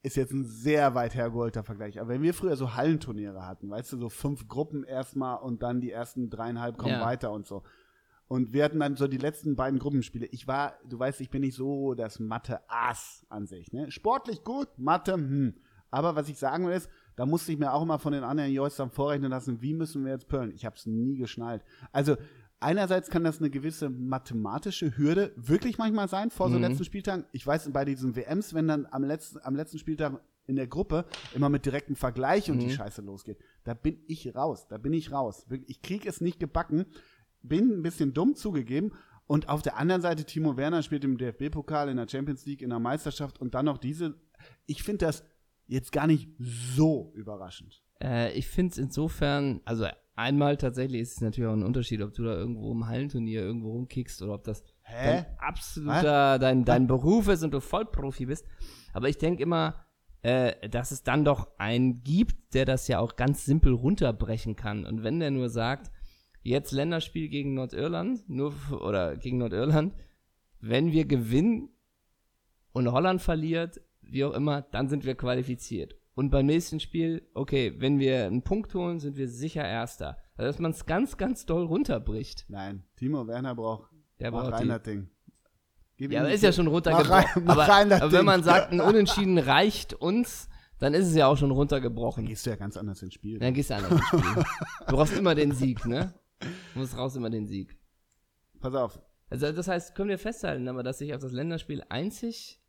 ist 0.01 0.17
jetzt 0.17 0.33
ein 0.33 0.45
sehr 0.45 0.95
weit 0.95 1.15
hergeholter 1.15 1.63
Vergleich. 1.63 1.99
Aber 1.99 2.09
wenn 2.09 2.21
wir 2.21 2.33
früher 2.33 2.57
so 2.57 2.75
Hallenturniere 2.75 3.45
hatten, 3.45 3.69
weißt 3.69 3.93
du, 3.93 3.97
so 3.97 4.09
fünf 4.09 4.47
Gruppen 4.49 4.83
erstmal 4.83 5.37
und 5.37 5.63
dann 5.63 5.79
die 5.79 5.91
ersten 5.91 6.29
dreieinhalb 6.29 6.77
kommen 6.77 6.95
Ja. 6.95 7.05
weiter 7.05 7.31
und 7.31 7.47
so. 7.47 7.63
Und 8.27 8.51
wir 8.51 8.65
hatten 8.65 8.79
dann 8.79 8.95
so 8.97 9.07
die 9.07 9.17
letzten 9.17 9.55
beiden 9.55 9.79
Gruppenspiele. 9.79 10.25
Ich 10.27 10.47
war, 10.47 10.77
du 10.89 10.99
weißt, 10.99 11.21
ich 11.21 11.29
bin 11.29 11.41
nicht 11.41 11.55
so 11.55 11.93
das 11.93 12.19
Mathe-Ass 12.19 13.25
an 13.29 13.47
sich. 13.47 13.71
Ne? 13.71 13.91
Sportlich 13.91 14.43
gut, 14.43 14.67
Mathe, 14.77 15.13
hm. 15.13 15.55
Aber 15.91 16.15
was 16.15 16.27
ich 16.27 16.37
sagen 16.39 16.65
will 16.65 16.73
ist, 16.73 16.89
Da 17.15 17.25
musste 17.25 17.51
ich 17.51 17.59
mir 17.59 17.73
auch 17.73 17.81
immer 17.83 17.99
von 17.99 18.13
den 18.13 18.23
anderen 18.23 18.51
Jungs 18.51 18.75
dann 18.75 18.89
vorrechnen 18.89 19.29
lassen, 19.31 19.61
wie 19.61 19.73
müssen 19.73 20.03
wir 20.05 20.11
jetzt 20.13 20.27
pöllen. 20.27 20.51
Ich 20.55 20.65
habe 20.65 20.75
es 20.75 20.85
nie 20.85 21.15
geschnallt. 21.17 21.63
Also 21.91 22.15
einerseits 22.59 23.09
kann 23.09 23.23
das 23.23 23.39
eine 23.39 23.49
gewisse 23.49 23.89
mathematische 23.89 24.97
Hürde 24.97 25.31
wirklich 25.35 25.77
manchmal 25.77 26.07
sein 26.07 26.31
vor 26.31 26.49
so 26.49 26.55
Mhm. 26.55 26.61
letzten 26.63 26.85
Spieltagen. 26.85 27.25
Ich 27.31 27.45
weiß, 27.45 27.69
bei 27.73 27.85
diesen 27.85 28.15
WMs, 28.15 28.53
wenn 28.53 28.67
dann 28.67 28.87
am 28.89 29.03
letzten, 29.03 29.39
am 29.43 29.55
letzten 29.55 29.77
Spieltag 29.79 30.21
in 30.45 30.55
der 30.55 30.67
Gruppe 30.67 31.05
immer 31.33 31.49
mit 31.49 31.65
direktem 31.65 31.95
Vergleich 31.95 32.49
und 32.51 32.59
die 32.59 32.65
Mhm. 32.67 32.71
Scheiße 32.71 33.01
losgeht, 33.01 33.37
da 33.63 33.73
bin 33.73 33.99
ich 34.07 34.35
raus. 34.35 34.67
Da 34.67 34.77
bin 34.77 34.93
ich 34.93 35.11
raus. 35.11 35.45
Ich 35.67 35.81
kriege 35.81 36.07
es 36.09 36.19
nicht 36.21 36.39
gebacken. 36.39 36.85
Bin 37.41 37.69
ein 37.71 37.83
bisschen 37.83 38.13
dumm 38.13 38.35
zugegeben. 38.35 38.91
Und 39.25 39.47
auf 39.47 39.61
der 39.61 39.77
anderen 39.77 40.01
Seite, 40.01 40.25
Timo 40.25 40.57
Werner 40.57 40.83
spielt 40.83 41.05
im 41.05 41.17
DFB-Pokal, 41.17 41.87
in 41.89 41.95
der 41.97 42.09
Champions 42.09 42.45
League, 42.45 42.61
in 42.61 42.69
der 42.71 42.79
Meisterschaft 42.79 43.39
und 43.39 43.53
dann 43.55 43.65
noch 43.65 43.77
diese. 43.77 44.15
Ich 44.65 44.83
finde 44.83 45.05
das 45.05 45.23
jetzt 45.73 45.91
gar 45.91 46.07
nicht 46.07 46.29
so 46.37 47.11
überraschend. 47.15 47.83
Äh, 48.01 48.31
ich 48.33 48.47
finde 48.47 48.71
es 48.71 48.77
insofern, 48.77 49.61
also 49.65 49.87
einmal 50.15 50.55
tatsächlich 50.57 51.01
ist 51.01 51.13
es 51.13 51.21
natürlich 51.21 51.49
auch 51.49 51.55
ein 51.55 51.63
Unterschied, 51.63 52.01
ob 52.01 52.13
du 52.13 52.23
da 52.23 52.35
irgendwo 52.35 52.71
im 52.71 52.85
Hallenturnier 52.87 53.41
irgendwo 53.41 53.71
rumkickst 53.71 54.21
oder 54.21 54.35
ob 54.35 54.43
das 54.43 54.63
Hä? 54.83 55.05
dein 55.05 55.25
absoluter, 55.39 56.37
dein, 56.37 56.63
dein 56.63 56.85
Beruf 56.85 57.27
ist 57.27 57.43
und 57.43 57.51
du 57.51 57.59
Vollprofi 57.59 58.27
bist. 58.27 58.45
Aber 58.93 59.09
ich 59.09 59.17
denke 59.17 59.41
immer, 59.41 59.83
äh, 60.21 60.69
dass 60.69 60.91
es 60.91 61.01
dann 61.01 61.25
doch 61.25 61.47
einen 61.57 62.03
gibt, 62.03 62.53
der 62.53 62.65
das 62.65 62.87
ja 62.87 62.99
auch 62.99 63.15
ganz 63.15 63.43
simpel 63.43 63.73
runterbrechen 63.73 64.55
kann. 64.55 64.85
Und 64.85 65.03
wenn 65.03 65.19
der 65.19 65.31
nur 65.31 65.49
sagt, 65.49 65.91
jetzt 66.43 66.71
Länderspiel 66.71 67.29
gegen 67.29 67.55
Nordirland, 67.55 68.29
nur 68.29 68.53
oder 68.71 69.17
gegen 69.17 69.39
Nordirland, 69.39 69.95
wenn 70.59 70.91
wir 70.91 71.05
gewinnen 71.05 71.69
und 72.73 72.91
Holland 72.91 73.21
verliert, 73.21 73.81
wie 74.09 74.25
auch 74.25 74.33
immer, 74.33 74.61
dann 74.61 74.89
sind 74.89 75.05
wir 75.05 75.15
qualifiziert. 75.15 75.95
Und 76.15 76.29
beim 76.29 76.45
nächsten 76.45 76.79
Spiel, 76.79 77.27
okay, 77.33 77.73
wenn 77.79 77.99
wir 77.99 78.25
einen 78.25 78.43
Punkt 78.43 78.73
holen, 78.75 78.99
sind 78.99 79.17
wir 79.17 79.27
sicher 79.27 79.65
Erster. 79.67 80.17
Also, 80.35 80.49
dass 80.51 80.59
man 80.59 80.71
es 80.71 80.85
ganz, 80.85 81.17
ganz 81.17 81.45
doll 81.45 81.65
runterbricht. 81.65 82.45
Nein, 82.49 82.83
Timo 82.95 83.27
Werner 83.27 83.55
braucht, 83.55 83.89
Der 84.19 84.31
mach 84.31 84.43
braucht 84.43 84.53
rein 84.53 84.67
das 84.67 84.83
Ding. 84.83 85.09
Gib 85.97 86.11
Ja, 86.11 86.21
aber 86.21 86.31
ist 86.31 86.43
ja 86.43 86.51
schon 86.51 86.65
Mach 86.65 86.73
runtergebrochen. 86.73 87.11
rein, 87.11 87.43
mach 87.43 87.53
aber, 87.53 87.67
rein 87.67 87.89
das 87.89 88.01
aber 88.01 88.11
wenn 88.11 88.25
man 88.25 88.43
sagt, 88.43 88.71
ein 88.71 88.81
Unentschieden 88.81 89.37
reicht 89.37 89.93
uns, 89.93 90.49
dann 90.79 90.93
ist 90.93 91.07
es 91.07 91.15
ja 91.15 91.27
auch 91.27 91.37
schon 91.37 91.51
runtergebrochen. 91.51 92.25
Gehst 92.25 92.45
du 92.45 92.49
ja 92.51 92.55
ganz 92.55 92.77
anders 92.77 93.01
ins 93.01 93.13
Spiel. 93.13 93.39
Dann 93.39 93.53
gehst 93.53 93.69
du 93.69 93.75
anders 93.75 93.91
ins 93.91 94.07
Spiel. 94.07 94.21
Du 94.87 94.95
brauchst 94.95 95.17
immer 95.17 95.33
den 95.35 95.51
Sieg, 95.51 95.85
ne? 95.85 96.13
Du 96.73 96.79
musst 96.79 96.97
raus 96.97 97.15
immer 97.15 97.29
den 97.29 97.47
Sieg. 97.47 97.77
Pass 98.59 98.75
auf. 98.75 98.99
Also 99.29 99.51
das 99.51 99.67
heißt, 99.67 99.95
können 99.95 100.09
wir 100.09 100.19
festhalten, 100.19 100.67
aber 100.67 100.83
dass 100.83 100.97
sich 100.99 101.13
auf 101.13 101.21
das 101.21 101.31
Länderspiel 101.31 101.83
einzig 101.89 102.59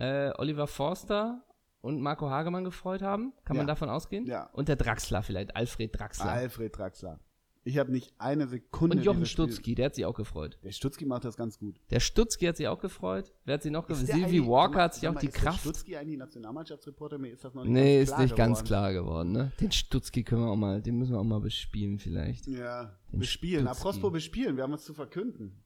äh, 0.00 0.32
Oliver 0.38 0.66
Forster 0.66 1.44
und 1.80 2.00
Marco 2.00 2.28
Hagemann 2.28 2.64
gefreut 2.64 3.02
haben, 3.02 3.32
kann 3.44 3.56
man 3.56 3.66
Ja. 3.66 3.72
davon 3.72 3.88
ausgehen? 3.88 4.26
Ja. 4.26 4.50
Und 4.52 4.68
der 4.68 4.76
Draxler 4.76 5.22
vielleicht, 5.22 5.54
Alfred 5.56 5.98
Draxler. 5.98 6.30
Alfred 6.32 6.76
Draxler. 6.76 7.20
Ich 7.62 7.76
habe 7.76 7.92
nicht 7.92 8.14
eine 8.18 8.48
Sekunde. 8.48 8.96
und 8.96 9.02
Jochen 9.04 9.26
Stutzki, 9.26 9.74
der 9.74 9.86
hat 9.86 9.94
sich 9.94 10.06
auch 10.06 10.14
gefreut. 10.14 10.58
Der 10.64 10.72
Stutzki 10.72 11.04
macht 11.04 11.26
das 11.26 11.36
ganz 11.36 11.58
gut. 11.58 11.78
Der 11.90 12.00
Stutzki 12.00 12.46
hat 12.46 12.56
sich 12.56 12.66
auch 12.68 12.78
gefreut. 12.80 13.34
Wer 13.44 13.54
hat 13.54 13.62
sich 13.62 13.70
noch 13.70 13.86
gefreut? 13.86 14.04
Ist 14.08 14.14
eigentlich- 14.14 14.46
Walker 14.46 14.80
hat 14.82 14.94
sich 14.94 15.06
auch 15.06 15.12
mal, 15.12 15.20
die 15.20 15.26
ist 15.26 15.34
Kraft. 15.34 15.60
Stutzki 15.60 15.94
eigentlich 15.94 16.16
Nationalmannschaftsreporter? 16.18 17.18
Mir 17.18 17.32
ist 17.32 17.44
das 17.44 17.52
noch 17.52 17.64
nicht 17.64 17.72
Nee, 17.72 17.98
ganz 17.98 18.08
ist 18.08 18.14
klar 18.14 18.22
nicht 18.22 18.36
ganz 18.36 18.58
geworden. 18.60 18.66
klar 18.66 18.92
geworden, 18.94 19.32
ne? 19.32 19.52
Den 19.60 19.72
Stutzki 19.72 20.24
können 20.24 20.40
wir 20.42 20.48
auch 20.50 20.56
mal, 20.56 20.80
den 20.80 20.96
müssen 20.96 21.12
wir 21.12 21.18
auch 21.20 21.24
mal 21.24 21.40
bespielen 21.40 21.98
vielleicht. 21.98 22.46
Ja, 22.46 22.98
Den 23.12 23.18
bespielen. 23.20 23.68
Apropos 23.68 24.10
bespielen, 24.10 24.56
wir 24.56 24.62
haben 24.64 24.72
was 24.72 24.84
zu 24.84 24.94
verkünden. 24.94 25.62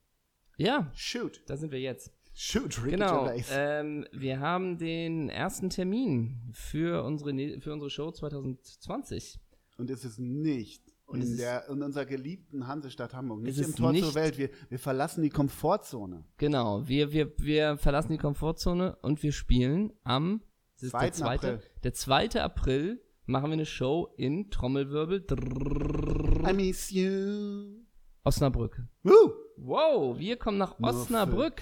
Ja, 0.57 0.91
Shoot. 0.95 1.43
da 1.47 1.57
sind 1.57 1.71
wir 1.71 1.81
jetzt. 1.81 2.13
Shoot, 2.37 2.79
Ricky 2.83 2.91
Genau. 2.97 3.31
Ähm, 3.53 4.07
wir 4.13 4.41
haben 4.41 4.77
den 4.77 5.29
ersten 5.29 5.71
Termin 5.71 6.51
für 6.53 7.05
unsere, 7.05 7.33
ne- 7.33 7.61
für 7.61 7.73
unsere 7.73 7.91
Show 7.91 8.11
2020. 8.11 9.39
Und 9.79 9.89
es 9.91 10.05
ist 10.05 10.19
nicht 10.19 10.83
Und 11.07 11.23
in, 11.23 11.37
der, 11.37 11.69
in 11.69 11.83
unserer 11.83 12.07
geliebten 12.07 12.67
Hansestadt 12.67 13.15
Hamburg. 13.15 13.43
Nicht 13.43 13.53
Es 13.59 13.65
im 13.65 13.71
ist 13.71 13.79
Tor 13.79 13.93
zur 13.93 13.93
nicht- 13.93 14.15
Welt. 14.17 14.37
Wir, 14.39 14.51
wir 14.69 14.79
verlassen 14.81 15.23
die 15.23 15.31
Komfortzone. 15.31 16.25
Genau, 16.39 16.87
wir, 16.89 17.13
wir, 17.13 17.33
wir 17.39 17.77
verlassen 17.77 18.13
die 18.13 18.19
Komfortzone 18.19 18.97
und 19.03 19.23
wir 19.23 19.33
spielen 19.33 19.93
am 20.03 20.43
das 20.77 20.83
ist 20.85 20.93
der 20.93 21.01
2. 21.01 21.11
zweite, 21.13 21.53
April. 21.55 21.71
der 21.85 21.95
2. 21.95 22.29
April 22.43 23.01
machen 23.27 23.47
wir 23.51 23.53
eine 23.55 23.67
Show 23.67 24.13
in 24.17 24.51
Trommelwirbel 24.51 25.25
drrrr, 25.25 26.51
I 26.51 26.53
miss 26.53 26.91
you. 26.91 27.81
Osnabrück. 28.25 28.83
Woo. 29.05 29.33
Wow, 29.57 30.19
wir 30.19 30.37
kommen 30.37 30.59
nach 30.59 30.79
Osnabrück. 30.81 31.61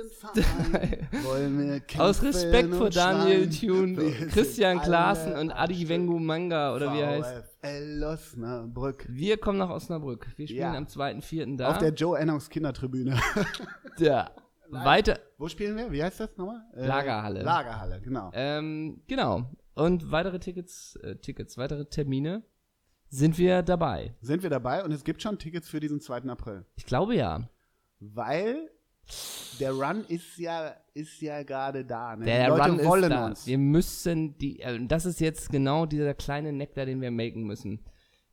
Diesen 0.00 0.10
Verein 0.12 1.08
wollen 1.24 1.58
wir 1.58 1.80
kämpfen 1.80 2.00
Aus 2.00 2.22
Respekt 2.22 2.74
vor 2.74 2.90
Daniel. 2.90 3.48
Thune, 3.50 3.96
Christian 4.28 4.80
Klaassen 4.80 5.34
und 5.34 5.50
Adi. 5.50 5.88
Wengu 5.88 6.18
Manga 6.18 6.74
oder 6.74 6.92
wie 6.94 7.00
er 7.00 7.08
heißt. 7.10 7.44
VfL 7.60 8.04
Osnabrück. 8.04 9.06
Wir 9.08 9.36
kommen 9.38 9.58
nach 9.58 9.70
Osnabrück. 9.70 10.26
Wir 10.36 10.46
spielen 10.46 10.60
Ja. 10.60 10.74
am 10.74 10.86
2.4. 10.86 11.56
da. 11.56 11.70
Auf 11.70 11.78
der 11.78 11.92
Joe 11.92 12.18
Ennocks 12.18 12.48
Kindertribüne. 12.48 13.18
ja. 13.98 14.30
Weiter, 14.70 15.18
Wo 15.36 15.48
spielen 15.48 15.76
wir? 15.76 15.90
Wie 15.90 16.02
heißt 16.02 16.20
das 16.20 16.36
nochmal? 16.36 16.62
Äh, 16.76 16.86
Lagerhalle. 16.86 17.42
Lagerhalle, 17.42 18.00
genau. 18.00 18.30
Ähm, 18.32 19.02
genau. 19.08 19.50
Und 19.74 20.12
weitere 20.12 20.38
Tickets, 20.38 20.94
äh, 21.02 21.16
Tickets, 21.16 21.58
weitere 21.58 21.86
Termine 21.86 22.44
sind 23.08 23.36
wir 23.36 23.62
dabei. 23.62 24.14
Sind 24.20 24.44
wir 24.44 24.50
dabei 24.50 24.84
und 24.84 24.92
es 24.92 25.02
gibt 25.02 25.22
schon 25.22 25.38
Tickets 25.38 25.68
für 25.68 25.80
diesen 25.80 26.00
2. 26.00 26.18
April. 26.30 26.64
Ich 26.76 26.86
glaube 26.86 27.16
ja. 27.16 27.48
Weil 27.98 28.70
der 29.58 29.72
Run 29.72 30.04
ist 30.08 30.38
ja, 30.38 30.74
ist 30.94 31.20
ja 31.20 31.42
gerade 31.42 31.84
da. 31.84 32.16
Ne? 32.16 32.24
Der 32.24 32.44
die 32.44 32.50
Leute 32.50 32.70
Run 32.70 32.84
wollen 32.84 33.02
ist 33.04 33.10
da. 33.10 33.26
uns. 33.26 33.46
Wir 33.46 33.58
müssen 33.58 34.38
die, 34.38 34.60
äh, 34.60 34.78
das 34.86 35.06
ist 35.06 35.20
jetzt 35.20 35.50
genau 35.50 35.86
dieser 35.86 36.14
kleine 36.14 36.52
Nektar, 36.52 36.86
den 36.86 37.00
wir 37.00 37.10
melken 37.10 37.44
müssen. 37.44 37.80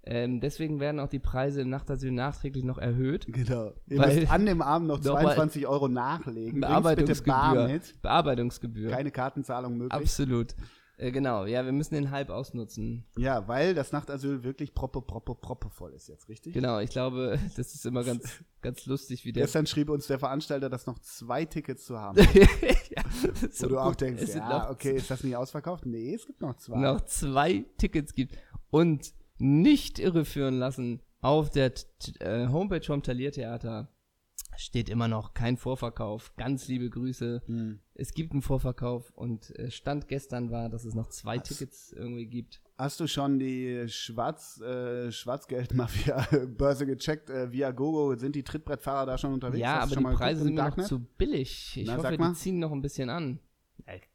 Ähm, 0.09 0.39
deswegen 0.39 0.79
werden 0.79 1.01
auch 1.01 1.09
die 1.09 1.19
Preise 1.19 1.61
im 1.61 1.69
Nachtasyl 1.69 2.11
nachträglich 2.13 2.63
noch 2.63 2.77
erhöht. 2.77 3.25
Genau. 3.27 3.73
Ihr 3.87 3.99
müsst 3.99 4.31
an 4.31 4.45
dem 4.45 4.61
Abend 4.61 4.87
noch 4.87 5.03
Nochmal- 5.03 5.23
22 5.35 5.67
Euro 5.67 5.89
nachlegen. 5.89 6.61
Bearbeitungsgebühr. 6.61 7.81
Bearbeitungsgebühr. 8.01 8.89
Keine 8.89 9.11
Kartenzahlung 9.11 9.73
möglich. 9.77 9.91
Absolut. 9.93 10.55
Äh, 10.99 11.11
genau, 11.11 11.45
ja, 11.45 11.63
wir 11.63 11.71
müssen 11.71 11.93
den 11.93 12.09
Hype 12.09 12.29
ausnutzen. 12.31 13.05
Ja, 13.17 13.47
weil 13.47 13.75
das 13.75 13.91
Nachtasyl 13.91 14.43
wirklich 14.43 14.73
proppe, 14.73 15.01
proppe, 15.01 15.35
proppe 15.35 15.69
voll 15.69 15.93
ist 15.93 16.07
jetzt, 16.07 16.27
richtig? 16.27 16.53
Genau, 16.53 16.79
ich 16.79 16.89
glaube, 16.89 17.39
das 17.55 17.75
ist 17.75 17.85
immer 17.85 18.03
ganz, 18.03 18.43
ganz 18.61 18.85
lustig, 18.87 19.23
wie 19.23 19.31
der. 19.31 19.43
Gestern 19.43 19.67
schrieb 19.67 19.89
uns 19.89 20.07
der 20.07 20.17
Veranstalter, 20.17 20.69
dass 20.69 20.87
noch 20.87 20.97
zwei 20.99 21.45
Tickets 21.45 21.85
zu 21.85 21.99
haben. 21.99 22.17
ja, 22.89 23.03
ist 23.23 23.43
Wo 23.43 23.47
so 23.51 23.67
du 23.69 23.77
auch 23.79 23.93
denkst, 23.95 24.33
ja, 24.35 24.69
okay, 24.71 24.95
ist 24.95 25.11
das 25.11 25.23
nicht 25.23 25.35
ausverkauft? 25.35 25.85
Nee, 25.85 26.15
es 26.15 26.25
gibt 26.25 26.41
noch 26.41 26.55
zwei. 26.57 26.77
noch 26.79 27.01
zwei 27.01 27.65
Tickets 27.77 28.13
gibt. 28.13 28.35
Und 28.71 29.13
nicht 29.37 29.99
irreführen 29.99 30.57
lassen, 30.57 31.01
auf 31.21 31.51
der 31.51 31.73
T- 31.75 31.85
äh, 32.19 32.47
Homepage 32.47 32.81
vom 32.83 33.03
Taliertheater 33.03 33.91
steht 34.57 34.89
immer 34.89 35.07
noch 35.07 35.33
kein 35.33 35.57
Vorverkauf. 35.57 36.35
Ganz 36.35 36.67
liebe 36.67 36.89
Grüße. 36.89 37.41
Hm. 37.45 37.79
Es 37.93 38.13
gibt 38.13 38.33
einen 38.33 38.41
Vorverkauf 38.41 39.11
und 39.11 39.57
äh, 39.57 39.71
Stand 39.71 40.07
gestern 40.07 40.51
war, 40.51 40.69
dass 40.69 40.85
es 40.85 40.93
noch 40.93 41.07
zwei 41.07 41.37
Tickets 41.37 41.91
irgendwie 41.93 42.27
gibt. 42.27 42.61
Hast 42.77 42.99
du 42.99 43.07
schon 43.07 43.39
die 43.39 43.87
Schwarz, 43.87 44.61
äh, 44.61 45.11
Schwarzgeldmafia-Börse 45.11 46.85
gecheckt? 46.85 47.29
Äh, 47.29 47.51
via 47.51 47.71
Gogo 47.71 48.15
sind 48.15 48.35
die 48.35 48.43
Trittbrettfahrer 48.43 49.05
da 49.05 49.17
schon 49.17 49.33
unterwegs? 49.33 49.61
Ja, 49.61 49.81
Hast 49.81 49.97
aber 49.97 50.11
die 50.11 50.15
Preise 50.15 50.43
sind 50.43 50.55
noch 50.55 50.75
zu 50.83 50.99
billig. 50.99 51.77
Ich 51.77 51.87
Na, 51.87 51.97
hoffe, 51.97 52.17
die 52.17 52.33
ziehen 52.33 52.59
noch 52.59 52.71
ein 52.71 52.81
bisschen 52.81 53.09
an. 53.09 53.39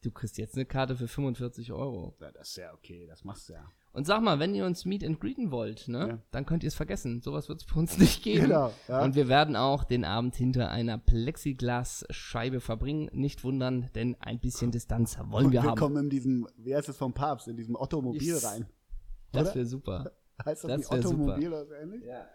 Du 0.03 0.11
kriegst 0.11 0.39
jetzt 0.39 0.57
eine 0.57 0.67
Karte 0.67 0.97
für 0.97 1.09
45 1.09 1.73
Euro. 1.73 2.15
Ja, 2.21 2.31
das 2.31 2.51
ist 2.51 2.57
ja 2.57 2.75
okay, 2.75 3.07
das 3.07 3.25
machst 3.25 3.49
du 3.49 3.55
ja. 3.55 3.71
Und 3.95 4.07
sag 4.07 4.23
mal, 4.23 4.39
wenn 4.39 4.55
ihr 4.55 4.65
uns 4.65 4.85
Meet 4.87 5.05
and 5.05 5.21
Greeten 5.21 5.51
wollt, 5.51 5.87
ne, 5.89 6.09
Ja. 6.09 6.19
dann 6.31 6.47
könnt 6.47 6.63
ihr 6.65 6.69
es 6.69 6.75
vergessen. 6.75 7.21
Sowas 7.21 7.49
wird 7.51 7.61
es 7.61 7.67
bei 7.67 7.79
uns 7.79 7.99
nicht 7.99 8.23
geben. 8.23 8.45
Genau, 8.47 8.73
ja. 8.89 9.03
Und 9.03 9.15
wir 9.15 9.29
werden 9.29 9.55
auch 9.55 9.85
den 9.85 10.05
Abend 10.07 10.35
hinter 10.35 10.71
einer 10.71 10.97
Plexiglasscheibe 10.99 12.61
verbringen. 12.61 13.09
Nicht 13.13 13.45
wundern, 13.45 13.91
denn 13.95 14.17
ein 14.21 14.39
bisschen 14.41 14.71
Distanz 14.71 15.19
wollen 15.27 15.47
Und 15.47 15.53
wir 15.53 15.63
wir 15.63 15.71
haben. 15.71 15.79
kommen 15.79 16.05
in 16.05 16.11
diesem, 16.11 16.49
wie 16.57 16.75
heißt 16.75 16.89
es 16.89 16.97
vom 16.97 17.13
Papst, 17.13 17.49
in 17.49 17.57
diesem 17.57 17.77
Ottomobil 17.77 18.23
Yes. 18.23 18.45
rein. 18.45 18.67
das 19.33 19.49
oder? 19.49 19.55
wäre 19.57 19.67
super. 19.67 20.13
Heißt 20.45 20.65
das, 20.65 20.71
Das 20.71 20.79
nicht 20.79 20.91
wär 20.93 21.03
super. 21.03 21.37
Oder 21.37 21.81
ähnlich? 21.83 22.03
Ja. 22.05 22.27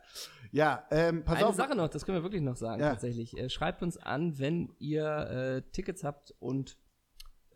Ja, 0.51 0.83
ähm, 0.91 1.23
pass 1.25 1.37
Eine 1.37 1.47
auf. 1.47 1.55
Sache 1.55 1.75
noch, 1.75 1.89
das 1.89 2.05
können 2.05 2.19
wir 2.19 2.23
wirklich 2.23 2.41
noch 2.43 2.55
sagen, 2.55 2.81
Ja. 2.81 2.91
tatsächlich. 2.91 3.35
Äh, 3.37 3.49
schreibt 3.49 3.83
uns 3.83 3.97
an, 3.97 4.37
wenn 4.39 4.69
ihr 4.79 5.03
äh, 5.05 5.61
Tickets 5.73 6.03
habt 6.05 6.33
und 6.39 6.77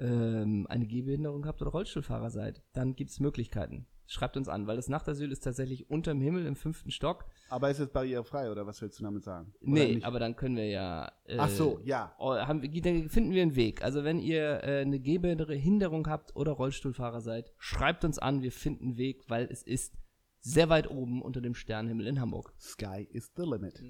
ähm, 0.01 0.65
eine 0.67 0.85
Gehbehinderung 0.87 1.45
habt 1.45 1.61
oder 1.61 1.71
Rollstuhlfahrer 1.71 2.29
seid. 2.31 2.63
Dann 2.73 2.95
gibt 2.95 3.11
es 3.11 3.19
Möglichkeiten. 3.19 3.85
Schreibt 4.07 4.35
uns 4.35 4.49
an, 4.49 4.67
weil 4.67 4.75
das 4.75 4.89
Nachtasyl 4.89 5.31
ist 5.31 5.39
tatsächlich 5.45 5.89
unterm 5.89 6.19
Himmel 6.19 6.45
im 6.45 6.57
fünften 6.57 6.91
Stock. 6.91 7.23
Aber 7.49 7.69
ist 7.71 7.79
es 7.79 7.87
barrierefrei 7.89 8.51
oder 8.51 8.67
was 8.67 8.81
willst 8.81 8.99
du 8.99 9.03
damit 9.03 9.23
sagen? 9.23 9.53
Oder 9.61 9.71
Nee, 9.71 9.95
nicht? 9.95 10.05
aber 10.05 10.19
dann 10.19 10.35
können 10.35 10.57
wir 10.57 10.67
ja. 10.67 11.09
Äh, 11.25 11.37
Ach 11.37 11.47
so, 11.47 11.79
ja. 11.85 12.13
oh, 12.19 12.35
haben, 12.35 12.61
dann 12.61 13.07
finden 13.09 13.31
wir 13.31 13.41
einen 13.41 13.55
Weg. 13.55 13.81
Also 13.83 14.03
wenn 14.03 14.19
ihr 14.19 14.63
äh, 14.63 14.81
eine 14.81 14.99
Gehbehinderung 14.99 16.07
habt 16.07 16.35
oder 16.35 16.51
Rollstuhlfahrer 16.51 17.21
seid, 17.21 17.53
schreibt 17.57 18.03
uns 18.03 18.19
an, 18.19 18.41
wir 18.41 18.51
finden 18.51 18.83
einen 18.87 18.97
Weg, 18.97 19.23
weil 19.29 19.47
es 19.49 19.63
ist 19.63 19.93
sehr 20.41 20.67
weit 20.67 20.89
oben 20.89 21.21
unter 21.21 21.39
dem 21.39 21.53
Sternenhimmel 21.53 22.07
in 22.07 22.19
Hamburg. 22.19 22.53
Sky 22.59 23.07
is 23.11 23.31
the 23.37 23.43
limit. 23.43 23.81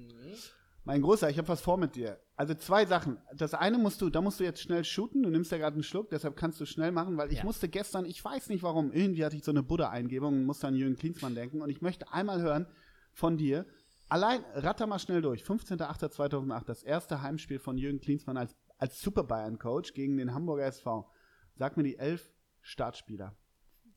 Mein 0.84 1.00
Großer, 1.02 1.30
ich 1.30 1.38
habe 1.38 1.46
was 1.48 1.60
vor 1.60 1.76
mit 1.78 1.94
dir. 1.94 2.18
Also 2.34 2.54
zwei 2.54 2.86
Sachen. 2.86 3.18
Das 3.36 3.54
eine 3.54 3.78
musst 3.78 4.00
du, 4.00 4.10
da 4.10 4.20
musst 4.20 4.40
du 4.40 4.44
jetzt 4.44 4.60
schnell 4.60 4.84
shooten. 4.84 5.22
Du 5.22 5.30
nimmst 5.30 5.52
ja 5.52 5.58
gerade 5.58 5.74
einen 5.74 5.84
Schluck, 5.84 6.10
deshalb 6.10 6.36
kannst 6.36 6.60
du 6.60 6.66
schnell 6.66 6.90
machen, 6.90 7.16
weil 7.16 7.30
ich 7.30 7.38
Ja. 7.38 7.44
musste 7.44 7.68
gestern, 7.68 8.04
ich 8.04 8.24
weiß 8.24 8.48
nicht 8.48 8.64
warum, 8.64 8.90
irgendwie 8.92 9.24
hatte 9.24 9.36
ich 9.36 9.44
so 9.44 9.52
eine 9.52 9.62
Buddha-Eingebung 9.62 10.34
und 10.34 10.44
musste 10.44 10.66
an 10.66 10.74
Jürgen 10.74 10.96
Klinsmann 10.96 11.34
denken. 11.36 11.60
Und 11.62 11.70
ich 11.70 11.82
möchte 11.82 12.12
einmal 12.12 12.42
hören 12.42 12.66
von 13.12 13.36
dir. 13.36 13.64
Allein, 14.08 14.44
ratter 14.54 14.86
mal 14.88 14.98
schnell 14.98 15.22
durch. 15.22 15.42
15.08.2008, 15.44 16.64
das 16.66 16.82
erste 16.82 17.22
Heimspiel 17.22 17.60
von 17.60 17.78
Jürgen 17.78 18.00
Klinsmann 18.00 18.36
als, 18.36 18.56
als 18.76 19.00
Super 19.00 19.22
Bayern-Coach 19.24 19.94
gegen 19.94 20.16
den 20.16 20.34
Hamburger 20.34 20.64
SV. 20.66 21.08
Sag 21.54 21.76
mir 21.76 21.84
die 21.84 21.96
elf 21.96 22.28
Startspieler. 22.60 23.36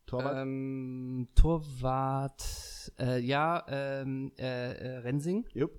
Torwart? 0.06 0.38
Ähm, 0.44 1.28
Torwart, 1.36 2.44
äh, 3.00 3.20
ja, 3.20 3.66
ähm, 3.68 4.32
äh, 4.38 4.74
äh, 4.74 4.98
Rensing, 5.00 5.46
Jupp. 5.54 5.72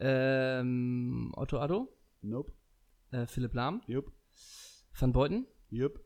Ähm, 0.00 1.32
Otto 1.36 1.58
Addo, 1.58 1.88
Nope. 2.22 2.52
äh, 3.10 3.26
Philipp 3.26 3.54
Lahm, 3.54 3.82
Jupp. 3.86 4.12
Van 4.98 5.12
Beuten, 5.12 5.46
Jupp. 5.70 6.00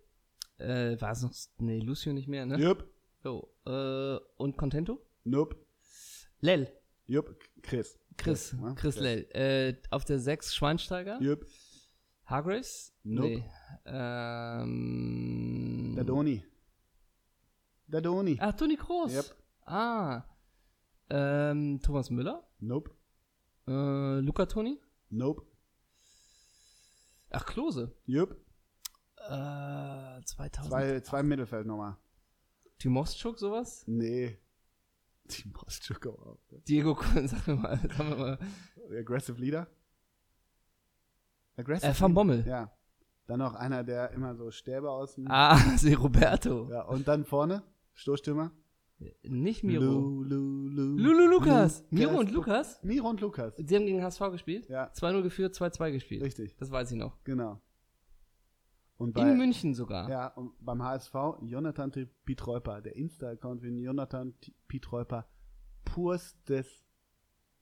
äh, 0.59 1.01
war 1.01 1.13
es 1.13 1.23
noch, 1.23 1.33
nee, 1.59 1.81
Lucio 1.81 2.13
nicht 2.13 2.29
mehr, 2.29 2.47
ne? 2.47 2.59
Jupp. 2.59 2.85
So, 3.23 3.55
äh, 3.67 4.19
und 4.37 4.57
Contento? 4.57 5.05
Nope. 5.25 5.57
Lell, 6.41 6.73
Jupp. 7.07 7.37
Chris. 7.63 7.99
Chris, 8.17 8.53
ne? 8.55 8.75
Chris 8.77 8.99
Lell. 8.99 9.27
Äh, 9.33 9.77
auf 9.91 10.05
der 10.05 10.19
6 10.19 10.55
Schweinsteiger, 10.55 11.21
Jupp. 11.21 11.47
Hargraves? 12.25 12.95
Nope. 13.05 13.29
Nee. 13.29 13.45
Ähm, 14.69 15.95
Dadoni. 15.97 16.45
Dadoni. 17.87 18.37
Ah, 18.41 18.53
Toni 18.53 18.77
Kroos. 18.77 19.13
Yep. 19.15 19.35
Ah. 19.65 20.25
Ähm, 21.11 21.81
Thomas 21.83 22.11
Müller. 22.11 22.47
Nope. 22.61 22.91
Äh, 23.69 24.21
Luca 24.21 24.47
Toni. 24.47 24.81
Nope. 25.11 25.43
Ach, 27.31 27.45
Klose. 27.45 27.95
Jupp. 28.07 28.37
Äh, 29.17 30.23
2000. 30.25 30.67
Zwei, 30.69 31.01
zwei 31.01 31.21
im 31.21 31.29
Mittelfeld 31.29 31.67
nochmal. 31.67 31.97
Timoschuk, 32.79 33.39
sowas? 33.39 33.85
Nee. 33.87 34.39
Die 35.31 35.49
Moschuk 35.49 36.07
auch. 36.07 36.39
Diego, 36.67 36.99
sag 37.27 37.47
mir 37.47 37.57
mal, 37.57 37.79
sag 37.97 38.09
mir 38.09 38.17
mal. 38.17 38.39
Aggressive 38.99 39.39
Leader. 39.39 39.67
Aggressive 41.57 41.91
Äh, 41.91 42.01
Van 42.01 42.15
Bommel. 42.15 42.47
Ja. 42.47 42.73
Dann 43.27 43.41
noch 43.41 43.55
einer, 43.55 43.85
der 43.85 44.13
immer 44.13 44.35
so 44.37 44.51
Stäbe 44.51 44.91
außen. 44.91 45.31
Ah, 45.31 45.59
Sie 45.77 45.93
Roberto. 45.93 46.71
Ja, 46.71 46.83
und 46.83 47.07
dann 47.07 47.27
vorne, 47.27 47.63
Stoßstürmer. 47.93 48.53
Nicht 49.23 49.63
Miro. 49.63 49.85
Lu, 49.85 50.23
Lu, 50.25 50.69
Lu. 50.69 50.97
Lulu 50.97 51.27
Lukas. 51.31 51.83
Lu- 51.91 51.99
Miro 51.99 52.19
und. 52.19 52.31
Lukas. 52.33 52.83
Miro 52.83 53.09
und 53.09 53.21
Lukas. 53.21 53.55
Sie 53.57 53.77
haben 53.77 53.87
gegen 53.87 54.03
HSV 54.03 54.21
gespielt. 54.33 54.69
Ja, 54.69 54.91
2-0 54.93 55.23
geführt, 55.23 55.55
2-2 55.55 55.93
gespielt. 55.93 56.23
richtig, 56.23 56.57
Das 56.57 56.71
weiß 56.71 56.91
ich 56.91 56.97
noch. 56.99 57.23
genau. 57.25 57.61
Und 58.97 59.17
In 59.17 59.25
bei, 59.25 59.35
München 59.35 59.75
sogar. 59.75 60.11
ja, 60.11 60.27
und 60.29 60.53
beim 60.59 60.83
HSV, 60.83 61.15
Jonathan 61.43 61.93
Pietreuper, 62.25 62.81
der 62.81 62.97
Insta-Account 62.97 63.61
für 63.61 63.69
Jonathan 63.69 64.35
Pietreuper, 64.67 65.29
purstes 65.85 66.85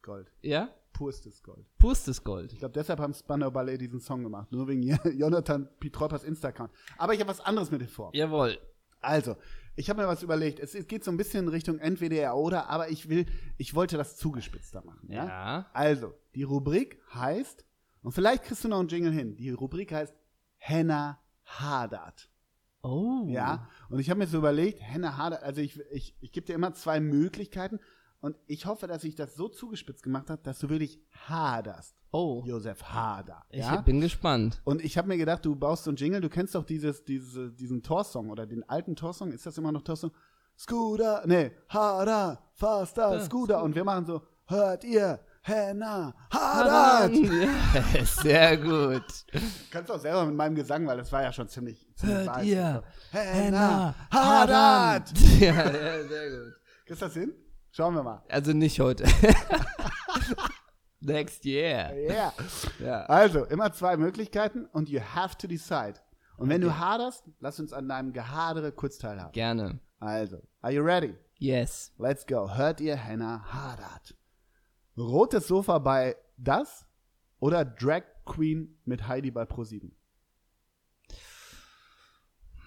Gold. 0.00 0.32
Ja? 0.40 0.70
Purstes 0.94 1.42
Gold. 1.42 1.66
Purstes 1.78 2.24
Gold. 2.24 2.54
Ich 2.54 2.58
glaube, 2.60 2.72
deshalb 2.72 3.00
haben 3.00 3.12
Spandau 3.12 3.50
Ballet 3.50 3.76
diesen 3.78 4.00
Song 4.00 4.22
gemacht. 4.22 4.50
Nur 4.50 4.66
wegen 4.68 4.82
Jonathan 5.18 5.68
Pietreupers 5.78 6.24
Insta-Account. 6.24 6.70
Aber 6.96 7.12
ich 7.12 7.20
habe 7.20 7.28
was 7.28 7.40
anderes 7.40 7.70
mit 7.70 7.82
dir 7.82 7.88
vor. 7.88 8.10
Jawohl. 8.14 8.56
Also, 9.00 9.36
ich 9.76 9.90
habe 9.90 10.02
mir 10.02 10.08
was 10.08 10.22
überlegt. 10.22 10.58
Es, 10.58 10.74
es 10.74 10.86
geht 10.86 11.04
so 11.04 11.10
ein 11.10 11.16
bisschen 11.16 11.44
in 11.44 11.50
Richtung 11.50 11.78
entweder 11.78 12.34
oder, 12.34 12.68
aber 12.68 12.88
ich 12.88 13.08
will, 13.08 13.26
ich 13.58 13.74
wollte 13.74 13.96
das 13.96 14.16
zugespitzter 14.16 14.82
machen. 14.84 15.08
Ja? 15.12 15.26
Ja. 15.26 15.70
Also, 15.72 16.14
die 16.34 16.42
Rubrik 16.42 17.00
heißt, 17.14 17.64
und 18.02 18.12
vielleicht 18.12 18.44
kriegst 18.44 18.64
du 18.64 18.68
noch 18.68 18.80
einen 18.80 18.88
Jingle 18.88 19.12
hin, 19.12 19.36
die 19.36 19.50
Rubrik 19.50 19.92
heißt 19.92 20.14
Henna 20.56 21.20
hadert. 21.44 22.30
Oh. 22.82 23.24
Ja, 23.28 23.68
und 23.88 23.98
ich 23.98 24.10
habe 24.10 24.18
mir 24.18 24.26
so 24.26 24.38
überlegt, 24.38 24.80
Henna 24.80 25.16
hadert, 25.16 25.42
also 25.42 25.60
ich, 25.60 25.78
ich, 25.90 26.16
ich 26.20 26.32
gebe 26.32 26.46
dir 26.46 26.54
immer 26.54 26.72
zwei 26.72 27.00
Möglichkeiten 27.00 27.80
und 28.20 28.36
ich 28.46 28.66
hoffe, 28.66 28.86
dass 28.86 29.04
ich 29.04 29.14
das 29.14 29.34
so 29.34 29.48
zugespitzt 29.48 30.02
gemacht 30.02 30.30
habe, 30.30 30.42
dass 30.42 30.58
du 30.58 30.68
wirklich 30.68 31.00
haderst. 31.28 31.96
Oh. 32.12 32.42
Josef 32.46 32.82
Hader. 32.82 33.44
Ich 33.50 33.60
ja? 33.60 33.80
bin 33.80 34.00
gespannt. 34.00 34.60
Und 34.64 34.82
ich 34.82 34.96
habe 34.96 35.08
mir 35.08 35.18
gedacht, 35.18 35.44
du 35.44 35.54
baust 35.54 35.84
so 35.84 35.90
einen 35.90 35.96
Jingle, 35.96 36.20
du 36.20 36.28
kennst 36.28 36.54
doch 36.54 36.64
dieses, 36.64 37.04
diese, 37.04 37.52
diesen 37.52 37.82
Torsong 37.82 38.30
oder 38.30 38.46
den 38.46 38.66
alten 38.68 38.96
Torsong, 38.96 39.32
ist 39.32 39.44
das 39.44 39.58
immer 39.58 39.72
noch 39.72 39.82
Torsong? 39.82 40.12
Scooter, 40.58 41.22
nee, 41.26 41.52
Hader, 41.68 42.42
faster, 42.54 43.12
Ja, 43.12 43.20
Scooter. 43.20 43.62
Und 43.62 43.74
wir 43.74 43.84
machen 43.84 44.06
so, 44.06 44.22
hört 44.46 44.84
ihr, 44.84 45.20
Henna, 45.42 46.12
Hadert. 46.32 47.14
Ja, 47.14 48.04
sehr 48.22 48.56
gut. 48.56 49.04
Kannst 49.70 49.90
auch 49.92 50.00
selber 50.00 50.24
mit 50.24 50.34
meinem 50.34 50.56
Gesang, 50.56 50.86
weil 50.86 50.96
das 50.96 51.12
war 51.12 51.22
ja 51.22 51.32
schon 51.32 51.48
ziemlich, 51.48 51.86
ziemlich 51.94 52.26
Hört 52.26 52.44
ihr, 52.44 52.82
Henna, 53.12 53.94
Hadert. 54.10 55.12
Ja, 55.38 55.70
ja, 55.70 56.08
sehr 56.08 56.30
gut. 56.30 56.54
Kriegst 56.86 57.02
du 57.02 57.06
das 57.06 57.14
hin? 57.14 57.32
Schauen 57.76 57.94
wir 57.94 58.02
mal. 58.02 58.22
Also 58.30 58.54
nicht 58.54 58.80
heute. 58.80 59.04
Next 61.00 61.44
year. 61.44 61.92
Yeah. 61.94 62.32
Ja. 62.78 63.02
Also, 63.02 63.44
immer 63.44 63.70
zwei 63.74 63.98
Möglichkeiten 63.98 64.64
und 64.64 64.88
you 64.88 64.98
have 64.98 65.36
to 65.36 65.46
decide. 65.46 66.00
Und 66.38 66.48
wenn 66.48 66.64
Okay. 66.64 66.72
du 66.72 66.78
haderst, 66.78 67.24
lass 67.38 67.60
uns 67.60 67.74
an 67.74 67.86
deinem 67.86 68.14
Gehadere 68.14 68.72
kurz 68.72 68.96
teilhaben. 68.96 69.32
Gerne. 69.32 69.78
Also, 70.00 70.38
are 70.62 70.72
you 70.72 70.82
ready? 70.82 71.18
Yes. 71.36 71.92
Let's 71.98 72.26
go. 72.26 72.48
Hört 72.56 72.80
ihr 72.80 72.96
Henna 72.96 73.44
hadert? 73.52 74.16
Rotes 74.96 75.46
Sofa 75.46 75.78
bei 75.78 76.16
Das 76.38 76.86
oder 77.40 77.62
Drag 77.62 78.04
Queen 78.24 78.80
mit 78.86 79.06
Heidi 79.06 79.30
bei 79.30 79.44
ProSieben? 79.44 79.94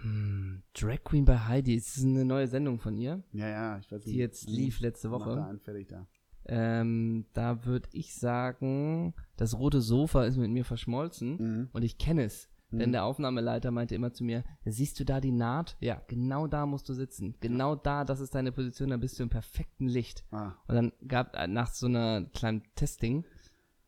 Hm, 0.02 0.39
Drag 0.74 1.04
Queen 1.04 1.26
bei 1.26 1.38
Heidi. 1.40 1.76
Ist 1.76 1.98
das 1.98 2.04
eine 2.06 2.26
neue 2.26 2.48
Sendung 2.48 2.80
von 2.80 2.98
ihr, 2.98 3.24
Ja, 3.34 3.48
ja, 3.48 3.78
ich 3.80 3.92
weiß 3.92 4.04
die 4.04 4.16
jetzt 4.18 4.50
lief 4.50 4.80
letzte 4.80 5.08
da 5.10 5.14
Woche? 5.14 5.44
einen 5.44 5.60
fertig 5.60 5.88
da. 5.88 6.08
Ähm, 6.46 7.26
da 7.34 7.66
würde 7.66 7.90
ich 7.92 8.16
sagen, 8.16 9.14
das 9.38 9.58
rote 9.58 9.82
Sofa 9.82 10.24
ist 10.26 10.38
mit 10.38 10.50
mir 10.50 10.66
verschmolzen 10.66 11.36
Mhm. 11.38 11.70
und 11.74 11.84
ich 11.84 11.98
kenne 11.98 12.24
es. 12.24 12.50
Denn 12.72 12.90
Mhm. 12.90 12.94
der 12.94 13.04
Aufnahmeleiter 13.06 13.72
meinte 13.72 13.96
immer 13.96 14.14
zu 14.14 14.24
mir, 14.24 14.44
siehst 14.64 15.00
du 15.00 15.04
da 15.04 15.20
die 15.20 15.32
Naht? 15.32 15.76
Ja, 15.80 16.02
genau 16.08 16.46
da 16.46 16.68
musst 16.68 16.88
du 16.88 16.94
sitzen. 16.94 17.36
Genau 17.40 17.76
da, 17.76 18.06
das 18.06 18.20
ist 18.20 18.36
deine 18.36 18.52
Position, 18.52 18.90
dann 18.90 19.00
bist 19.00 19.18
du 19.20 19.24
im 19.24 19.30
perfekten 19.30 19.88
Licht. 19.88 20.24
Ah, 20.32 20.54
Und 20.68 20.76
dann 20.76 20.92
gab 21.08 21.36
äh, 21.36 21.48
nach 21.48 21.72
so 21.74 21.88
einer 21.88 22.26
kleinen 22.34 22.62
Testing, 22.76 23.26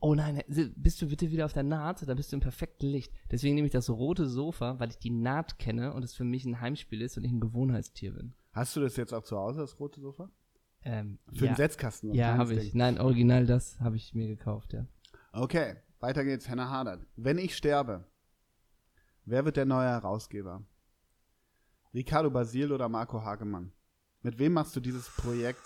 oh 0.02 0.16
nein, 0.16 0.44
bist 0.76 1.02
du 1.02 1.08
bitte 1.08 1.32
wieder 1.32 1.46
auf 1.46 1.54
der 1.54 1.64
Naht, 1.64 2.08
dann 2.08 2.18
bist 2.18 2.32
du 2.32 2.36
im 2.36 2.42
perfekten 2.42 2.88
Licht. 2.88 3.14
Deswegen 3.32 3.56
nehme 3.56 3.68
ich 3.68 3.72
das 3.72 3.90
rote 3.90 4.28
Sofa, 4.28 4.80
weil 4.80 4.90
ich 4.90 4.98
die 4.98 5.12
Naht 5.12 5.58
kenne 5.60 5.94
und 5.94 6.04
es 6.04 6.14
für 6.14 6.24
mich 6.24 6.44
ein 6.46 6.60
Heimspiel 6.60 7.02
ist 7.02 7.18
und 7.18 7.24
ich 7.24 7.32
ein 7.32 7.40
Gewohnheitstier 7.40 8.14
bin. 8.14 8.34
hast 8.52 8.76
du 8.76 8.82
das 8.82 8.98
jetzt 8.98 9.14
auch 9.14 9.24
zu 9.24 9.38
Hause, 9.38 9.62
das 9.62 9.80
rote 9.80 10.02
Sofa? 10.02 10.30
Ähm, 10.84 11.20
Für 11.34 11.46
ja, 11.46 11.52
den 11.52 11.56
Setzkasten? 11.58 12.14
ja 12.14 12.38
habe 12.38 12.56
ich. 12.56 12.74
Nein, 12.74 13.00
original 13.00 13.46
das 13.46 13.80
habe 13.80 13.96
ich 13.96 14.16
mir 14.16 14.28
gekauft, 14.28 14.74
ja. 14.74 14.88
Okay, 15.32 15.76
weiter 16.00 16.26
geht's. 16.26 16.50
Henna 16.50 16.70
hadert. 16.70 17.06
Wenn 17.16 17.38
ich 17.38 17.56
sterbe, 17.56 18.04
wer 19.26 19.46
wird 19.46 19.58
der 19.58 19.66
neue 19.66 19.88
Herausgeber? 19.88 20.64
Ricardo 21.94 22.32
Basil 22.32 22.72
oder 22.72 22.90
Marco 22.90 23.22
Hagemann? 23.24 23.72
Mit 24.24 24.40
wem 24.40 24.54
machst 24.54 24.76
du 24.76 24.80
dieses 24.80 25.08
Projekt, 25.10 25.62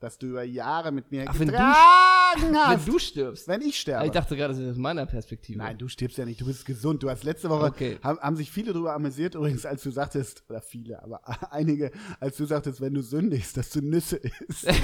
das 0.00 0.18
du 0.18 0.28
über 0.28 0.44
Jahre 0.44 0.92
mit 0.92 1.10
mir 1.10 1.26
Ach, 1.28 1.38
getragen 1.38 1.58
hast? 1.58 2.13
Wenn 2.40 2.84
du 2.84 2.98
stirbst. 2.98 3.48
Wenn 3.48 3.60
ich 3.62 3.78
sterbe. 3.78 4.06
Ich 4.06 4.12
dachte 4.12 4.36
gerade, 4.36 4.54
das 4.54 4.62
ist 4.62 4.70
aus 4.70 4.76
meiner 4.76 5.06
Perspektive. 5.06 5.58
Nein, 5.58 5.78
du 5.78 5.88
stirbst 5.88 6.18
ja 6.18 6.24
nicht, 6.24 6.40
du 6.40 6.46
bist 6.46 6.64
gesund. 6.64 7.02
Du 7.02 7.10
hast 7.10 7.24
letzte 7.24 7.48
Woche, 7.50 7.66
Okay. 7.66 7.98
haben, 8.02 8.18
haben 8.20 8.36
sich 8.36 8.50
viele 8.50 8.72
darüber 8.72 8.94
amüsiert, 8.94 9.34
übrigens, 9.34 9.64
als 9.66 9.82
du 9.82 9.90
sagtest, 9.90 10.44
oder 10.48 10.60
viele, 10.60 11.02
aber 11.02 11.20
einige, 11.52 11.90
als 12.20 12.36
du 12.36 12.44
sagtest, 12.46 12.80
wenn 12.80 12.94
du 12.94 13.02
sündigst, 13.02 13.56
dass 13.56 13.70
du 13.70 13.80
Nüsse 13.80 14.16
isst. 14.16 14.66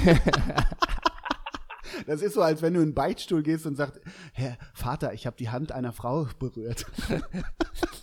Das 2.07 2.21
ist 2.21 2.33
so, 2.33 2.41
als 2.41 2.61
wenn 2.61 2.73
du 2.73 2.79
in 2.79 2.89
den 2.89 2.95
Beichtstuhl 2.95 3.43
gehst 3.43 3.65
und 3.65 3.75
sagst, 3.75 3.99
Herr 4.33 4.57
Vater, 4.73 5.13
ich 5.13 5.27
habe 5.27 5.35
die 5.37 5.49
Hand 5.49 5.71
einer 5.71 5.91
Frau 5.91 6.27
berührt. 6.39 6.85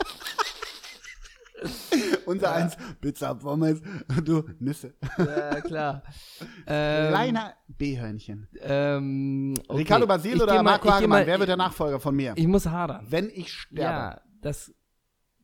Unser 2.29 2.53
eins, 2.55 2.76
Pizza, 3.01 3.35
Pommes, 3.35 3.81
du 4.24 4.45
Nüsse. 4.61 4.95
Ja, 5.18 5.61
klar. 5.61 6.03
ähm, 6.66 7.09
Kleiner 7.11 7.55
B-Hörnchen. 7.68 8.49
ähm, 8.62 9.55
okay. 9.66 9.79
Ricardo 9.79 10.07
Basil 10.07 10.37
Ich 10.37 10.43
oder 10.43 10.55
mal- 10.57 10.62
Marco 10.62 10.91
Hagemann, 10.91 11.20
mal- 11.20 11.26
wer 11.26 11.39
wird 11.39 11.49
der 11.49 11.57
Nachfolger 11.57 11.99
von 12.01 12.14
mir? 12.14 12.35
Ich 12.37 12.47
muss 12.47 12.66
hadern. 12.66 13.07
Wenn 13.09 13.31
ich 13.31 13.53
sterbe. 13.53 13.81
Ja, 13.83 14.20
das, 14.43 14.72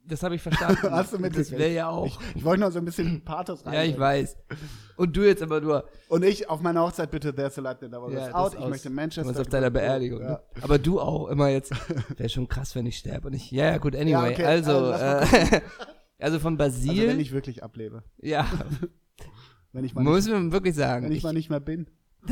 das 0.07 0.22
habe 0.22 0.35
ich 0.35 0.43
verstanden. 0.43 0.78
Hast 0.91 1.12
du 1.12 1.16
Das 1.16 1.20
mitgekriegt? 1.22 1.59
wäre 1.59 1.72
ja 1.72 1.89
auch. 1.89 2.07
Ich, 2.07 2.18
ich 2.35 2.45
wollte 2.45 2.61
noch 2.61 2.70
so 2.70 2.78
ein 2.78 2.85
bisschen 2.85 3.24
Pathos 3.24 3.64
rein. 3.64 3.72
ja, 3.74 3.82
ich 3.85 3.99
weiß. 3.99 4.37
Und 4.97 5.16
du 5.16 5.26
jetzt 5.26 5.43
aber 5.43 5.61
nur. 5.62 5.89
Und 6.09 6.22
ich 6.24 6.49
auf 6.51 6.61
meiner 6.61 6.82
Hochzeit 6.82 7.11
bitte 7.11 7.35
There's 7.35 7.59
a 7.59 7.62
Light 7.62 7.80
that 7.80 7.91
never 7.91 8.07
goes 8.09 8.14
Ja, 8.14 8.35
out. 8.35 8.49
das 8.53 8.55
Ich 8.55 8.61
aus. 8.61 8.68
möchte 8.70 8.91
Manchester. 8.91 9.26
warst 9.28 9.41
auf 9.41 9.49
deiner 9.49 9.70
Beerdigung. 9.70 10.20
Ja. 10.20 10.28
Ne? 10.32 10.41
Aber 10.61 10.78
du 10.78 11.01
auch 11.01 11.28
immer 11.28 11.49
jetzt. 11.49 11.72
Wäre 12.18 12.28
schon 12.28 12.47
krass, 12.47 12.74
wenn 12.76 12.85
ich 12.87 12.99
sterbe. 12.99 13.28
Und 13.28 13.35
ich, 13.35 13.51
ja, 13.51 13.64
ja, 13.70 13.78
gut, 13.78 13.97
anyway. 13.97 14.32
okay, 14.32 14.45
also, 14.45 14.76
also 14.93 15.37
äh, 15.57 15.61
also 16.18 16.38
von 16.38 16.56
Basil. 16.56 16.90
Also 16.90 17.06
wenn 17.08 17.20
ich 17.20 17.32
wirklich 17.32 17.62
ablebe. 17.62 18.02
ja, 18.18 18.46
Wenn 19.72 19.84
ich 19.84 19.92
mal, 19.94 20.02
nicht, 20.02 20.10
muss 20.12 20.28
man 20.28 20.52
wirklich 20.52 20.74
sagen. 20.76 21.06
wenn 21.06 21.12
ich, 21.12 21.18
Ich, 21.18 21.24
mal 21.24 21.32
nicht 21.32 21.50
mehr 21.50 21.58
bin. 21.58 21.88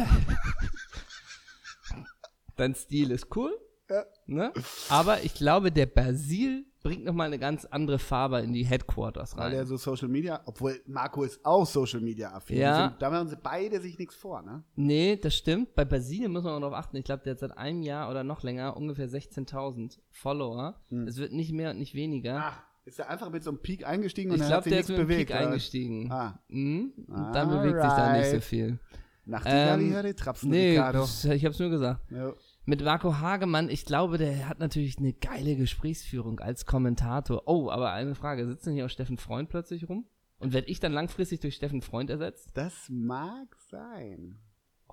Dein 2.56 2.74
Stil 2.74 3.10
ist 3.10 3.34
cool. 3.36 3.52
Ja. 3.90 4.04
Ne? 4.26 4.52
Aber 4.88 5.22
ich 5.24 5.34
glaube, 5.34 5.72
der 5.72 5.86
Basil 5.86 6.64
bringt 6.82 7.04
nochmal 7.04 7.26
eine 7.26 7.38
ganz 7.38 7.64
andere 7.64 7.98
Farbe 7.98 8.40
in 8.40 8.52
die 8.52 8.64
Headquarters 8.64 9.36
Weil 9.36 9.52
er 9.52 9.60
rein. 9.60 9.66
so 9.66 9.76
Social 9.76 10.08
Media, 10.08 10.40
obwohl 10.46 10.80
Marco 10.86 11.22
ist 11.24 11.44
auch 11.44 11.66
Social 11.66 12.00
Media 12.00 12.32
affin. 12.32 12.58
Ja. 12.58 12.88
Sind, 12.90 13.02
da 13.02 13.10
machen 13.10 13.28
sie 13.28 13.36
beide 13.36 13.80
sich 13.80 13.98
nichts 13.98 14.14
vor, 14.14 14.42
ne? 14.42 14.62
Nee, 14.76 15.16
das 15.16 15.34
stimmt. 15.34 15.74
Bei 15.74 15.84
Basil 15.84 16.28
muss 16.28 16.44
man 16.44 16.54
mal 16.54 16.60
drauf 16.60 16.74
achten. 16.78 16.96
Ich 16.96 17.04
glaube, 17.04 17.22
der 17.24 17.32
hat 17.32 17.40
seit 17.40 17.56
einem 17.58 17.82
Jahr 17.82 18.08
oder 18.10 18.24
noch 18.24 18.42
länger 18.42 18.76
ungefähr 18.76 19.08
16.000 19.08 19.98
Follower. 20.10 20.80
Es 21.06 21.16
wird 21.18 21.32
nicht 21.32 21.52
mehr 21.52 21.70
und 21.70 21.78
nicht 21.78 21.94
weniger. 21.94 22.40
Ach, 22.44 22.62
ist 22.84 22.98
er 22.98 23.08
einfach 23.08 23.30
mit 23.30 23.42
so 23.44 23.50
einem 23.50 23.60
Peak 23.60 23.86
eingestiegen 23.86 24.30
und 24.30 24.36
ich 24.36 24.40
dann 24.42 24.48
glaube, 24.48 24.56
hat 24.58 24.64
sich 24.64 24.70
der 24.70 24.78
nichts 24.80 24.90
ist 24.90 24.96
mit 24.96 24.98
dem 24.98 25.08
bewegt. 25.08 25.28
Peak 25.30 25.36
oder? 25.36 25.46
eingestiegen. 25.48 26.12
Ah, 26.12 26.42
Mhm. 26.48 26.92
Und 27.06 27.32
dann 27.32 27.48
bewegt 27.50 27.80
sich 27.82 27.90
da 27.92 28.16
nicht 28.16 28.30
so 28.30 28.40
viel. 28.40 28.78
nach 29.24 29.44
der 29.44 29.74
Ähm, 29.74 29.92
höre 29.92 30.16
Trapsen, 30.16 30.50
Nee, 30.50 30.70
Ricardo. 30.70 31.04
ich 31.32 31.44
hab's 31.44 31.58
nur 31.58 31.70
gesagt. 31.70 32.10
Ja. 32.10 32.32
Mit 32.64 32.82
Marco 32.84 33.18
Hagemann, 33.18 33.68
ich 33.68 33.84
glaube, 33.84 34.18
der 34.18 34.48
hat 34.48 34.58
natürlich 34.60 34.98
eine 34.98 35.12
geile 35.12 35.56
Gesprächsführung 35.56 36.38
als 36.40 36.64
Kommentator. 36.66 37.42
Oh, 37.46 37.70
aber 37.70 37.92
eine 37.92 38.14
Frage, 38.14 38.46
sitzt 38.46 38.66
denn 38.66 38.74
hier 38.74 38.86
auch 38.86 38.90
Steffen 38.90 39.18
Freund 39.18 39.48
plötzlich 39.48 39.88
rum? 39.88 40.06
Und 40.38 40.52
werde 40.52 40.68
ich 40.68 40.80
dann 40.80 40.92
langfristig 40.92 41.40
durch 41.40 41.54
Steffen 41.54 41.82
Freund 41.82 42.10
ersetzt? 42.10 42.50
Das 42.54 42.88
mag 42.88 43.48
sein. 43.70 44.38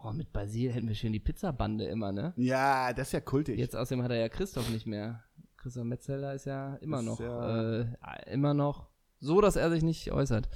Oh, 0.02 0.12
mit 0.14 0.32
Basil 0.32 0.72
hätten 0.72 0.88
wir 0.88 0.96
schön 0.96 1.12
die 1.12 1.20
Pizzabande 1.20 1.86
immer, 1.86 2.12
ne? 2.12 2.34
Ja, 2.38 2.94
das 2.94 3.08
ist 3.10 3.14
ja 3.14 3.20
kultig. 3.20 3.58
Jetzt 3.60 3.76
außerdem 3.76 4.04
hat 4.04 4.12
er 4.12 4.18
ja 4.18 4.30
Christoph 4.30 4.70
nicht 4.70 4.86
mehr. 4.88 5.24
Christoph 5.62 5.84
Metzeler 5.84 6.34
ist 6.34 6.46
ja 6.46 6.76
immer 6.76 7.00
Ist 7.00 7.06
noch, 7.06 7.20
ja- 7.20 7.80
äh, 7.82 7.86
immer 8.32 8.54
noch 8.54 8.88
so, 9.20 9.42
dass 9.42 9.56
er 9.56 9.70
sich 9.70 9.84
nicht 9.84 10.12
äußert. 10.12 10.48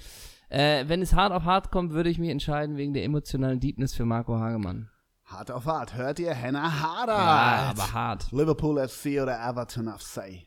Äh, 0.50 0.86
wenn 0.88 1.02
es 1.02 1.14
hart 1.14 1.34
auf 1.34 1.44
hart 1.44 1.72
kommt, 1.72 1.92
würde 1.94 2.10
ich 2.10 2.20
mich 2.20 2.30
entscheiden 2.30 2.78
wegen 2.78 2.94
der 2.94 3.04
emotionalen 3.04 3.60
Deepness 3.60 3.94
für 3.94 4.06
Marco 4.06 4.38
Hagemann. 4.38 4.90
Hart 5.26 5.52
auf 5.52 5.66
hart. 5.66 5.96
Hört 5.96 6.20
ihr 6.20 6.34
Hannah 6.40 6.82
Harder? 6.82 7.14
Ja, 7.18 7.70
aber 7.72 7.94
hart. 7.94 8.32
Liverpool 8.32 8.78
FC 8.88 9.22
oder 9.22 9.40
Everton 9.46 9.88
FC? 9.88 10.46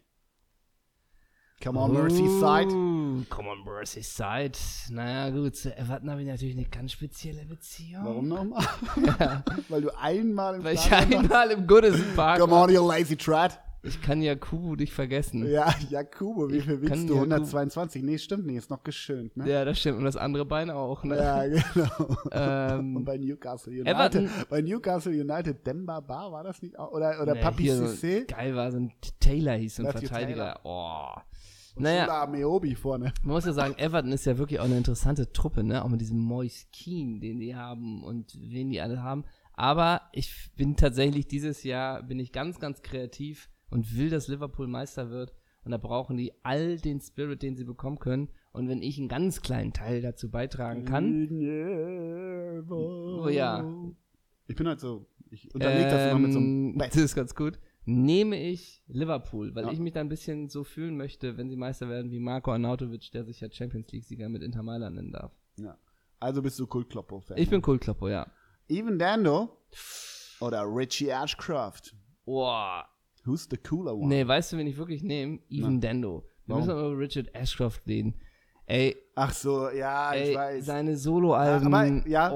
Come 1.63 1.81
on, 1.81 1.93
Merseyside. 1.95 2.69
Uh, 2.75 3.25
come 3.31 3.49
on, 3.49 3.65
Merseyside. 3.65 4.53
Naja, 4.91 5.31
gut, 5.31 5.57
zu 5.57 5.75
Everton 5.77 6.11
habe 6.11 6.21
ich 6.23 6.29
natürlich 6.29 6.55
eine 6.55 6.67
ganz 6.67 6.93
spezielle 6.93 7.47
Beziehung. 7.47 8.05
Warum 8.05 8.29
nochmal? 8.29 8.65
Weil 9.71 9.81
du 9.81 9.99
einmal 9.99 10.57
im 10.57 10.65
Weil 10.65 10.75
ich 10.75 10.81
Stadion 10.83 11.23
warst? 11.31 11.33
einmal 11.33 11.51
im 11.53 11.67
Goodison 11.67 12.15
Park 12.15 12.41
Come 12.41 12.55
on, 12.55 12.71
you 12.71 12.87
lazy 12.87 13.17
trat. 13.17 13.59
Ich 13.87 14.03
kann 14.03 14.21
ja 14.23 14.35
Kubu 14.35 14.75
nicht 14.75 14.93
vergessen. 14.93 15.47
Ja, 15.51 15.73
Jakubo, 15.91 16.51
wie 16.51 16.61
viel 16.61 16.81
wiegst 16.83 17.09
du? 17.09 17.15
Jakubo- 17.15 17.23
122? 17.35 18.03
Nee, 18.03 18.19
stimmt 18.19 18.47
nicht, 18.47 18.57
ist 18.57 18.71
noch 18.71 18.83
geschönt, 18.83 19.37
ne? 19.37 19.49
Ja, 19.49 19.65
das 19.65 19.79
stimmt. 19.79 19.99
Und 19.99 20.05
das 20.05 20.17
andere 20.17 20.45
Bein 20.45 20.71
auch, 20.71 21.05
ne? 21.05 21.17
Ja, 21.17 21.47
genau. 21.75 22.17
Ähm, 22.33 22.97
Und 22.97 23.05
bei 23.05 23.17
Newcastle 23.19 23.73
United. 23.73 23.95
Everton- 23.95 24.31
Bei 24.51 24.61
Newcastle 24.63 25.13
United 25.13 25.67
Demba 25.67 26.01
Bar 26.01 26.33
war 26.33 26.45
das 26.45 26.61
nicht 26.63 26.79
auch? 26.79 26.91
Oder, 26.93 27.21
oder 27.23 27.35
Nee, 27.35 27.41
Papi 27.41 27.63
hier 27.65 27.77
so-? 27.77 28.07
Geil 28.29 28.55
war 28.57 28.71
so 28.73 28.79
ein 28.79 28.93
Taylor 29.21 29.55
hieß 29.55 29.77
so 29.77 29.83
ein 29.83 29.87
Matthew 29.87 30.09
Verteidiger. 30.09 30.61
Oh. 30.65 31.21
Und 31.77 31.83
Naja, 31.83 32.27
Meobi 32.27 32.75
vorne. 32.75 33.13
man 33.23 33.35
muss 33.35 33.45
ja 33.45 33.53
sagen, 33.53 33.75
Everton 33.77 34.11
ist 34.13 34.25
ja 34.25 34.39
wirklich 34.39 34.61
auch 34.61 34.65
eine 34.65 34.79
interessante 34.79 35.31
Truppe, 35.33 35.63
ne? 35.63 35.85
Auch 35.85 35.89
mit 35.91 36.01
diesem 36.01 36.19
Moise 36.19 36.65
Keane, 36.73 37.21
den 37.21 37.39
die 37.39 37.55
haben 37.55 38.03
und 38.03 38.33
wen 38.41 38.71
die 38.71 38.81
alle 38.81 39.03
haben. 39.03 39.25
Aber 39.53 40.03
ich 40.13 40.51
bin 40.57 40.77
tatsächlich 40.77 41.29
dieses 41.29 41.63
Jahr, 41.65 42.03
bin 42.03 42.19
ich 42.19 42.33
ganz, 42.33 42.59
ganz 42.61 42.81
kreativ 42.83 43.49
und 43.71 43.97
will, 43.97 44.11
dass 44.11 44.29
Liverpool 44.29 44.67
Meister 44.69 45.11
wird. 45.11 45.33
Und 45.65 45.73
da 45.73 45.79
brauchen 45.79 46.17
die 46.17 46.33
all 46.45 46.77
den 46.79 47.01
Spirit, 47.01 47.43
den 47.43 47.57
sie 47.57 47.65
bekommen 47.65 47.99
können. 47.99 48.29
Und 48.53 48.69
wenn 48.69 48.83
ich 48.83 48.99
einen 48.99 49.09
ganz 49.09 49.43
kleinen 49.43 49.73
Teil 49.73 50.01
dazu 50.01 50.31
beitragen 50.31 50.85
kann, 50.85 51.29
Oh 52.71 53.29
ja. 53.29 53.65
Ich 54.47 54.55
bin 54.57 54.69
halt 54.69 54.81
so, 54.81 55.07
ich 55.31 55.53
unterleg 55.55 55.89
das 55.91 56.11
immer 56.11 56.21
mit 56.21 56.33
so 56.33 56.39
einem 56.39 56.73
Ähm. 56.75 56.79
Das 56.79 56.97
ist 56.97 57.15
ganz 57.15 57.35
gut. 57.35 57.59
Nehme 57.85 58.41
ich 58.41 58.83
Liverpool, 58.89 59.55
weil 59.55 59.65
Ja. 59.67 59.73
ich 59.73 59.79
mich 59.79 59.93
da 59.93 60.01
ein 60.01 60.09
bisschen 60.09 60.49
so 60.49 60.65
fühlen 60.65 60.97
möchte, 60.97 61.37
wenn 61.37 61.49
sie 61.49 61.57
Meister 61.57 61.89
werden 61.89 62.11
wie 62.11 62.19
Marco 62.19 62.51
Arnautovic, 62.53 63.11
der 63.13 63.25
sich 63.25 63.41
ja 63.41 63.51
Champions 63.51 63.91
League-Sieger 63.93 64.29
mit 64.29 64.43
Inter 64.43 64.63
Mailand 64.63 64.97
nennen 64.97 65.13
darf. 65.13 65.33
Ja. 65.57 65.77
Also 66.19 66.43
bist 66.43 66.59
du 66.59 66.67
Kultkloppo-Fan. 66.67 67.39
Ich 67.39 67.51
bin 67.51 67.63
Kultkloppo, 67.63 68.09
ja. 68.09 68.27
Even 68.69 68.99
Dando 68.99 69.57
oder 70.41 70.63
Richie 70.65 71.09
Ashcroft. 71.11 71.95
Boah. 72.25 72.85
Who's 73.27 73.49
the 73.51 73.57
cooler 73.57 73.95
one? 73.97 74.09
Nee, 74.09 74.27
weißt 74.27 74.53
du, 74.53 74.57
wen 74.59 74.67
ich 74.67 74.77
wirklich 74.77 75.03
nehme? 75.03 75.41
Even 75.51 75.81
Dando. 75.81 76.25
Wir 76.47 76.55
Warum? 76.55 76.67
müssen 76.67 76.79
über 76.79 76.99
Richard 76.99 77.35
Ashcroft 77.35 77.83
reden. 77.87 78.15
Ey, 78.69 78.97
Ach 79.15 79.33
so, 79.33 79.71
ja, 79.71 80.13
ich 80.15 80.31
ey 80.31 80.35
weiß. 80.35 80.67
seine 80.67 80.97
Soloalben. 80.97 81.71
Ja, 81.73 81.79
aber- 81.79 82.09
ja, 82.09 82.33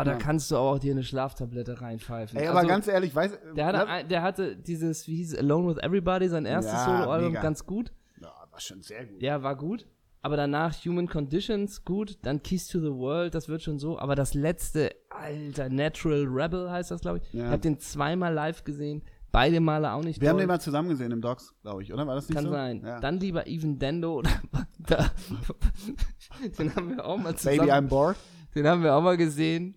oh, 0.00 0.02
da 0.04 0.14
kannst 0.16 0.50
du 0.50 0.56
auch 0.56 0.78
dir 0.78 0.92
eine 0.92 1.02
Schlaftablette 1.04 1.80
reinpfeifen. 1.80 2.38
Ey, 2.38 2.46
aber 2.48 2.58
Also, 2.60 2.68
ganz 2.68 2.88
ehrlich, 2.88 3.14
weiß. 3.14 3.38
der 3.54 3.66
hatte, 3.66 3.86
ne? 3.86 4.04
der 4.06 4.22
hatte 4.22 4.56
dieses, 4.56 5.06
wie 5.08 5.16
hieß 5.16 5.34
es, 5.34 5.38
Alone 5.38 5.68
with 5.76 5.82
Everybody, 5.82 6.28
sein 6.28 6.46
erstes 6.46 6.72
Ja, 6.72 6.84
Soloalbum, 7.00 7.34
ganz 7.34 7.64
gut. 7.66 7.92
ja, 8.20 8.28
war 8.50 8.60
schon 8.60 8.82
sehr 8.82 9.04
gut. 9.06 9.22
Ja, 9.22 9.42
war 9.42 9.56
gut. 9.56 9.86
Aber 10.22 10.38
danach 10.38 10.74
Human 10.86 11.06
Conditions, 11.06 11.84
gut. 11.84 12.16
Dann 12.22 12.42
Keys 12.42 12.66
to 12.68 12.80
the 12.80 12.90
World, 12.90 13.34
das 13.34 13.48
wird 13.50 13.62
schon 13.62 13.78
so. 13.78 13.98
Aber 13.98 14.14
das 14.14 14.32
letzte, 14.32 14.90
alter, 15.10 15.68
Natural 15.68 16.24
Rebel 16.26 16.70
heißt 16.70 16.90
das, 16.90 17.02
glaube 17.02 17.18
ich. 17.18 17.32
Ja. 17.34 17.44
Ich 17.44 17.50
habe 17.50 17.60
den 17.60 17.78
zweimal 17.78 18.32
live 18.32 18.64
gesehen. 18.64 19.02
Beide 19.34 19.58
Male 19.58 19.92
auch 19.92 20.04
nicht 20.04 20.20
Wir 20.20 20.28
haben 20.28 20.36
doll. 20.36 20.44
den 20.44 20.48
mal 20.48 20.60
zusammen 20.60 20.88
gesehen 20.90 21.10
im 21.10 21.20
Docs, 21.20 21.54
glaube 21.62 21.82
ich, 21.82 21.92
oder? 21.92 22.06
War 22.06 22.14
das 22.14 22.28
nicht 22.28 22.36
Kann 22.36 22.44
so? 22.44 22.52
sein. 22.52 22.82
Ja. 22.84 23.00
Dann 23.00 23.18
lieber 23.18 23.48
Even 23.48 23.80
Dendo. 23.80 24.18
Oder, 24.18 24.30
den 26.58 26.76
haben 26.76 26.90
wir 26.90 27.04
auch 27.04 27.16
mal 27.16 27.34
zusammen. 27.34 27.58
Baby, 27.58 27.72
I'm 27.72 27.88
bored. 27.88 28.16
Den 28.54 28.68
haben 28.68 28.84
wir 28.84 28.94
auch 28.94 29.02
mal 29.02 29.16
gesehen. 29.16 29.74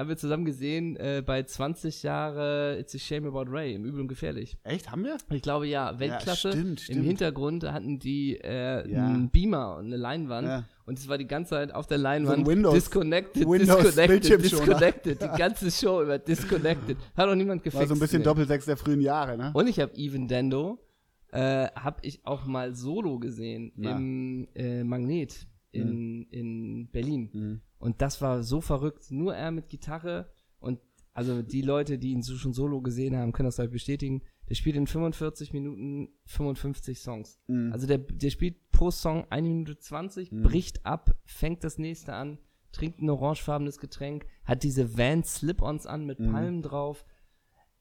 Haben 0.00 0.08
wir 0.08 0.16
zusammen 0.16 0.46
gesehen 0.46 0.96
äh, 0.96 1.22
bei 1.24 1.42
20 1.42 2.02
Jahre 2.02 2.78
It's 2.80 2.94
a 2.94 2.98
Shame 2.98 3.26
About 3.26 3.50
Ray, 3.50 3.74
im 3.74 3.84
Übel 3.84 4.00
und 4.00 4.08
Gefährlich. 4.08 4.56
Echt, 4.64 4.90
haben 4.90 5.04
wir? 5.04 5.18
Ich 5.30 5.42
glaube 5.42 5.66
ja, 5.68 5.98
Weltklasse. 6.00 6.52
stimmt, 6.52 6.66
Im 6.66 6.76
stimmt. 6.78 7.04
Hintergrund 7.04 7.64
hatten 7.70 7.98
die 7.98 8.38
äh, 8.42 8.90
Ja. 8.90 9.06
einen 9.06 9.28
Beamer 9.28 9.76
und 9.76 9.86
eine 9.86 9.98
Leinwand. 9.98 10.48
Ja. 10.48 10.64
Und 10.86 10.98
es 10.98 11.06
war 11.06 11.18
die 11.18 11.26
ganze 11.26 11.50
Zeit 11.50 11.74
auf 11.74 11.86
der 11.86 11.98
Leinwand 11.98 12.46
So 12.46 12.50
Windows- 12.50 12.72
disconnected, 12.72 13.46
Windows 13.46 13.82
disconnected, 13.82 14.42
disconnected. 14.42 15.22
Die 15.22 15.38
ganze 15.38 15.70
Show 15.70 16.00
über 16.02 16.18
disconnected. 16.18 16.96
Hat 17.14 17.28
auch 17.28 17.34
niemand 17.34 17.62
gefixt. 17.62 17.80
War 17.80 17.86
so 17.86 17.92
ein 17.94 18.00
bisschen 18.00 18.20
nee. 18.20 18.24
Doppelsechs 18.24 18.64
der 18.64 18.78
frühen 18.78 19.02
Jahre, 19.02 19.36
ne? 19.36 19.50
Und 19.52 19.66
ich 19.68 19.78
habe 19.80 19.92
Even 19.96 20.28
Dendo, 20.28 20.78
äh, 21.30 21.66
habe 21.74 21.98
ich 22.02 22.24
auch 22.24 22.46
mal 22.46 22.74
solo 22.74 23.18
gesehen 23.18 23.70
im 23.76 24.48
äh, 24.54 24.82
Magnet 24.82 25.46
in, 25.72 25.88
Mhm. 26.20 26.26
in 26.30 26.88
Berlin. 26.90 27.60
Und 27.80 28.00
das 28.02 28.20
war 28.22 28.42
so 28.44 28.60
verrückt. 28.60 29.10
Nur 29.10 29.34
er 29.34 29.50
mit 29.50 29.68
Gitarre 29.68 30.30
und 30.60 30.78
also 31.12 31.42
die 31.42 31.62
Leute, 31.62 31.98
die 31.98 32.12
ihn 32.12 32.22
so 32.22 32.36
schon 32.36 32.52
solo 32.52 32.80
gesehen 32.82 33.16
haben, 33.16 33.32
können 33.32 33.48
das 33.48 33.58
halt 33.58 33.72
bestätigen. 33.72 34.22
Der 34.48 34.54
spielt 34.54 34.76
in 34.76 34.86
45 34.86 35.52
Minuten 35.52 36.08
55 36.26 37.00
Songs. 37.00 37.40
Mhm. 37.48 37.72
Also 37.72 37.86
der, 37.88 37.98
der 37.98 38.30
spielt 38.30 38.70
pro 38.70 38.90
Song 38.92 39.26
1 39.30 39.46
Minute 39.46 39.78
20, 39.78 40.30
bricht 40.30 40.86
ab, 40.86 41.10
fängt 41.24 41.64
das 41.64 41.78
nächste 41.78 42.14
an, 42.14 42.38
trinkt 42.72 43.00
ein 43.00 43.10
orangefarbenes 43.10 43.78
Getränk, 43.78 44.26
hat 44.44 44.62
diese 44.62 44.96
Van 44.96 45.24
Slip-Ons 45.24 45.86
an 45.86 46.06
mit 46.06 46.20
Mhm. 46.20 46.32
Palmen 46.32 46.62
drauf. 46.62 47.04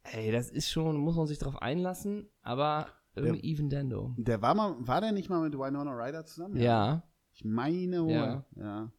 Ey, 0.03 0.31
das 0.31 0.49
ist 0.49 0.71
schon, 0.71 0.97
muss 0.97 1.15
man 1.15 1.27
sich 1.27 1.37
drauf 1.37 1.61
einlassen, 1.61 2.29
aber 2.41 2.87
irgendwie 3.15 3.51
Even 3.51 3.69
Dendo. 3.69 4.15
Der 4.17 4.41
war 4.41 4.55
mal, 4.55 4.75
war 4.79 5.01
der 5.01 5.11
nicht 5.11 5.29
mal 5.29 5.41
mit 5.41 5.53
Winona 5.57 5.91
Ryder 5.91 6.25
zusammen? 6.25 6.57
Ja. 6.57 7.03
Ich 7.33 7.43
meine 7.45 8.03
wohl. 8.03 8.11
Ja. 8.11 8.45
Ja. 8.55 8.91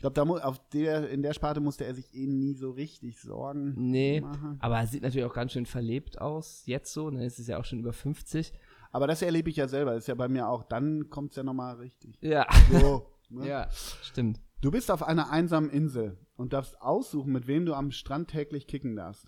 Ich 0.00 0.02
glaube, 0.02 0.14
da 0.14 0.24
mu- 0.24 0.38
auf 0.38 0.66
der, 0.70 1.10
in 1.10 1.20
der 1.20 1.34
Sparte 1.34 1.60
musste 1.60 1.84
er 1.84 1.94
sich 1.94 2.14
eh 2.14 2.26
nie 2.26 2.54
so 2.54 2.70
richtig 2.70 3.20
Sorgen 3.20 3.74
Nee, 3.76 4.22
machen. 4.22 4.56
aber 4.58 4.78
er 4.78 4.86
sieht 4.86 5.02
natürlich 5.02 5.26
auch 5.26 5.34
ganz 5.34 5.52
schön 5.52 5.66
verlebt 5.66 6.18
aus, 6.18 6.62
jetzt 6.64 6.94
so, 6.94 7.10
ne, 7.10 7.26
es 7.26 7.38
ist 7.38 7.48
ja 7.48 7.58
auch 7.58 7.66
schon 7.66 7.80
über 7.80 7.92
50. 7.92 8.54
Aber 8.92 9.06
das 9.06 9.20
erlebe 9.20 9.50
ich 9.50 9.56
ja 9.56 9.68
selber. 9.68 9.90
Das 9.92 10.04
ist 10.04 10.06
ja 10.06 10.14
bei 10.14 10.26
mir 10.28 10.48
auch. 10.48 10.62
Dann 10.62 11.10
kommt 11.10 11.32
es 11.32 11.36
ja 11.36 11.42
nochmal 11.42 11.76
richtig. 11.76 12.16
Ja, 12.22 12.46
So. 12.72 13.12
ne? 13.28 13.46
ja, 13.46 13.68
stimmt. 14.02 14.40
Du 14.62 14.70
bist 14.70 14.90
auf 14.90 15.02
einer 15.02 15.30
einsamen 15.30 15.68
Insel 15.68 16.16
und 16.34 16.54
darfst 16.54 16.80
aussuchen, 16.80 17.30
mit 17.30 17.46
wem 17.46 17.66
du 17.66 17.74
am 17.74 17.90
Strand 17.90 18.30
täglich 18.30 18.66
kicken 18.66 18.96
darfst. 18.96 19.26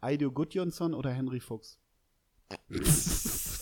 Aido 0.00 0.32
Gudjonsson 0.32 0.94
oder 0.94 1.10
Henry 1.12 1.38
Fuchs? 1.38 1.78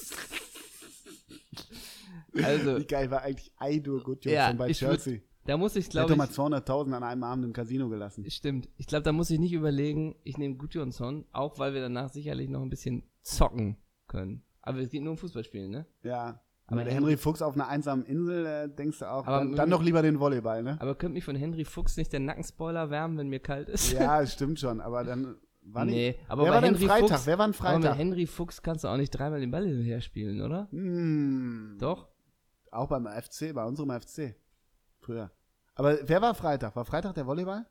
Also, 2.43 2.79
Wie 2.79 2.87
geil 2.87 3.11
war 3.11 3.21
eigentlich 3.23 3.53
Aido 3.59 3.99
Gudjonsson 3.99 4.33
ja, 4.33 4.53
bei 4.55 4.73
Chelsea? 4.73 5.21
Da 5.47 5.57
muss 5.57 5.75
ich, 5.77 5.89
Der 5.89 6.03
hat 6.03 6.11
doch 6.11 6.15
glaube 6.17 6.19
mal 6.19 6.53
ich, 6.55 6.65
200.000 6.65 6.93
an 6.95 7.03
einem 7.03 7.25
Abend 7.25 7.45
im 7.45 7.53
Casino 7.53 7.89
gelassen. 7.89 8.29
stimmt. 8.31 8.69
Ich 8.77 8.87
glaube, 8.87 9.03
da 9.03 9.13
muss 9.13 9.31
ich 9.31 9.39
nicht 9.41 9.53
überlegen, 9.53 10.15
ich 10.25 10.39
nehme 10.39 10.55
Gudjonsson, 10.57 11.25
auch 11.33 11.59
weil 11.59 11.75
wir 11.75 11.81
danach 11.81 12.11
sicherlich 12.11 12.49
noch 12.49 12.63
ein 12.63 12.71
bisschen 12.71 13.03
zocken 13.23 13.77
können. 14.07 14.43
Aber 14.63 14.79
es 14.79 14.91
geht 14.91 15.03
nur 15.03 15.13
um 15.13 15.19
Fußballspielen, 15.19 15.71
ne? 15.71 15.87
Ja. 16.03 16.41
Aber 16.69 16.85
der 16.85 16.95
Henry- 16.95 17.11
Henry 17.11 17.17
Fuchs 17.17 17.43
auf 17.43 17.55
einer 17.55 17.67
einsamen 17.69 18.05
Insel, 18.07 18.47
äh, 18.47 18.69
denkst 18.69 19.01
du 19.01 19.11
auch, 19.11 19.27
Aber 19.27 19.39
dann, 19.39 19.57
dann 19.57 19.69
doch 19.71 19.83
lieber 19.83 20.01
den 20.01 20.21
Volleyball, 20.21 20.63
ne? 20.63 20.77
Aber 20.81 20.95
könnte 20.95 21.15
mich 21.15 21.25
von 21.25 21.35
Henry 21.37 21.65
Fuchs 21.65 21.97
nicht 21.97 22.13
der 22.13 22.21
Nackenspoiler 22.21 22.89
wärmen, 22.89 23.19
wenn 23.19 23.29
mir 23.29 23.41
kalt 23.41 23.69
ist? 23.69 23.93
Ja, 23.93 24.25
stimmt 24.27 24.61
schon, 24.61 24.81
aber 24.81 25.03
dann 25.05 25.37
war 25.65 25.85
nicht. 25.85 25.95
nee, 25.95 26.15
aber 26.29 26.45
Wer 26.45 26.51
bei 26.51 26.55
war 26.55 26.63
denn 26.63 26.77
Freitag? 26.77 27.09
Fuchs, 27.11 27.27
Wer 27.27 27.39
war 27.39 27.47
ein 27.49 27.55
aber 27.59 27.73
mit 27.75 27.83
Freitag? 27.83 27.99
Henry 27.99 28.27
Fuchs 28.27 28.63
kannst 28.63 28.85
du 28.85 28.89
auch 28.89 28.97
nicht 28.97 29.11
dreimal 29.11 29.41
den 29.41 29.51
Ball 29.51 29.67
hinterher 29.67 30.01
spielen, 30.01 30.41
oder? 30.41 30.69
Hm, 30.71 31.77
Doch? 31.81 32.09
auch 32.71 32.89
beim 32.89 33.07
FC, 33.07 33.53
bei 33.53 33.65
unserem 33.67 33.91
FC. 33.91 34.35
Früher. 35.03 35.31
Aber 35.75 35.99
wer 36.09 36.23
war 36.23 36.35
Freitag? 36.35 36.75
War 36.77 36.85
Freitag 36.85 37.15
der 37.15 37.27
Volleyball? 37.27 37.67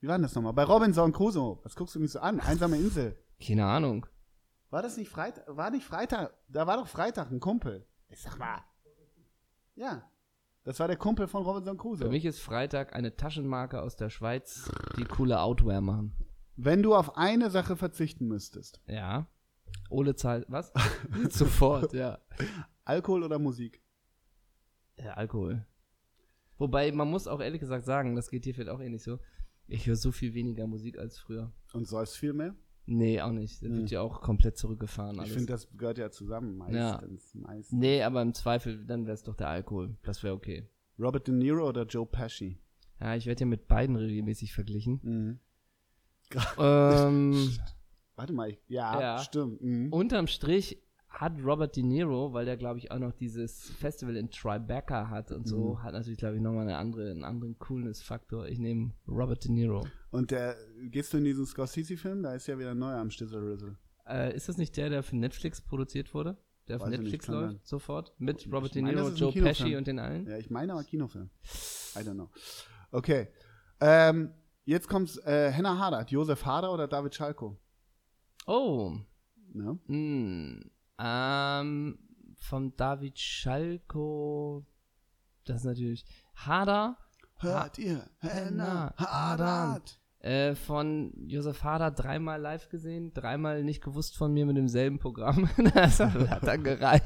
Wie 0.00 0.08
war 0.08 0.16
denn 0.16 0.22
das 0.22 0.34
nochmal? 0.34 0.52
Bei 0.52 0.64
Robinson 0.64 1.12
Crusoe. 1.12 1.58
Was 1.64 1.76
guckst 1.76 1.94
du 1.94 2.00
mich 2.00 2.10
so 2.12 2.20
an? 2.20 2.40
Einsame 2.40 2.76
Insel. 2.76 3.16
Keine 3.44 3.66
Ahnung. 3.66 4.06
War 4.70 4.82
das 4.82 4.96
nicht 4.96 5.10
Freitag? 5.10 5.44
War 5.48 5.70
nicht 5.70 5.84
Freitag? 5.84 6.34
Da 6.48 6.66
war 6.66 6.76
doch 6.76 6.86
Freitag 6.88 7.30
ein 7.30 7.40
Kumpel. 7.40 7.86
Ich 8.08 8.22
sag 8.22 8.38
mal. 8.38 8.62
Ja. 9.74 10.08
Das 10.64 10.78
war 10.78 10.86
der 10.86 10.96
Kumpel 10.96 11.26
von 11.26 11.42
Robinson 11.42 11.76
Für 11.76 11.82
Crusoe. 11.82 12.08
mich 12.08 12.24
ist 12.24 12.40
Freitag 12.40 12.94
eine 12.94 13.16
Taschenmarke 13.16 13.82
aus 13.82 13.96
der 13.96 14.10
Schweiz, 14.10 14.70
die 14.96 15.04
coole 15.04 15.40
Outwear 15.40 15.80
machen. 15.80 16.14
Wenn 16.56 16.82
du 16.82 16.94
auf 16.94 17.16
eine 17.16 17.50
Sache 17.50 17.76
verzichten 17.76 18.26
müsstest, 18.28 18.80
Ja. 18.86 19.26
Ole 19.90 20.14
zahlt, 20.14 20.44
was? 20.48 20.72
Sofort, 21.30 21.92
ja. 21.94 22.18
Alkohol 22.84 23.24
oder 23.24 23.38
Musik? 23.38 23.82
Ja, 24.96 25.14
Alkohol. 25.14 25.66
Wobei, 26.62 26.92
man 26.92 27.10
muss 27.10 27.26
auch 27.26 27.40
ehrlich 27.40 27.58
gesagt 27.58 27.84
sagen, 27.84 28.14
das 28.14 28.30
geht 28.30 28.44
dir 28.44 28.54
vielleicht 28.54 28.70
auch 28.70 28.78
ähnlich 28.80 29.02
so. 29.02 29.18
Ich 29.66 29.88
höre 29.88 29.96
so 29.96 30.12
viel 30.12 30.32
weniger 30.32 30.68
Musik 30.68 30.96
als 30.96 31.18
früher. 31.18 31.52
Und 31.72 31.88
säufst 31.88 32.16
viel 32.16 32.32
mehr? 32.32 32.54
Nee, 32.86 33.20
auch 33.20 33.32
nicht. 33.32 33.60
Das 33.62 33.68
Hm. 33.68 33.78
wird 33.78 33.90
ja 33.90 34.00
auch 34.00 34.20
komplett 34.20 34.56
zurückgefahren. 34.56 35.16
Ich 35.16 35.20
Alles. 35.22 35.32
finde, 35.32 35.46
das 35.52 35.68
gehört 35.76 35.98
ja 35.98 36.10
zusammen 36.12 36.56
meistens. 36.58 37.34
meistens. 37.34 37.72
nee, 37.76 38.00
aber 38.04 38.22
im 38.22 38.32
Zweifel, 38.32 38.84
dann 38.86 39.06
wäre 39.06 39.14
es 39.14 39.24
doch 39.24 39.34
der 39.34 39.48
Alkohol. 39.48 39.96
Das 40.04 40.22
wäre 40.22 40.34
okay. 40.34 40.68
Robert 41.00 41.26
De 41.26 41.34
Niro 41.34 41.68
oder 41.68 41.84
Joe 41.84 42.06
Pesci? 42.06 42.60
Ja, 43.00 43.16
ich 43.16 43.26
werde 43.26 43.40
ja 43.40 43.46
mit 43.46 43.66
beiden 43.66 43.96
regelmäßig 43.96 44.52
verglichen. 44.54 45.00
Mhm. 45.02 45.40
ähm, 46.58 47.50
Warte 48.16 48.32
mal, 48.34 48.50
ich, 48.50 48.58
ja, 48.68 49.00
Ja. 49.00 49.18
stimmt. 49.18 49.60
Mhm. 49.62 49.92
unterm 49.92 50.26
Strich 50.28 50.78
hat 51.14 51.32
Robert 51.44 51.76
De 51.76 51.82
Niro, 51.82 52.32
weil 52.32 52.44
der, 52.46 52.56
glaube 52.56 52.78
ich, 52.78 52.90
auch 52.90 52.98
noch 52.98 53.12
dieses 53.12 53.70
Festival 53.70 54.16
in 54.16 54.30
Tribeca 54.30 55.08
hat 55.08 55.30
und 55.30 55.46
so, 55.46 55.74
Mhm. 55.74 55.82
hat 55.82 55.92
natürlich, 55.92 56.18
glaube 56.18 56.36
ich, 56.36 56.42
nochmal 56.42 56.62
eine 56.62 56.76
andere, 56.78 57.10
einen 57.10 57.22
anderen 57.24 57.58
Coolness-Faktor. 57.58 58.48
Ich 58.48 58.58
nehme 58.58 58.92
Robert 59.06 59.44
De 59.44 59.50
Niro. 59.52 59.86
Und 60.10 60.30
der, 60.30 60.56
gehst 60.90 61.12
du 61.12 61.18
in 61.18 61.24
diesen 61.24 61.46
Scorsese-Film? 61.46 62.22
Da 62.22 62.34
ist 62.34 62.46
ja 62.48 62.58
wieder 62.58 62.72
ein 62.72 62.78
neuer 62.78 62.98
am 62.98 63.10
Stissel 63.10 63.40
Rizzle. 63.46 63.76
Äh, 64.08 64.34
ist 64.34 64.48
das 64.48 64.56
nicht 64.56 64.76
der, 64.76 64.90
der 64.90 65.02
für 65.02 65.16
Netflix 65.16 65.60
produziert 65.60 66.12
wurde? 66.14 66.36
Der 66.68 66.76
auf 66.76 66.82
Weiß 66.82 66.90
nicht, 66.90 67.00
Netflix 67.00 67.26
kann 67.26 67.34
läuft, 67.34 67.66
sofort? 67.66 68.12
Mit 68.18 68.46
Robert 68.46 68.66
Ich 68.66 68.72
De 68.72 68.82
Niro, 68.82 69.08
Joe. 69.10 69.32
Pesci 69.32 69.76
und 69.76 69.86
den 69.86 69.98
allen? 69.98 70.26
Ja, 70.26 70.38
ich 70.38 70.50
meine 70.50 70.72
aber 70.72 70.82
Kinofilm. 70.84 71.28
I 71.94 71.98
don't 71.98 72.14
know. 72.14 72.30
Okay. 72.90 73.28
Ähm, 73.80 74.32
jetzt 74.64 74.88
kommt's, 74.88 75.18
äh, 75.18 75.50
Henna 75.50 75.78
Hader. 75.78 76.04
Josef 76.08 76.44
Hader 76.44 76.72
oder 76.72 76.88
David 76.88 77.14
Schalko? 77.14 77.58
Oh, 78.46 78.96
Ne? 79.54 79.78
Hm, 79.86 80.70
ähm, 81.02 81.98
von 82.36 82.76
David 82.76 83.18
Schalko, 83.18 84.64
das 85.44 85.58
ist 85.58 85.64
natürlich 85.64 86.04
Hader, 86.36 86.96
Hört 87.38 87.78
ihr? 87.78 88.08
Henna 88.20 88.94
Hader. 88.96 89.80
äh, 90.20 90.54
von 90.54 91.12
Josef 91.26 91.64
Hader 91.64 91.90
dreimal 91.90 92.40
live 92.40 92.68
gesehen, 92.68 93.12
dreimal 93.12 93.64
nicht 93.64 93.82
gewusst 93.82 94.16
von 94.16 94.32
mir 94.32 94.46
mit 94.46 94.56
demselben 94.56 95.00
Programm. 95.00 95.48
das 95.74 95.98
hat 95.98 96.46
dann 96.46 96.62
gereicht. 96.62 97.04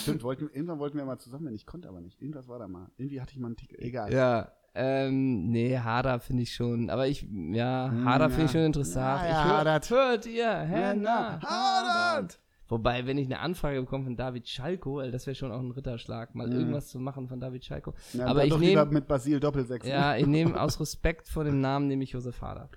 Stimmt, 0.00 0.22
wollten, 0.22 0.48
irgendwann 0.48 0.78
wollten 0.78 0.96
wir 0.96 1.04
mal 1.04 1.18
zusammen, 1.18 1.52
ich 1.52 1.66
konnte 1.66 1.88
aber 1.88 2.00
nicht. 2.00 2.20
Irgendwas 2.22 2.48
war 2.48 2.58
da 2.58 2.68
mal. 2.68 2.90
Irgendwie 2.96 3.20
hatte 3.20 3.32
ich 3.32 3.38
mal 3.38 3.48
einen 3.48 3.56
Ticket. 3.56 3.78
Egal. 3.80 4.10
ja, 4.10 4.50
ähm, 4.74 5.48
nee, 5.50 5.78
Hader 5.78 6.18
finde 6.20 6.42
ich 6.44 6.54
schon, 6.54 6.88
aber 6.90 7.06
ich, 7.08 7.26
ja, 7.30 7.90
Hader 8.04 8.24
ja. 8.24 8.28
finde 8.30 8.44
ich 8.46 8.50
schon 8.52 8.60
interessant. 8.62 9.22
Ja, 9.22 9.28
ja, 9.28 9.44
hör, 9.44 9.58
Hadert. 9.58 9.90
hört 9.90 10.26
ihr, 10.26 10.50
Henna 10.56 11.40
Hader. 11.42 12.28
Wobei, 12.68 13.06
wenn 13.06 13.18
ich 13.18 13.26
eine 13.26 13.40
Anfrage 13.40 13.80
bekomme 13.82 14.04
von 14.04 14.16
David 14.16 14.48
Schalko, 14.48 15.02
das 15.10 15.26
wäre 15.26 15.34
schon 15.34 15.52
auch 15.52 15.60
ein 15.60 15.72
Ritterschlag, 15.72 16.34
mal 16.34 16.46
Mhm. 16.46 16.52
irgendwas 16.54 16.88
zu 16.88 16.98
machen 16.98 17.28
von 17.28 17.38
David 17.38 17.64
Schalko. 17.66 17.92
Ja, 18.14 18.26
Aber 18.26 18.44
ich 18.44 18.50
doch 18.50 18.58
nehm- 18.58 18.68
lieber 18.70 18.86
mit 18.86 19.06
Basil 19.06 19.40
Doppelsechs. 19.40 19.86
Ja, 19.86 20.16
ich 20.16 20.26
nehme 20.26 20.58
aus 20.58 20.80
Respekt 20.80 21.28
vor 21.28 21.44
dem 21.44 21.60
Namen 21.60 21.86
nehme 21.88 22.04
ich 22.04 22.12
Josef 22.12 22.40
Hader. 22.40 22.70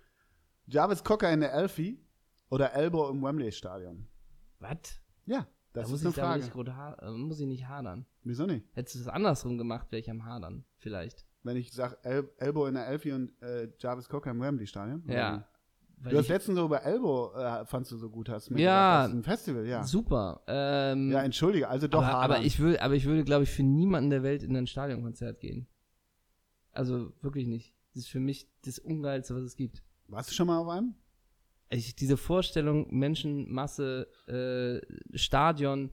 Jarvis 0.68 1.02
Cocker 1.04 1.32
in 1.32 1.40
der 1.40 1.54
Elfie 1.54 2.04
oder 2.50 2.74
Elbow 2.74 3.10
im 3.10 3.24
Wembley-Stadion? 3.24 4.08
Was? 4.60 5.00
Ja, 5.26 5.48
das 5.72 5.86
da 5.86 5.92
muss 5.92 6.00
ist 6.02 6.06
eine 6.06 6.10
ich, 6.10 6.16
Frage. 6.52 6.64
nicht, 6.66 7.02
äh, 7.04 7.12
muss 7.12 7.40
ich 7.40 7.48
nicht 7.48 7.68
hadern. 7.70 8.06
Wieso 8.24 8.46
nicht? 8.46 8.66
Hättest 8.74 8.96
du 8.96 9.00
es 9.00 9.08
andersrum 9.08 9.58
gemacht, 9.58 9.92
wäre 9.92 10.00
ich 10.02 10.10
am 10.10 10.26
Hadern. 10.26 10.66
Vielleicht. 10.78 11.26
Wenn 11.46 11.58
ich 11.58 11.72
sage 11.72 11.96
El 12.04 12.28
Elbow 12.38 12.66
in 12.66 12.74
der 12.74 12.88
Elfie 12.88 13.12
und 13.12 13.32
äh, 13.42 13.70
Jarvis 13.80 14.10
Cocker 14.10 14.32
im 14.32 14.42
Wembley-Stadion? 14.42 15.04
Ja. 15.08 15.48
Du 16.10 16.18
hast 16.18 16.28
letztens 16.28 16.58
so 16.58 16.66
über 16.66 16.84
Elbow, 16.84 17.34
äh, 17.36 17.66
fandst 17.66 17.92
du 17.92 17.98
so 17.98 18.10
gut, 18.10 18.30
hast 18.30 18.50
mir 18.50 18.60
Ja. 18.60 18.90
gesagt, 18.90 19.04
das 19.04 19.10
ist 19.10 19.16
ein 19.16 19.24
Festival, 19.24 19.66
ja. 19.68 19.84
super. 19.84 20.42
Ähm, 20.48 21.12
Ja, 21.12 21.22
entschuldige, 21.24 21.70
also 21.70 21.88
doch 21.88 22.04
aber, 22.04 22.18
aber 22.36 22.42
ich 22.42 22.60
würde, 22.60 22.82
aber 22.82 22.96
ich 22.96 23.06
würde, 23.06 23.24
glaube 23.24 23.44
ich, 23.44 23.52
für 23.52 23.64
niemanden 23.64 24.10
der 24.10 24.24
Welt 24.24 24.44
in 24.44 24.56
ein 24.58 24.68
Stadionkonzert 24.68 25.40
gehen. 25.40 25.68
Also 26.72 27.14
wirklich 27.22 27.48
nicht. 27.48 27.74
Das 27.94 28.04
ist 28.04 28.10
für 28.10 28.20
mich 28.20 28.50
das 28.66 28.80
Ungeilste, 28.80 29.36
was 29.36 29.44
es 29.44 29.56
gibt. 29.56 29.84
Warst 30.08 30.30
du 30.32 30.34
schon 30.34 30.48
mal 30.48 30.58
auf 30.58 30.68
einem? 30.68 30.96
Ich, 31.70 31.96
diese 31.96 32.18
Vorstellung, 32.18 32.88
Menschenmasse, 32.90 34.08
äh, 34.28 35.18
Stadion, 35.18 35.92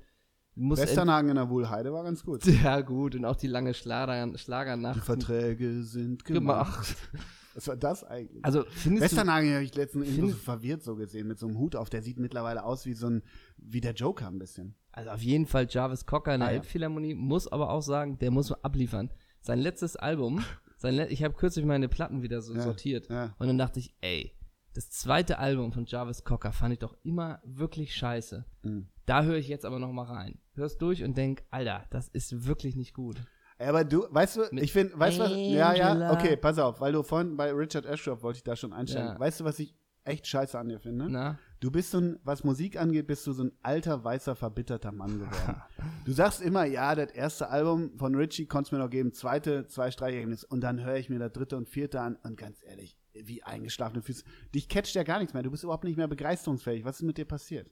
muss 0.55 0.79
Westernhagen 0.79 1.31
in 1.31 1.37
der 1.37 1.49
Wuhlheide 1.49 1.93
war 1.93 2.05
ganz 2.05 2.25
gut. 2.25 2.45
Ja, 2.63 2.81
gut, 2.81 3.15
und 3.15 3.25
auch 3.25 3.37
die 3.37 3.47
lange 3.47 3.75
Schlager, 3.75 4.37
Schlagernacht. 4.39 4.97
Die 4.97 5.01
Verträge 5.01 5.83
sind 5.83 6.25
gemacht. 6.25 6.97
gemacht. 6.97 6.97
Was 7.55 7.69
war 7.69 7.77
das 7.77 8.03
eigentlich? 8.05 8.43
Also, 8.45 8.65
Westernhagen 8.85 9.53
habe 9.53 9.63
ich 9.65 9.75
letztens 9.75 10.07
irgendwo 10.09 10.29
so 10.29 10.37
verwirrt 10.37 10.83
so 10.83 10.97
gesehen, 10.97 11.29
mit 11.29 11.39
so 11.39 11.47
einem 11.47 11.59
Hut 11.59 11.77
auf. 11.77 11.91
Der 11.91 12.01
sieht 12.03 12.19
mittlerweile 12.19 12.65
aus 12.65 12.87
wie 12.87 12.95
so 12.95 13.09
ein, 13.09 13.23
wie 13.59 13.83
der 13.83 13.93
Joker 13.93 14.27
ein 14.29 14.39
bisschen. 14.39 14.75
also 14.93 15.11
auf 15.11 15.21
jeden 15.23 15.47
Fall 15.47 15.67
Jarvis 15.69 16.07
Cocker 16.07 16.35
in 16.35 16.41
der 16.41 16.49
Ah, 16.49 16.53
ja. 16.53 16.57
Elbphilharmonie, 16.57 17.15
muss 17.15 17.49
aber 17.53 17.69
auch 17.71 17.83
sagen, 17.83 18.19
der 18.19 18.31
muss 18.31 18.53
abliefern. 18.53 19.11
Sein 19.43 19.59
letztes 19.59 19.97
Album, 19.97 20.43
sein 20.79 20.95
Le 20.95 21.09
ich 21.09 21.23
habe 21.25 21.35
kürzlich 21.35 21.67
meine 21.67 21.89
Platten 21.91 22.23
wieder 22.23 22.41
so 22.41 22.55
Ja, 22.55 22.63
sortiert. 22.63 23.09
ja. 23.11 23.35
Und 23.39 23.49
dann 23.49 23.59
dachte 23.59 23.81
ich, 23.81 23.95
ey, 24.01 24.33
das 24.75 24.91
zweite 24.91 25.39
Album 25.39 25.73
von 25.73 25.87
Jarvis 25.87 26.25
Cocker 26.25 26.53
fand 26.53 26.75
ich 26.75 26.79
doch 26.79 26.97
immer 27.03 27.41
wirklich 27.45 27.95
scheiße. 27.95 28.45
Mhm. 28.63 28.89
Da 29.07 29.23
höre 29.23 29.37
ich 29.37 29.49
jetzt 29.49 29.65
aber 29.65 29.79
noch 29.79 29.93
mal 29.93 30.05
rein. 30.05 30.39
Hör's 30.55 30.79
durch 30.79 31.03
und 31.05 31.17
denk, 31.17 31.43
Alter, 31.51 31.85
das 31.91 32.09
ist 32.09 32.47
wirklich 32.47 32.77
nicht 32.77 32.95
gut. 32.95 33.23
Aber 33.59 33.85
du, 33.85 34.07
weißt 34.11 34.37
du, 34.37 34.41
Mit 34.51 34.65
ich 34.65 34.73
finde, 34.73 34.99
weißt 34.99 35.19
du 35.19 35.23
was? 35.23 35.33
Ja, 35.33 35.75
ja, 35.75 36.13
okay, 36.13 36.37
pass 36.37 36.59
auf, 36.59 36.81
weil 36.81 36.93
du 36.93 37.03
vorhin 37.03 37.37
bei 37.37 37.53
Richard 37.53 37.87
Ashcroft 37.87 38.23
wollte 38.23 38.39
ich 38.39 38.45
da 38.45 38.57
schon 38.57 38.73
einsteigen. 38.73 39.13
Ja. 39.13 39.21
Weißt 39.21 39.41
du, 39.41 39.45
was 39.45 39.59
ich 39.59 39.77
echt 40.05 40.27
scheiße 40.27 40.59
an 40.59 40.69
dir 40.69 40.81
finde? 40.81 41.09
Na? 41.09 41.39
Du 41.61 41.71
bist 41.71 41.93
so 41.93 41.99
ein, 41.99 42.19
was 42.25 42.43
Musik 42.43 42.81
angeht, 42.81 43.07
bist 43.07 43.25
du 43.27 43.33
so 43.33 43.45
ein 43.45 43.53
alter, 43.63 44.03
weißer, 44.03 44.35
verbitterter 44.35 44.91
Mann 44.91 45.21
geworden. 45.21 45.63
du 46.05 46.13
sagst 46.13 46.43
immer, 46.43 46.65
ja, 46.65 46.95
das 46.97 47.13
erste 47.13 47.51
Album 47.51 47.97
von 47.99 48.15
Richie 48.17 48.47
konntest 48.47 48.73
mir 48.73 48.79
noch 48.79 48.91
geben, 48.91 49.13
zweite, 49.13 49.69
zwei 49.69 49.93
Streichergebnisse 49.93 50.47
und 50.49 50.61
dann 50.61 50.83
höre 50.83 50.97
ich 50.97 51.09
mir 51.09 51.21
das 51.21 51.33
dritte 51.33 51.57
und 51.57 51.69
vierte 51.69 52.01
an 52.01 52.17
und 52.25 52.37
ganz 52.37 52.63
ehrlich, 52.65 52.99
wie 53.15 53.43
eingeschlafene 53.43 54.03
Füße. 54.03 54.25
Dich 54.55 54.69
catcht 54.69 54.95
ja 54.95 55.03
gar 55.03 55.19
nichts 55.19 55.35
mehr, 55.35 55.43
du 55.43 55.51
bist 55.51 55.65
überhaupt 55.65 55.85
nicht 55.85 55.97
mehr 55.97 56.09
begeisterungsfähig. 56.09 56.85
Was 56.85 56.97
ist 56.97 57.03
mit 57.03 57.19
dir 57.19 57.25
passiert? 57.27 57.71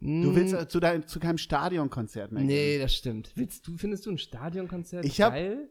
Du 0.00 0.32
willst 0.36 0.54
äh, 0.54 0.68
zu, 0.68 0.78
dein, 0.78 1.08
zu 1.08 1.18
keinem 1.18 1.38
Stadionkonzert 1.38 2.30
mehr 2.30 2.42
Hm. 2.42 2.46
Nee, 2.46 2.72
gehen. 2.74 2.82
das 2.82 2.94
stimmt. 2.94 3.32
Willst 3.34 3.66
du, 3.66 3.76
findest 3.76 4.06
du 4.06 4.10
ein 4.12 4.18
Stadionkonzert 4.18 5.04
Ich 5.04 5.20
hab- 5.20 5.32
geil? 5.32 5.68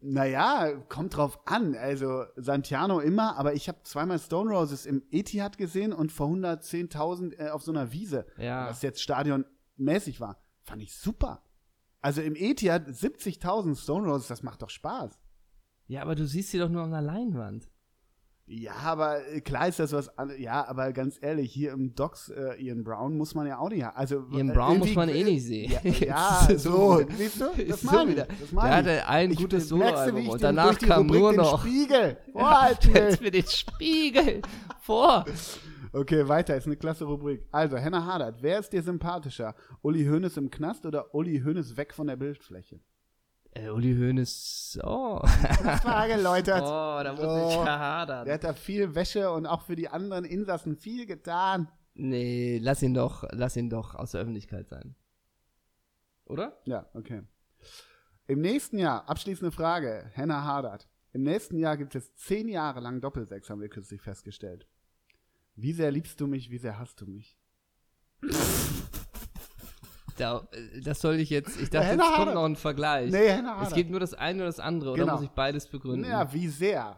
Naja, 0.00 0.72
kommt 0.88 1.16
drauf 1.16 1.40
an. 1.46 1.74
Also 1.74 2.24
Santiano 2.36 3.00
immer, 3.00 3.36
aber 3.36 3.54
ich 3.54 3.68
habe 3.68 3.78
zweimal 3.84 4.18
Stone 4.18 4.50
Roses 4.50 4.86
im 4.86 5.02
Etihad 5.10 5.58
gesehen 5.58 5.92
und 5.92 6.12
vor 6.12 6.28
110.000 6.28 7.38
äh, 7.38 7.48
auf 7.50 7.62
so 7.62 7.72
einer 7.72 7.90
Wiese, 7.92 8.26
Ja. 8.38 8.68
was 8.68 8.82
jetzt 8.82 9.02
stadionmäßig 9.02 10.20
war. 10.20 10.40
Fand 10.62 10.82
ich 10.82 10.94
super. 10.94 11.42
Also 12.00 12.20
im 12.20 12.36
Etihad 12.36 12.86
70.000 12.86 13.76
Stone 13.82 14.06
Roses, 14.08 14.28
das 14.28 14.42
macht 14.42 14.62
doch 14.62 14.70
Spaß. 14.70 15.18
Ja, 15.86 16.02
aber 16.02 16.14
du 16.14 16.26
siehst 16.26 16.50
sie 16.50 16.58
doch 16.58 16.68
nur 16.68 16.82
auf 16.82 16.88
einer 16.88 17.02
Leinwand. 17.02 17.68
Ja, 18.46 18.72
aber 18.84 19.26
äh, 19.28 19.40
klar 19.40 19.68
ist 19.68 19.78
das 19.78 19.92
was 19.92 20.18
an, 20.18 20.30
Ja, 20.38 20.68
aber 20.68 20.92
ganz 20.92 21.18
ehrlich, 21.22 21.50
hier 21.50 21.72
im 21.72 21.94
Docks 21.94 22.28
äh, 22.28 22.54
Ian 22.62 22.84
Brown 22.84 23.16
muss 23.16 23.34
man 23.34 23.46
ja 23.46 23.58
auch 23.58 23.70
nicht 23.70 23.82
haben. 23.82 23.96
Also, 23.96 24.26
Ian 24.32 24.50
äh, 24.50 24.52
Brown 24.52 24.78
muss 24.80 24.94
man 24.94 25.08
eh 25.08 25.24
nicht 25.24 25.44
sehen. 25.44 25.72
Ja, 25.82 25.90
ja 26.48 26.58
so, 26.58 27.02
siehst 27.16 27.40
du? 27.40 27.44
Das 27.68 27.82
ist 27.82 27.84
meine 27.84 27.98
so 27.98 28.04
ich, 28.04 28.10
wieder. 28.12 28.26
das 28.26 28.38
Der 28.38 28.48
meine 28.52 28.68
ich. 28.68 28.76
hatte 28.76 29.08
ein 29.08 29.30
Ich- 29.30 29.38
gutes 29.38 29.68
Soloalbum 29.68 30.28
und 30.28 30.32
den 30.34 30.56
danach 30.56 30.78
kam 30.78 31.02
Rubrik 31.06 31.20
nur 31.20 31.32
den 31.32 31.36
noch. 31.38 31.60
Spiegel. 31.60 32.18
Ja, 32.34 32.40
Vorhalten. 32.40 32.90
Stellst 32.90 33.20
mir 33.22 33.30
den 33.30 33.46
Spiegel 33.46 34.42
vor. 34.80 35.24
Okay, 35.92 36.28
weiter, 36.28 36.56
ist 36.56 36.66
eine 36.66 36.76
klasse 36.76 37.04
Rubrik. 37.04 37.46
Also, 37.50 37.76
Henna 37.78 38.04
Hadert, 38.04 38.42
wer 38.42 38.58
ist 38.58 38.72
dir 38.74 38.82
sympathischer? 38.82 39.54
Uli 39.80 40.04
Hoeneß 40.04 40.36
im 40.36 40.50
Knast 40.50 40.84
oder 40.84 41.14
Uli 41.14 41.40
Hoeneß 41.40 41.76
weg 41.78 41.94
von 41.94 42.08
der 42.08 42.16
Bildfläche? 42.16 42.80
Äh, 43.56 43.68
Uli 43.70 43.94
Hoeneß, 43.96 44.80
oh. 44.82 45.24
Frage, 45.26 46.20
Leute. 46.20 46.52
Oh, 46.62 47.00
da 47.04 47.12
muss 47.12 47.24
Oh. 47.24 47.48
ich 47.50 47.54
verhadern. 47.54 48.24
Der 48.24 48.34
hat 48.34 48.44
da 48.44 48.52
viel 48.52 48.94
Wäsche 48.96 49.30
und 49.30 49.46
auch 49.46 49.62
für 49.62 49.76
die 49.76 49.88
anderen 49.88 50.24
Insassen 50.24 50.76
viel 50.76 51.06
getan. 51.06 51.68
Nee, 51.94 52.58
lass 52.60 52.82
ihn 52.82 52.94
doch, 52.94 53.24
lass 53.30 53.56
ihn 53.56 53.70
doch 53.70 53.94
aus 53.94 54.10
der 54.10 54.22
Öffentlichkeit 54.22 54.68
sein. 54.68 54.96
Oder? 56.24 56.58
Ja, 56.64 56.86
okay. 56.94 57.22
Im 58.26 58.40
nächsten 58.40 58.78
Jahr, 58.78 59.08
abschließende 59.08 59.52
Frage, 59.52 60.10
Henna 60.14 60.42
Hadert. 60.44 60.88
Im 61.12 61.22
nächsten 61.22 61.56
Jahr 61.58 61.76
gibt 61.76 61.94
es 61.94 62.12
zehn 62.16 62.48
Jahre 62.48 62.80
lang 62.80 63.00
Doppelsechs, 63.00 63.48
haben 63.50 63.60
wir 63.60 63.68
kürzlich 63.68 64.00
festgestellt. 64.00 64.66
Wie 65.54 65.72
sehr 65.72 65.92
liebst 65.92 66.20
du 66.20 66.26
mich, 66.26 66.50
wie 66.50 66.58
sehr 66.58 66.76
hasst 66.80 67.00
du 67.00 67.06
mich? 67.06 67.38
Da, 70.16 70.46
das 70.82 71.00
soll 71.00 71.16
ich 71.16 71.30
jetzt, 71.30 71.56
ich 71.60 71.72
Ja, 71.72 71.80
dachte, 71.80 71.86
Henna 71.88 72.04
jetzt 72.04 72.14
kommt 72.16 72.34
noch 72.34 72.44
ein 72.44 72.56
Vergleich. 72.56 73.10
Nee, 73.10 73.30
Hadert. 73.32 73.66
es 73.68 73.74
geht 73.74 73.90
nur 73.90 73.98
das 74.00 74.14
eine 74.14 74.38
oder 74.38 74.46
das 74.46 74.60
andere, 74.60 74.90
oder 74.92 75.02
Genau. 75.02 75.14
muss 75.14 75.24
ich 75.24 75.30
beides 75.30 75.66
begründen? 75.68 76.08
Ja, 76.08 76.32
wie 76.32 76.48
sehr? 76.48 76.96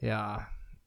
Ja. 0.00 0.46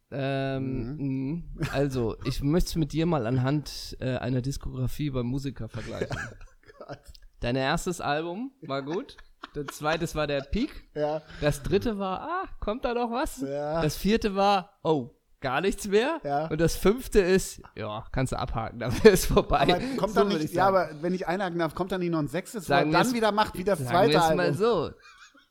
Ähm, 0.09 1.43
mh. 1.55 1.67
Also, 1.73 2.17
ich 2.25 2.41
möchte 2.43 2.69
es 2.69 2.75
mit 2.75 2.91
dir 2.91 3.05
mal 3.05 3.25
anhand 3.27 3.95
äh, 3.99 4.17
einer 4.17 4.41
Diskografie 4.41 5.09
beim 5.09 5.25
Musiker 5.27 5.69
vergleichen. 5.69 6.17
Gott. 6.79 6.99
Dein 7.39 7.55
erstes 7.55 8.01
Album 8.01 8.51
war 8.61 8.81
gut. 8.81 9.15
Das 9.53 9.65
zweite 9.77 10.13
war 10.15 10.27
der 10.27 10.41
Peak. 10.41 10.69
Ja, 10.95 11.21
Das 11.39 11.63
dritte 11.63 11.97
war, 11.97 12.21
ah, 12.21 12.43
kommt 12.59 12.85
da 12.85 12.93
noch 12.93 13.09
was? 13.11 13.41
Ja. 13.41 13.81
Das 13.81 13.95
vierte 13.97 14.35
war, 14.35 14.79
oh, 14.83 15.09
gar 15.41 15.59
nichts 15.61 15.87
mehr. 15.87 16.19
Ja. 16.23 16.47
Und 16.47 16.61
das 16.61 16.75
fünfte 16.75 17.19
ist, 17.19 17.61
ja, 17.75 18.05
kannst 18.11 18.31
du 18.33 18.39
abhaken, 18.39 18.79
dann 18.79 18.95
ist 19.03 19.25
vorbei. 19.25 19.59
aber 19.61 19.79
kommt 19.97 20.13
So 20.13 20.19
dann 20.21 20.27
nicht, 20.29 20.43
ich 20.45 20.53
ja, 20.53 20.67
aber 20.67 20.89
wenn 21.01 21.13
ich 21.13 21.27
einhaken 21.27 21.59
darf, 21.59 21.75
kommt 21.75 21.91
dann 21.91 21.99
nicht 21.99 22.11
noch 22.11 22.19
ein 22.19 22.27
sechstes, 22.27 22.69
wo 22.69 22.73
dann 22.73 22.93
es- 22.95 23.13
wieder 23.13 23.31
macht, 23.31 23.57
wie 23.57 23.63
das 23.63 23.79
Sagen 23.79 23.89
zweite 23.89 24.11
wir 24.13 24.19
es 24.19 24.35
mal 24.35 24.39
Album. 24.39 24.55
so. 24.57 24.91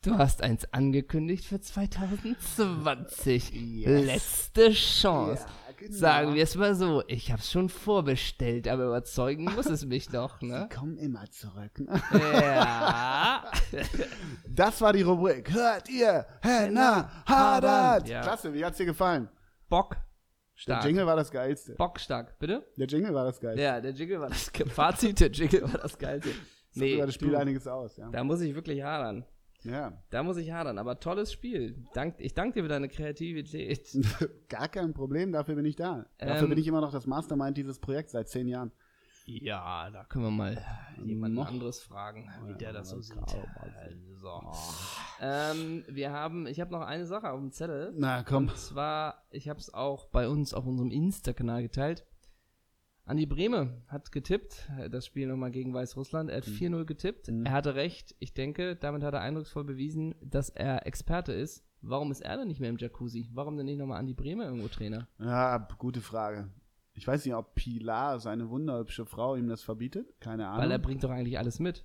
Du 0.02 0.16
hast 0.16 0.42
eins 0.42 0.66
angekündigt 0.72 1.44
für 1.44 1.60
2020. 1.60 3.52
Yes. 3.52 4.06
Letzte 4.06 4.72
Chance. 4.72 5.44
Ja, 5.44 5.72
genau. 5.76 5.92
Sagen 5.98 6.34
wir 6.34 6.42
es 6.42 6.54
mal 6.56 6.74
so. 6.74 7.02
Ich 7.06 7.30
hab's 7.30 7.50
schon 7.50 7.68
vorbestellt, 7.68 8.66
aber 8.66 8.86
überzeugen 8.86 9.44
muss 9.44 9.66
es 9.66 9.84
mich 9.84 10.10
noch, 10.12 10.40
ne? 10.40 10.68
Komm 10.74 10.96
immer 10.96 11.24
zurück. 11.30 11.78
ne? 11.78 12.00
Ja. 12.12 13.42
Das 14.48 14.80
war 14.80 14.92
die 14.92 15.02
Rubrik. 15.02 15.52
Hört 15.52 15.88
ihr? 15.88 16.26
Henna 16.42 17.08
Haddad. 17.26 18.08
Ja. 18.08 18.20
Klasse, 18.22 18.52
wie 18.52 18.64
hat's 18.64 18.78
dir 18.78 18.86
gefallen? 18.86 19.28
Bock. 19.70 19.94
Der 19.94 20.02
Stark. 20.62 20.84
Jingle 20.84 21.06
war 21.06 21.16
das 21.16 21.30
geilste. 21.30 21.74
Bockstark, 21.76 22.38
bitte? 22.38 22.66
Der 22.76 22.86
Jingle 22.86 23.14
war 23.14 23.24
das 23.24 23.40
geilste. 23.40 23.62
Ja, 23.62 23.80
der 23.80 23.92
Jingle 23.92 24.20
war 24.20 24.28
das 24.28 24.52
Ge- 24.52 24.66
Fazit, 24.68 25.18
der 25.20 25.30
Jingle 25.30 25.62
war 25.62 25.80
das 25.80 25.96
Geilste. 25.96 26.30
Nee, 26.74 26.94
über 26.96 27.06
das 27.06 27.14
Spiel 27.14 27.30
du, 27.30 27.38
einiges 27.38 27.66
aus, 27.66 27.96
ja. 27.96 28.10
da 28.10 28.22
muss 28.22 28.42
ich 28.42 28.54
wirklich 28.54 28.82
hadern. 28.82 29.24
Ja, 29.62 30.02
Da 30.10 30.22
muss 30.22 30.36
ich 30.38 30.52
hadern, 30.52 30.78
aber 30.78 31.00
tolles 31.00 31.32
Spiel. 31.32 31.84
Dank, 31.92 32.14
ich 32.18 32.32
danke 32.34 32.54
dir 32.54 32.62
für 32.62 32.68
deine 32.68 32.88
Kreativität. 32.88 33.88
gar 34.48 34.68
kein 34.68 34.92
Problem, 34.94 35.32
dafür 35.32 35.54
bin 35.54 35.64
ich 35.66 35.76
da. 35.76 36.06
Dafür 36.18 36.44
Ähm, 36.44 36.48
bin 36.50 36.58
ich 36.58 36.66
immer 36.66 36.80
noch 36.80 36.92
das 36.92 37.06
Mastermind 37.06 37.56
dieses 37.56 37.78
Projekts 37.78 38.12
seit 38.12 38.28
zehn 38.28 38.46
Jahren. 38.48 38.70
Ja, 39.38 39.90
da 39.90 40.04
können 40.04 40.24
wir 40.24 40.30
mal 40.30 40.64
jemand 41.04 41.38
anderes 41.38 41.82
fragen, 41.82 42.28
wie 42.46 42.54
der 42.54 42.72
das 42.72 42.90
so 42.90 43.00
sieht. 43.00 43.16
So. 44.14 44.28
Oh. 44.28 44.52
Ähm, 45.20 45.84
wir 45.88 46.12
haben, 46.12 46.46
ich 46.46 46.60
habe 46.60 46.72
noch 46.72 46.82
eine 46.82 47.06
Sache 47.06 47.30
auf 47.30 47.40
dem 47.40 47.52
Zettel. 47.52 47.92
Na 47.96 48.22
komm. 48.22 48.48
Und 48.48 48.56
zwar, 48.56 49.24
ich 49.30 49.48
habe 49.48 49.60
es 49.60 49.72
auch 49.72 50.06
bei 50.06 50.28
uns 50.28 50.52
auf 50.52 50.66
unserem 50.66 50.90
Insta-Kanal 50.90 51.62
geteilt. 51.62 52.06
Andi 53.04 53.26
Brehme 53.26 53.82
hat 53.88 54.12
getippt, 54.12 54.70
das 54.90 55.04
Spiel 55.06 55.26
nochmal 55.26 55.50
gegen 55.50 55.74
Weißrussland. 55.74 56.30
Er 56.30 56.36
hat 56.36 56.44
4-0 56.44 56.84
getippt. 56.84 57.28
Er 57.28 57.52
hatte 57.52 57.74
recht. 57.74 58.14
Ich 58.20 58.34
denke, 58.34 58.76
damit 58.76 59.02
hat 59.02 59.14
er 59.14 59.20
eindrucksvoll 59.20 59.64
bewiesen, 59.64 60.14
dass 60.22 60.48
er 60.48 60.86
Experte 60.86 61.32
ist. 61.32 61.64
Warum 61.82 62.12
ist 62.12 62.20
er 62.20 62.36
denn 62.36 62.48
nicht 62.48 62.60
mehr 62.60 62.70
im 62.70 62.76
Jacuzzi? 62.76 63.28
Warum 63.32 63.56
denn 63.56 63.66
nicht 63.66 63.78
nochmal 63.78 63.98
Andi 63.98 64.14
Brehme 64.14 64.44
irgendwo 64.44 64.68
Trainer? 64.68 65.08
Ja, 65.18 65.66
gute 65.78 66.00
Frage. 66.00 66.50
Ich 66.92 67.06
weiß 67.06 67.24
nicht, 67.24 67.34
ob 67.34 67.54
Pilar, 67.54 68.20
seine 68.20 68.50
wunderhübsche 68.50 69.06
Frau, 69.06 69.36
ihm 69.36 69.48
das 69.48 69.62
verbietet. 69.62 70.20
Keine 70.20 70.48
Ahnung. 70.48 70.62
Weil 70.62 70.70
er 70.70 70.78
bringt 70.78 71.04
doch 71.04 71.10
eigentlich 71.10 71.38
alles 71.38 71.58
mit. 71.58 71.84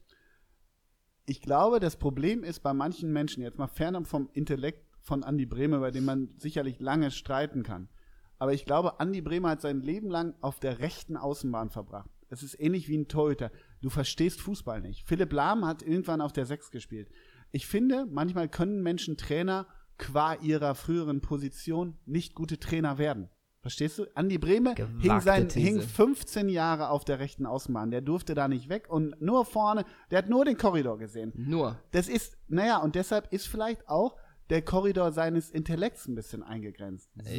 ich 1.28 1.42
glaube, 1.42 1.80
das 1.80 1.98
Problem 1.98 2.44
ist 2.44 2.60
bei 2.62 2.74
manchen 2.74 3.12
Menschen, 3.12 3.42
jetzt 3.42 3.58
mal 3.58 3.68
fernab 3.68 4.08
vom 4.08 4.30
Intellekt 4.34 4.86
von 5.02 5.24
Andi 5.24 5.46
Brehme, 5.46 5.80
bei 5.80 5.92
dem 5.92 6.06
man 6.06 6.30
sicherlich 6.38 6.80
lange 6.80 7.12
streiten 7.12 7.64
kann. 7.64 7.90
Aber 8.38 8.54
ich 8.54 8.66
glaube, 8.66 9.00
Andi 9.00 9.22
Brehme 9.22 9.50
hat 9.50 9.62
sein 9.62 9.82
Leben 9.82 10.10
lang 10.10 10.36
auf 10.42 10.60
der 10.60 10.80
rechten 10.80 11.18
Außenbahn 11.18 11.70
verbracht. 11.70 12.10
Es 12.30 12.44
ist 12.44 12.60
ähnlich 12.60 12.90
wie 12.90 12.98
ein 12.98 13.08
Torhüter. 13.08 13.52
Du 13.82 13.90
verstehst 13.90 14.42
Fußball 14.42 14.82
nicht. 14.82 15.06
Philipp 15.06 15.32
Lahm 15.32 15.66
hat 15.66 15.84
irgendwann 15.84 16.22
auf 16.22 16.34
der 16.34 16.46
Sechs 16.46 16.72
gespielt. 16.72 17.10
Ich 17.52 17.68
finde, 17.68 18.06
manchmal 18.10 18.50
können 18.50 18.82
Menschen 18.82 19.16
Trainer 19.16 19.68
qua 19.98 20.34
ihrer 20.34 20.76
früheren 20.76 21.22
Position 21.22 21.98
nicht 22.06 22.36
gute 22.36 22.60
Trainer 22.60 22.98
werden. 22.98 23.30
Verstehst 23.66 23.98
du? 23.98 24.06
Andi 24.14 24.38
Brehme 24.38 24.76
hing, 25.00 25.20
sein, 25.22 25.50
These. 25.50 25.60
hing 25.60 25.82
15 25.82 26.50
Jahre 26.50 26.90
auf 26.90 27.04
der 27.04 27.18
rechten 27.18 27.48
Außenbahn. 27.48 27.90
Der 27.90 28.02
durfte 28.02 28.36
da 28.36 28.48
nicht 28.48 28.70
weg 28.70 28.86
und 28.92 29.20
nur 29.20 29.44
vorne, 29.44 29.86
der 30.12 30.20
hat 30.20 30.30
nur 30.30 30.46
den 30.46 30.56
Korridor 30.56 31.00
gesehen. 31.00 31.34
Nur. 31.36 31.76
Das 31.90 32.08
ist, 32.08 32.38
naja, 32.48 32.78
und 32.78 32.94
deshalb 32.94 33.34
ist 33.34 33.48
vielleicht 33.48 33.90
auch 33.90 34.18
der 34.50 34.62
Korridor 34.62 35.12
seines 35.12 35.50
Intellekts 35.52 36.08
ein 36.08 36.16
bisschen 36.16 36.44
eingegrenzt. 36.44 37.10
So. 37.26 37.32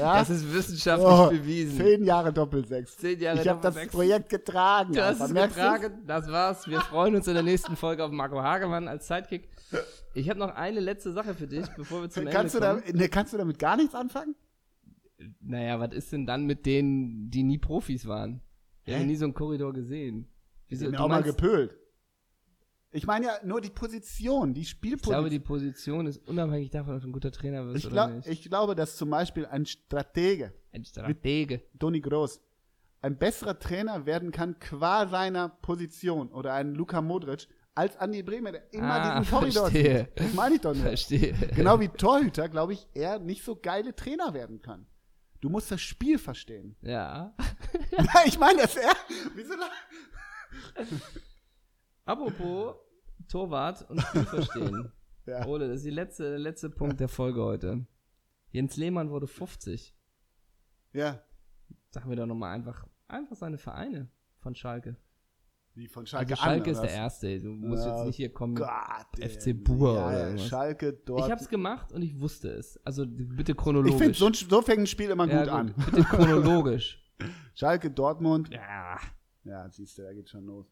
ja? 0.00 0.18
Das 0.18 0.30
ist 0.30 0.52
wissenschaftlich 0.52 1.08
Oh, 1.10 1.30
bewiesen. 1.30 1.76
Zehn 1.76 2.04
Jahre 2.04 2.32
Doppelsechs. 2.32 2.96
Zehn 2.96 3.18
Jahre 3.20 3.40
ich 3.40 3.48
habe 3.48 3.60
das. 3.60 3.74
Projekt 3.88 4.28
getragen. 4.28 4.92
Du 4.92 5.02
hast 5.04 5.20
es 5.20 5.32
getragen, 5.32 6.02
das 6.06 6.30
war's. 6.30 6.68
Wir 6.68 6.80
freuen 6.80 7.14
uns 7.16 7.26
in 7.28 7.34
der 7.34 7.42
nächsten 7.42 7.76
Folge 7.76 8.04
auf 8.04 8.10
Marco 8.10 8.42
Hagemann 8.42 8.88
als 8.88 9.08
Sidekick. 9.08 9.48
Ich 10.14 10.28
habe 10.28 10.38
noch 10.38 10.54
eine 10.54 10.80
letzte 10.80 11.12
Sache 11.12 11.34
für 11.34 11.46
dich, 11.46 11.66
bevor 11.76 12.02
wir 12.02 12.10
zum 12.10 12.24
Kannst 12.26 12.54
du, 12.54 12.58
Ende 12.58 12.80
da, 12.80 12.86
kommen. 12.86 12.98
ne, 12.98 13.08
kannst 13.08 13.32
du 13.32 13.38
damit 13.38 13.58
gar 13.58 13.76
nichts 13.76 13.94
anfangen? 13.94 14.34
Naja, 15.40 15.78
was 15.78 15.92
ist 15.92 16.12
denn 16.12 16.26
dann 16.26 16.46
mit 16.46 16.66
denen, 16.66 17.30
die 17.30 17.42
nie 17.42 17.58
Profis 17.58 18.06
waren? 18.06 18.40
Die 18.86 18.92
Hä? 18.92 18.98
haben 18.98 19.06
nie 19.06 19.16
so 19.16 19.26
einen 19.26 19.34
Korridor 19.34 19.72
gesehen. 19.72 20.28
Wieso, 20.68 20.86
sind 20.86 20.94
du 20.94 20.98
auch 21.02 21.08
mal 21.08 21.20
meinst, 21.20 21.36
gepölt. 21.36 21.76
Ich 22.92 23.06
meine 23.06 23.26
ja 23.26 23.32
nur 23.44 23.60
die 23.60 23.70
Position, 23.70 24.52
die 24.52 24.62
ich 24.62 24.70
Spielposition. 24.70 25.12
glaube, 25.14 25.30
die 25.30 25.38
Position 25.38 26.06
ist 26.06 26.26
unabhängig 26.28 26.70
davon, 26.70 26.96
ob 26.96 27.02
du 27.02 27.08
ein 27.08 27.12
guter 27.12 27.30
Trainer 27.30 27.64
wirst 27.66 27.78
ich, 27.78 27.86
oder 27.86 27.94
glaub, 28.08 28.16
nicht. 28.16 28.28
ich 28.28 28.42
glaube, 28.42 28.74
dass 28.74 28.96
zum 28.96 29.10
Beispiel 29.10 29.46
ein 29.46 29.64
Stratege, 29.66 30.52
Ein 30.72 30.84
Stratege. 30.84 31.62
Toni 31.78 32.00
Groß, 32.00 32.40
ein 33.02 33.16
besserer 33.16 33.58
Trainer 33.58 34.06
werden 34.06 34.32
kann 34.32 34.58
qua 34.58 35.06
seiner 35.06 35.48
Position 35.48 36.28
oder 36.32 36.52
ein 36.54 36.74
Luka 36.74 37.00
Modric 37.00 37.46
als 37.76 37.96
Andi 37.96 38.22
Bremer, 38.24 38.50
der 38.52 38.74
immer 38.74 38.94
Ah, 38.94 39.20
diesen 39.20 39.32
Korridor 39.38 39.70
verstehe. 39.70 40.06
zieht. 40.08 40.20
Das 40.20 40.34
meine 40.34 40.54
ich 40.56 40.60
doch 40.60 40.72
nicht. 40.74 40.82
Verstehe. 40.82 41.32
Genau 41.54 41.78
wie 41.78 41.88
Torhüter, 41.88 42.48
glaube 42.48 42.72
ich, 42.72 42.86
er 42.92 43.20
nicht 43.20 43.44
so 43.44 43.54
geile 43.56 43.94
Trainer 43.94 44.34
werden 44.34 44.60
kann. 44.60 44.86
Du 45.40 45.48
musst 45.48 45.70
das 45.70 45.80
Spiel 45.80 46.18
verstehen. 46.18 46.74
Ja. 46.82 47.34
Ja, 47.92 48.22
ich 48.24 48.38
meine, 48.38 48.62
dass 48.62 48.76
er. 48.76 48.92
Wieso 49.34 49.54
Apropos 52.10 52.74
Torwart 53.28 53.88
und 53.90 54.00
Spiel 54.02 54.24
verstehen. 54.24 54.92
Ja. 55.26 55.46
Ole, 55.46 55.68
das 55.68 55.76
ist 55.78 55.84
die 55.84 55.90
letzte, 55.90 56.28
der 56.30 56.38
letzte 56.38 56.70
Punkt 56.70 56.98
der 56.98 57.06
Folge 57.06 57.40
heute. 57.44 57.86
Jens 58.50 58.76
Lehmann 58.76 59.10
wurde 59.10 59.28
50. 59.28 59.94
ja, 60.92 61.22
Sagen 61.90 62.08
wir 62.08 62.16
doch 62.16 62.26
nochmal 62.26 62.54
einfach, 62.54 62.86
einfach 63.06 63.36
seine 63.36 63.58
Vereine 63.58 64.08
von 64.38 64.54
Schalke. 64.56 64.96
wie 65.74 65.86
von 65.86 66.06
Schalke 66.06 66.32
Also 66.32 66.42
Schalke 66.42 66.64
an, 66.64 66.70
ist 66.72 66.78
oder 66.78 66.88
der? 66.88 66.96
Erste. 66.96 67.40
Du 67.40 67.50
musst 67.52 67.84
Ja, 67.84 67.96
jetzt 67.96 68.06
nicht 68.06 68.16
hier 68.16 68.32
kommen. 68.32 68.56
Gott, 68.56 68.70
FC. 69.20 69.52
Bur 69.62 69.94
ja, 69.94 70.08
oder 70.08 70.24
irgendwas. 70.24 70.48
Schalke 70.48 70.92
dort. 70.94 71.26
Ich 71.26 71.30
hab's 71.30 71.48
gemacht 71.48 71.92
und 71.92 72.02
ich 72.02 72.18
wusste 72.18 72.48
es. 72.50 72.80
Also 72.84 73.04
bitte 73.06 73.52
Ich 73.52 73.58
chronologisch. 73.58 73.98
finde, 73.98 74.14
so, 74.14 74.32
so 74.32 74.62
fängt 74.62 74.80
ein 74.80 74.86
Spiel 74.88 75.10
immer 75.10 75.28
ja, 75.28 75.40
gut 75.40 75.48
an. 75.52 75.74
Bitte 75.76 76.02
chronologisch. 76.02 76.98
Schalke, 77.54 77.90
Dortmund. 77.90 78.48
ja, 78.50 78.96
Ja, 79.44 79.68
siehst 79.70 79.98
du, 79.98 80.02
da 80.02 80.12
geht 80.12 80.28
schon 80.28 80.46
los. 80.46 80.66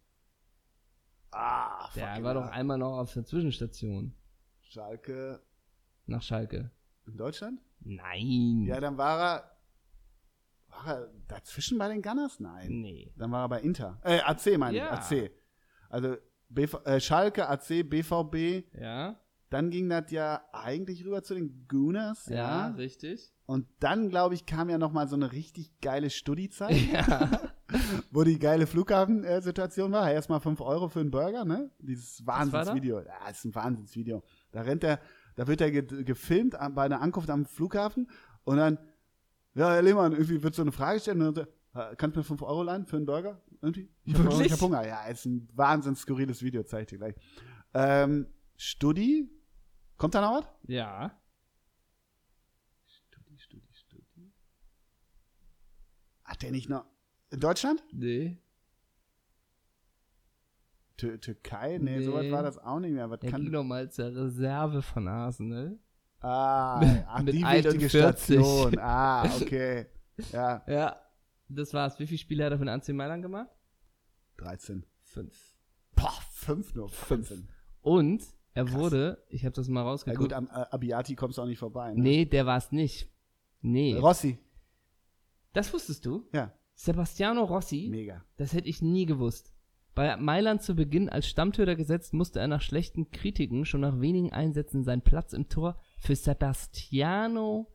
Ah, 1.30 1.88
der 1.94 2.22
war 2.22 2.34
doch 2.34 2.46
einmal 2.46 2.78
noch 2.78 2.98
auf 2.98 3.12
der 3.12 3.24
Zwischenstation 3.24 4.14
Schalke 4.60 5.40
nach 6.06 6.22
Schalke. 6.22 6.70
in 7.06 7.16
Deutschland? 7.16 7.60
Nein. 7.80 8.64
Ja, 8.66 8.80
dann 8.80 8.96
war 8.98 9.20
er. 9.20 9.58
War 10.68 10.86
er 10.98 11.08
dazwischen 11.28 11.78
bei 11.78 11.88
den 11.88 12.02
Gunners? 12.02 12.40
Nein. 12.40 12.80
Nee. 12.80 13.12
Dann 13.16 13.30
war 13.32 13.44
er 13.44 13.48
bei 13.48 13.60
Inter. 13.60 13.98
Äh, 14.04 14.20
AC 14.20 14.58
meine 14.58 14.76
Ja. 14.76 14.94
ich, 14.94 14.98
AC. 15.24 15.30
Also 15.88 16.16
BV, 16.50 16.84
äh, 16.86 17.00
Schalke, 17.00 17.48
AC, 17.48 17.82
BVB. 17.88 18.64
Ja, 18.78 19.18
Dann 19.50 19.70
ging 19.70 19.88
das 19.88 20.10
ja 20.10 20.42
eigentlich 20.52 21.04
rüber 21.06 21.22
zu 21.22 21.34
den 21.34 21.66
Gooners, 21.68 22.26
ja, 22.26 22.36
ja. 22.36 22.66
richtig. 22.74 23.32
Und 23.46 23.66
dann, 23.80 24.10
glaube 24.10 24.34
ich, 24.34 24.44
kam 24.44 24.68
ja 24.68 24.76
noch 24.76 24.92
mal 24.92 25.08
so 25.08 25.16
eine 25.16 25.32
richtig 25.32 25.80
geile 25.80 26.10
Studi-Zeit, 26.10 26.76
Ja. 26.92 27.40
wo 28.10 28.24
die 28.24 28.38
geile 28.38 28.66
Flughafen-Situation 28.66 29.92
war. 29.92 30.10
Erstmal 30.10 30.40
5 30.40 30.60
Euro 30.60 30.88
für 30.88 31.00
einen 31.00 31.10
Burger, 31.10 31.44
ne? 31.44 31.70
Dieses? 31.78 32.26
Wahnsinnsvideo. 32.26 33.00
Ja, 33.00 33.28
ist 33.28 33.44
ein 33.44 33.54
Wahnsinnsvideo. 33.54 34.22
Da 34.52 34.62
rennt 34.62 34.84
er, 34.84 35.00
da 35.36 35.46
wird 35.46 35.60
er 35.60 35.70
ge 35.70 36.04
gefilmt 36.04 36.56
bei 36.74 36.84
einer 36.84 37.00
Ankunft 37.00 37.30
am 37.30 37.44
Flughafen 37.44 38.10
und 38.44 38.56
dann, 38.56 38.78
ja, 39.54 39.72
Herr 39.72 39.82
Lehmann, 39.82 40.12
irgendwie 40.12 40.42
wird 40.42 40.54
so 40.54 40.62
eine 40.62 40.72
Frage 40.72 41.00
stellen 41.00 41.22
und 41.22 41.36
dann, 41.36 41.46
kannst 41.96 42.16
du 42.16 42.20
mir 42.20 42.24
5 42.24 42.42
Euro 42.42 42.62
leihen 42.62 42.86
für 42.86 42.96
einen 42.96 43.06
Burger? 43.06 43.40
Irgendwie? 43.60 43.90
Ich 44.04 44.14
hab, 44.14 44.22
Wirklich? 44.24 44.46
ich 44.46 44.52
hab 44.52 44.60
Hunger. 44.60 44.86
Ja, 44.86 45.04
ist 45.06 45.26
ein 45.26 45.48
wahnsinns 45.54 46.00
skurriles 46.00 46.42
Video, 46.42 46.62
zeig 46.62 46.82
ich 46.82 46.86
dir 46.88 46.98
gleich. 46.98 47.14
Ähm, 47.74 48.26
Studi? 48.56 49.30
Kommt 49.96 50.14
da 50.14 50.20
noch 50.20 50.40
was? 50.40 50.46
ja. 50.68 51.20
Studi, 52.86 53.38
Studi, 53.38 53.68
Studi. 53.72 54.32
Hat 56.24 56.42
der 56.42 56.50
nicht 56.52 56.68
noch. 56.68 56.86
In 57.30 57.40
Deutschland? 57.40 57.82
Nee. 57.92 58.38
Tür 60.96 61.20
Türkei? 61.20 61.78
Nee, 61.78 61.98
Nee. 61.98 62.04
sowas 62.04 62.30
war 62.30 62.42
das 62.42 62.58
auch 62.58 62.80
nicht 62.80 62.92
mehr. 62.92 63.08
Was 63.10 63.22
Er 63.22 63.30
kann. 63.30 63.42
ging 63.42 63.50
noch 63.52 63.62
mal 63.64 63.90
zur 63.90 64.06
Reserve 64.14 64.82
von 64.82 65.06
Arsenal. 65.06 65.78
Ah, 66.20 66.80
ach, 67.08 67.22
Mit 67.22 67.34
die 67.34 67.42
wichtige 67.42 67.46
41. 67.46 67.88
Station. 67.90 68.78
Ah, 68.80 69.24
okay. 69.36 69.86
Ja, 70.32 70.62
Ja. 70.66 70.96
Das 71.50 71.72
war's. 71.72 71.98
Wie 71.98 72.06
viele 72.06 72.18
Spiele 72.18 72.44
hat 72.44 72.52
er 72.52 72.58
den 72.58 72.68
AC 72.68 72.88
Mailand 72.88 73.22
gemacht? 73.22 73.48
13. 74.38 74.84
Fünf. 75.02 75.56
Boah, 75.94 76.12
fünf 76.32 76.74
nur. 76.74 76.88
15. 76.88 77.48
Und 77.80 78.22
Er 78.54 78.72
wurde, 78.72 79.24
ich 79.28 79.44
habe 79.44 79.54
das 79.54 79.68
mal 79.68 79.80
Ja 79.80 79.86
rausgeguckt. 79.86 80.18
gut, 80.20 80.32
am 80.32 80.46
äh, 80.48 80.50
Abiati 80.70 81.14
kommst 81.14 81.38
du 81.38 81.42
auch 81.42 81.46
nicht 81.46 81.58
vorbei. 81.58 81.94
Ne? 81.94 82.02
nee, 82.02 82.24
der 82.24 82.44
war 82.44 82.58
es 82.58 82.70
nicht. 82.72 83.08
Nee. 83.60 83.96
Rossi. 83.96 84.38
Das 85.52 85.72
wusstest 85.72 86.04
du? 86.04 86.28
Ja, 86.32 86.52
Sebastiano 86.78 87.42
Rossi, 87.42 87.88
mega. 87.90 88.24
das 88.36 88.52
hätte 88.52 88.68
ich 88.68 88.80
nie 88.82 89.04
gewusst. 89.04 89.52
Bei 89.96 90.16
Mailand 90.16 90.62
zu 90.62 90.76
Beginn 90.76 91.08
als 91.08 91.26
Stammtöter 91.28 91.74
gesetzt, 91.74 92.14
musste 92.14 92.38
er 92.38 92.46
nach 92.46 92.62
schlechten 92.62 93.10
Kritiken 93.10 93.64
schon 93.64 93.80
nach 93.80 94.00
wenigen 94.00 94.32
Einsätzen 94.32 94.84
seinen 94.84 95.02
Platz 95.02 95.32
im 95.32 95.48
Tor 95.48 95.76
für 95.98 96.14
Sebastiano 96.14 97.66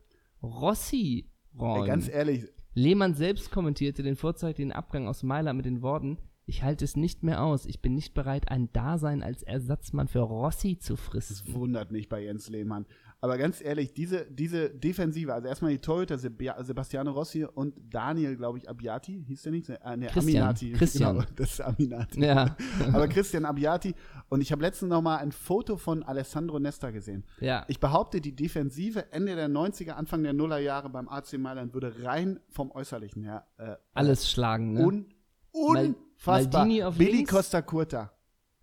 Rossi 0.41 1.29
Ey, 1.53 1.59
räumen. 1.59 1.85
ganz 1.85 2.07
ehrlich, 2.07 2.45
Lehmann 2.75 3.13
selbst 3.13 3.51
kommentierte 3.51 4.03
den 4.03 4.15
vorzeitigen 4.15 4.71
Abgang 4.71 5.09
aus 5.09 5.21
Mailand 5.21 5.57
mit 5.57 5.65
den 5.65 5.81
Worten: 5.81 6.17
Ich 6.45 6.63
halte 6.63 6.85
es 6.85 6.95
nicht 6.95 7.23
mehr 7.23 7.43
aus. 7.43 7.65
Ich 7.65 7.81
bin 7.81 7.95
nicht 7.95 8.13
bereit, 8.13 8.49
ein 8.49 8.71
Dasein 8.71 9.21
als 9.21 9.43
Ersatzmann 9.43 10.07
für 10.07 10.19
Rossi 10.19 10.77
zu 10.79 10.93
das 10.93 11.03
fristen. 11.03 11.53
wundert 11.55 11.91
mich 11.91 12.07
bei 12.07 12.23
Jens 12.23 12.47
Lehmann. 12.47 12.85
Aber 13.23 13.37
ganz 13.37 13.61
ehrlich, 13.61 13.93
diese, 13.93 14.25
diese 14.29 14.69
Defensive, 14.69 15.33
also 15.33 15.47
erstmal 15.47 15.71
die 15.71 15.79
Torhüter 15.79 16.15
Sebia- 16.15 16.61
Sebastiano 16.61 17.11
Rossi 17.11 17.45
und 17.45 17.73
Daniel, 17.89 18.35
glaube 18.35 18.57
ich, 18.57 18.69
Abiati, 18.69 19.23
hieß 19.25 19.43
der 19.43 19.51
nicht? 19.53 19.69
Äh, 19.69 19.77
nee, 19.95 20.07
Christian. 20.07 20.41
Aminati. 20.43 20.71
Christian. 20.77 21.15
Genau, 21.19 21.27
das 21.37 21.51
ist 21.53 21.61
Aminati. 21.61 22.21
Ja, 22.21 22.57
Aber 22.93 23.07
Christian 23.07 23.45
Abiati. 23.45 23.95
Und 24.27 24.41
ich 24.41 24.51
habe 24.51 24.61
letztens 24.61 24.89
noch 24.89 25.01
mal 25.01 25.19
ein 25.19 25.31
Foto 25.31 25.77
von 25.77 26.03
Alessandro 26.03 26.59
Nesta 26.59 26.91
gesehen. 26.91 27.23
ja. 27.39 27.63
Ich 27.69 27.79
behaupte, 27.79 28.19
die 28.19 28.35
Defensive 28.35 29.13
Ende 29.13 29.37
der 29.37 29.47
90er, 29.47 29.91
Anfang 29.91 30.21
der 30.23 30.33
Nullerjahre 30.33 30.89
beim 30.89 31.07
AC 31.07 31.37
Mailand 31.37 31.73
würde 31.73 32.03
rein 32.03 32.41
vom 32.49 32.71
Äußerlichen 32.71 33.23
her 33.23 33.47
äh, 33.57 33.75
Alles 33.93 34.29
schlagen, 34.29 34.73
ne? 34.73 34.85
un, 34.85 35.05
unfassbar. 35.53 36.65
Maldini 36.65 36.83
auf 36.83 36.97
Billy 36.97 37.11
links? 37.11 37.31
Costa 37.31 37.61
Curta. 37.61 38.11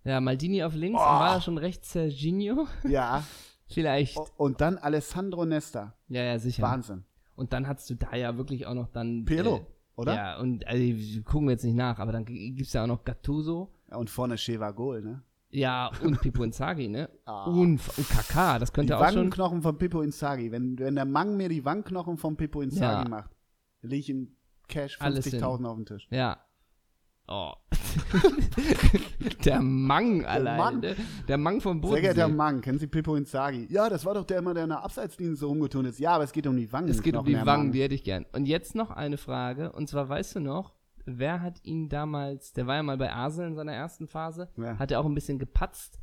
Ja, 0.03 0.21
Maldini 0.21 0.61
auf 0.63 0.75
links, 0.75 0.99
und 0.99 1.05
war 1.05 1.33
er 1.35 1.41
schon 1.41 1.57
rechts 1.57 1.91
Serginho? 1.93 2.67
Ja. 2.87 3.23
Vielleicht. 3.73 4.17
Und 4.37 4.61
dann 4.61 4.77
Alessandro 4.77 5.45
Nesta. 5.45 5.93
Ja, 6.07 6.23
ja, 6.23 6.39
sicher. 6.39 6.63
Wahnsinn. 6.63 7.03
Und 7.35 7.53
dann 7.53 7.67
hast 7.67 7.89
du 7.89 7.95
da 7.95 8.15
ja 8.15 8.37
wirklich 8.37 8.65
auch 8.67 8.73
noch 8.73 8.89
dann. 8.89 9.25
Pirlo, 9.25 9.57
äh, 9.57 9.65
oder? 9.95 10.13
Ja, 10.15 10.39
und 10.39 10.67
also, 10.67 10.83
gucken 11.23 11.47
wir 11.47 11.51
jetzt 11.53 11.63
nicht 11.63 11.75
nach, 11.75 11.99
aber 11.99 12.11
dann 12.11 12.25
g- 12.25 12.51
gibt's 12.51 12.73
ja 12.73 12.83
auch 12.83 12.87
noch 12.87 13.03
Gattuso. 13.03 13.71
Ja, 13.89 13.97
und 13.97 14.09
vorne 14.09 14.37
Sheva 14.37 14.71
Gol, 14.71 15.01
ne? 15.01 15.23
Ja, 15.49 15.91
und 16.03 16.21
Pippo 16.21 16.43
Inzaghi, 16.43 16.87
ne? 16.87 17.09
Ah. 17.25 17.43
Und, 17.45 17.81
und 17.97 18.07
Kaká, 18.07 18.57
das 18.59 18.69
Die 18.69 18.73
könnte 18.75 18.97
auch 18.97 19.05
schon. 19.07 19.15
Wangenknochen 19.17 19.61
von 19.61 19.77
Pippo 19.77 20.01
Inzaghi. 20.01 20.51
Wenn, 20.51 20.77
wenn 20.79 20.95
der 20.95 21.05
Mang 21.05 21.35
mir 21.35 21.49
die 21.49 21.65
Wangenknochen 21.65 22.17
von 22.17 22.37
Pippo 22.37 22.61
Inzaghi 22.61 23.03
Ja. 23.03 23.09
macht, 23.09 23.31
lege 23.81 23.99
ich 23.99 24.09
ihm 24.09 24.35
Cash 24.69 25.01
Alles 25.01 25.25
50.000 25.27 25.65
auf 25.65 25.75
den 25.75 25.85
Tisch. 25.85 26.07
Ja. 26.09 26.37
Oh. 27.33 27.53
der 29.45 29.61
Mang 29.61 30.25
allein. 30.25 30.79
Ne? 30.81 30.95
Der 31.29 31.37
Mang 31.37 31.61
vom 31.61 31.81
Sehr 31.83 32.01
geehrter. 32.01 32.27
Mang, 32.27 32.59
kennen 32.61 32.77
Sie 32.77 32.87
Pippo 32.87 33.15
Inzaghi? 33.15 33.67
Ja, 33.69 33.87
das 33.89 34.05
war 34.05 34.13
doch 34.15 34.25
der 34.25 34.39
immer, 34.39 34.53
der 34.53 34.63
in 34.63 34.69
der 34.71 34.83
Abseitslinie 34.83 35.35
so 35.37 35.47
rumgetun 35.47 35.85
ist. 35.85 35.99
Ja, 35.99 36.11
aber 36.15 36.25
es 36.25 36.33
geht 36.33 36.45
um 36.47 36.57
die 36.57 36.71
Wangen. 36.73 36.89
Es 36.89 37.01
geht 37.01 37.15
um 37.15 37.25
die 37.25 37.35
Wangen, 37.35 37.45
Mang. 37.45 37.71
die 37.71 37.81
hätte 37.81 37.95
ich 37.95 38.03
gern. 38.03 38.25
Und 38.33 38.47
jetzt 38.47 38.75
noch 38.75 38.91
eine 38.91 39.17
Frage. 39.17 39.71
Und 39.71 39.87
zwar 39.87 40.09
weißt 40.09 40.35
du 40.35 40.39
noch, 40.41 40.73
wer 41.05 41.41
hat 41.41 41.63
ihn 41.63 41.87
damals, 41.89 42.51
der 42.53 42.67
war 42.67 42.75
ja 42.75 42.83
mal 42.83 42.97
bei 42.97 43.11
Arsenal 43.13 43.51
in 43.51 43.55
seiner 43.55 43.73
ersten 43.73 44.07
Phase, 44.07 44.49
Ja. 44.57 44.77
hat 44.77 44.91
er 44.91 44.99
auch 44.99 45.05
ein 45.05 45.15
bisschen 45.15 45.39
gepatzt 45.39 45.99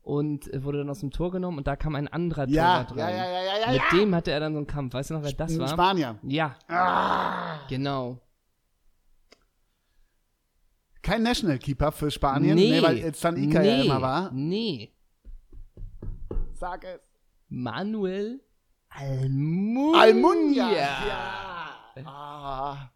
und 0.00 0.48
wurde 0.62 0.78
dann 0.78 0.90
aus 0.90 1.00
dem 1.00 1.10
Tor 1.10 1.30
genommen 1.32 1.58
und 1.58 1.66
da 1.66 1.76
kam 1.76 1.94
ein 1.96 2.08
anderer 2.08 2.48
Ja, 2.48 2.84
Torwart 2.84 2.92
rein. 3.02 3.16
ja, 3.16 3.24
ja, 3.24 3.40
ja, 3.42 3.60
ja. 3.66 3.72
Mit 3.72 3.82
ja. 3.92 3.98
dem 3.98 4.14
hatte 4.14 4.30
er 4.30 4.40
dann 4.40 4.52
so 4.52 4.58
einen 4.58 4.66
Kampf. 4.68 4.94
Weißt 4.94 5.10
du 5.10 5.14
noch, 5.14 5.22
wer 5.24 5.32
das 5.32 5.52
Ein 5.52 5.58
war? 5.58 5.68
Spanier. 5.68 6.18
Ja, 6.22 6.54
Ah, 6.68 7.58
genau. 7.68 8.20
Kein 11.08 11.22
National 11.22 11.58
Keeper 11.58 11.90
für 11.90 12.10
Spanien, 12.10 12.54
nee, 12.54 12.70
nee, 12.70 12.82
weil 12.82 12.98
jetzt 12.98 13.20
Sanika 13.20 13.60
nee, 13.60 13.68
ja 13.68 13.82
immer 13.82 14.02
war. 14.02 14.30
Nee. 14.32 14.92
Sag 16.52 16.84
es. 16.84 17.00
Manuel 17.48 18.40
Almunia. 18.90 20.00
Almunia. 20.00 20.70
Ja. 20.72 22.04
Ah, 22.04 22.90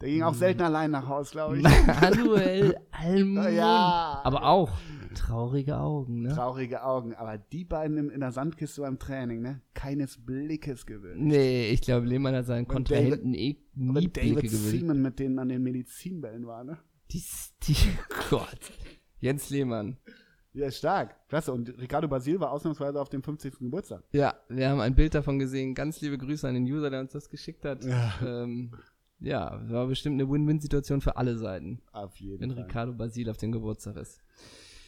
der 0.00 0.08
ging 0.08 0.22
auch 0.24 0.34
selten 0.34 0.62
allein 0.62 0.90
nach 0.90 1.06
Hause, 1.06 1.30
glaube 1.32 1.58
ich. 1.58 1.62
Manuel 2.00 2.76
Almunia. 2.90 3.50
Ja. 3.50 4.20
Aber 4.24 4.44
auch 4.44 4.72
traurige 5.14 5.78
Augen, 5.78 6.22
ne? 6.22 6.34
Traurige 6.34 6.82
Augen, 6.82 7.14
aber 7.14 7.38
die 7.38 7.64
beiden 7.64 8.10
in 8.10 8.20
der 8.20 8.32
Sandkiste 8.32 8.82
beim 8.82 8.98
Training, 8.98 9.40
ne? 9.40 9.62
Keines 9.72 10.18
Blickes 10.18 10.84
gewöhnt. 10.84 11.22
Nee, 11.22 11.70
ich 11.70 11.80
glaube, 11.80 12.06
Lehmann 12.06 12.34
hat 12.34 12.46
seinen 12.46 12.66
Kontrahenten 12.66 13.34
eh 13.34 13.56
nie 13.74 13.92
Blicke 13.92 14.20
David 14.20 14.42
gewürdigt. 14.42 14.80
Seaman, 14.80 15.00
mit 15.00 15.20
denen 15.20 15.38
an 15.38 15.48
den 15.48 15.62
Medizinbällen 15.62 16.44
war, 16.46 16.64
ne? 16.64 16.78
Die, 17.10 17.22
die, 17.62 17.76
Gott. 18.30 18.72
Jens 19.18 19.50
Lehmann. 19.50 19.96
Ja, 20.52 20.70
stark. 20.70 21.28
Klasse. 21.28 21.52
Und 21.52 21.68
Ricardo 21.78 22.08
Basil 22.08 22.40
war 22.40 22.50
ausnahmsweise 22.50 23.00
auf 23.00 23.10
dem 23.10 23.22
50. 23.22 23.58
Geburtstag. 23.58 24.02
Ja, 24.12 24.34
wir 24.48 24.70
haben 24.70 24.80
ein 24.80 24.94
Bild 24.94 25.14
davon 25.14 25.38
gesehen. 25.38 25.74
Ganz 25.74 26.00
liebe 26.00 26.16
Grüße 26.16 26.48
an 26.48 26.54
den 26.54 26.64
User, 26.64 26.88
der 26.88 27.00
uns 27.00 27.12
das 27.12 27.28
geschickt 27.28 27.64
hat. 27.64 27.84
Ja. 27.84 28.14
Ähm, 28.22 28.72
ja, 29.20 29.60
war 29.70 29.86
bestimmt 29.86 30.20
eine 30.20 30.30
Win-Win-Situation 30.30 31.00
für 31.00 31.16
alle 31.16 31.36
Seiten, 31.36 31.82
Auf 31.92 32.16
jeden 32.16 32.40
wenn 32.40 32.54
Fall. 32.54 32.64
Ricardo 32.64 32.92
Basil 32.92 33.28
auf 33.30 33.36
dem 33.36 33.52
Geburtstag 33.52 33.96
ist. 33.96 34.20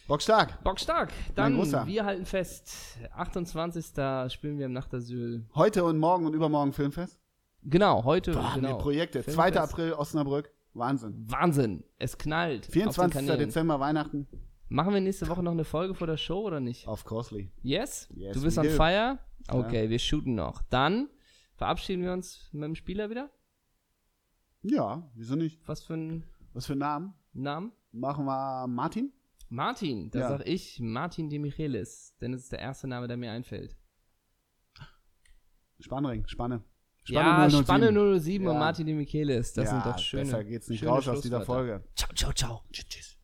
Bock 0.07 0.23
stark. 0.23 0.63
Bockstark. 0.65 1.13
Mein 1.37 1.59
Dann, 1.59 1.87
wir 1.87 2.05
halten 2.07 2.25
fest, 2.25 2.99
28. 3.15 3.85
spielen 4.33 4.59
wir 4.59 4.65
im 4.65 4.73
Nachtasyl. 4.73 5.45
Heute 5.55 5.85
und 5.85 5.99
morgen 5.99 6.25
und 6.25 6.33
übermorgen 6.33 6.73
Filmfest. 6.73 7.19
Genau, 7.63 8.05
heute. 8.05 8.33
Boah, 8.33 8.53
genau. 8.55 8.79
Projekte. 8.79 9.23
Filmfest. 9.23 9.55
2. 9.55 9.61
April 9.61 9.93
Osnabrück. 9.93 10.51
Wahnsinn. 10.79 11.25
Wahnsinn. 11.31 11.85
Es 11.99 12.17
knallt. 12.19 12.67
auf 12.67 12.73
den 12.73 12.73
24. 12.73 13.13
Kanälen. 13.15 13.39
Dezember, 13.49 13.81
Weihnachten. 13.81 14.27
Machen 14.69 14.93
wir 14.95 15.01
nächste 15.01 15.29
Woche 15.29 15.43
noch 15.43 15.53
eine 15.53 15.65
Folge 15.65 15.95
vor 15.95 16.07
der 16.07 16.17
Show 16.19 16.41
oder 16.47 16.61
nicht? 16.61 16.87
Auf 16.87 17.05
Crossly. 17.05 17.51
Yes? 17.63 18.09
Yes, 18.15 18.35
du 18.37 18.43
bist 18.43 18.59
on 18.59 18.65
do. 18.65 18.71
fire? 18.71 19.19
Okay, 19.51 19.89
wir 19.89 19.99
shooten 19.99 20.35
noch. 20.35 20.63
Dann 20.71 21.09
verabschieden 21.55 22.03
wir 22.03 22.13
uns 22.13 22.49
mit 22.53 22.65
dem 22.65 22.75
Spieler 22.75 23.09
wieder. 23.09 23.31
Ja, 24.63 25.11
wieso 25.15 25.37
nicht? 25.37 25.67
Was 25.67 25.83
für 25.83 25.95
einen 25.95 26.25
Was 26.53 26.67
für 26.67 26.73
einen 26.75 26.81
Namen? 26.81 27.15
Namen? 27.33 27.73
Machen 27.93 28.27
wir 28.27 28.67
Martin? 28.67 29.13
Martin. 29.49 30.11
Da 30.11 30.19
Ja. 30.21 30.29
sag 30.29 30.47
ich 30.47 30.79
Martin 30.81 31.31
de 31.31 31.39
Michelis, 31.39 32.15
denn 32.21 32.35
es 32.35 32.43
ist 32.43 32.53
der 32.53 32.59
erste 32.59 32.87
Name, 32.89 33.09
der 33.09 33.17
mir 33.17 33.31
einfällt. 33.33 33.77
Spannring, 35.81 36.27
Spanne. 36.27 36.63
Ja, 37.09 37.49
007. 37.51 37.65
Spanne 37.65 38.21
007 38.21 38.47
und 38.47 38.53
Ja. 38.55 38.59
Martin 38.59 38.87
de 38.87 38.95
Michelis. 38.95 39.53
Das 39.53 39.65
ja, 39.65 39.71
sind 39.71 39.87
doch 39.87 39.99
schöne. 39.99 40.25
Besser 40.25 40.45
geht's 40.45 40.69
nicht 40.69 40.87
raus 40.87 41.09
aus 41.09 41.21
dieser. 41.21 41.43
Folge. 41.43 41.83
Ciao, 41.95 42.11
ciao, 42.15 42.33
ciao. 42.33 42.63
Tschüss, 42.73 42.87
tschüss. 42.89 43.18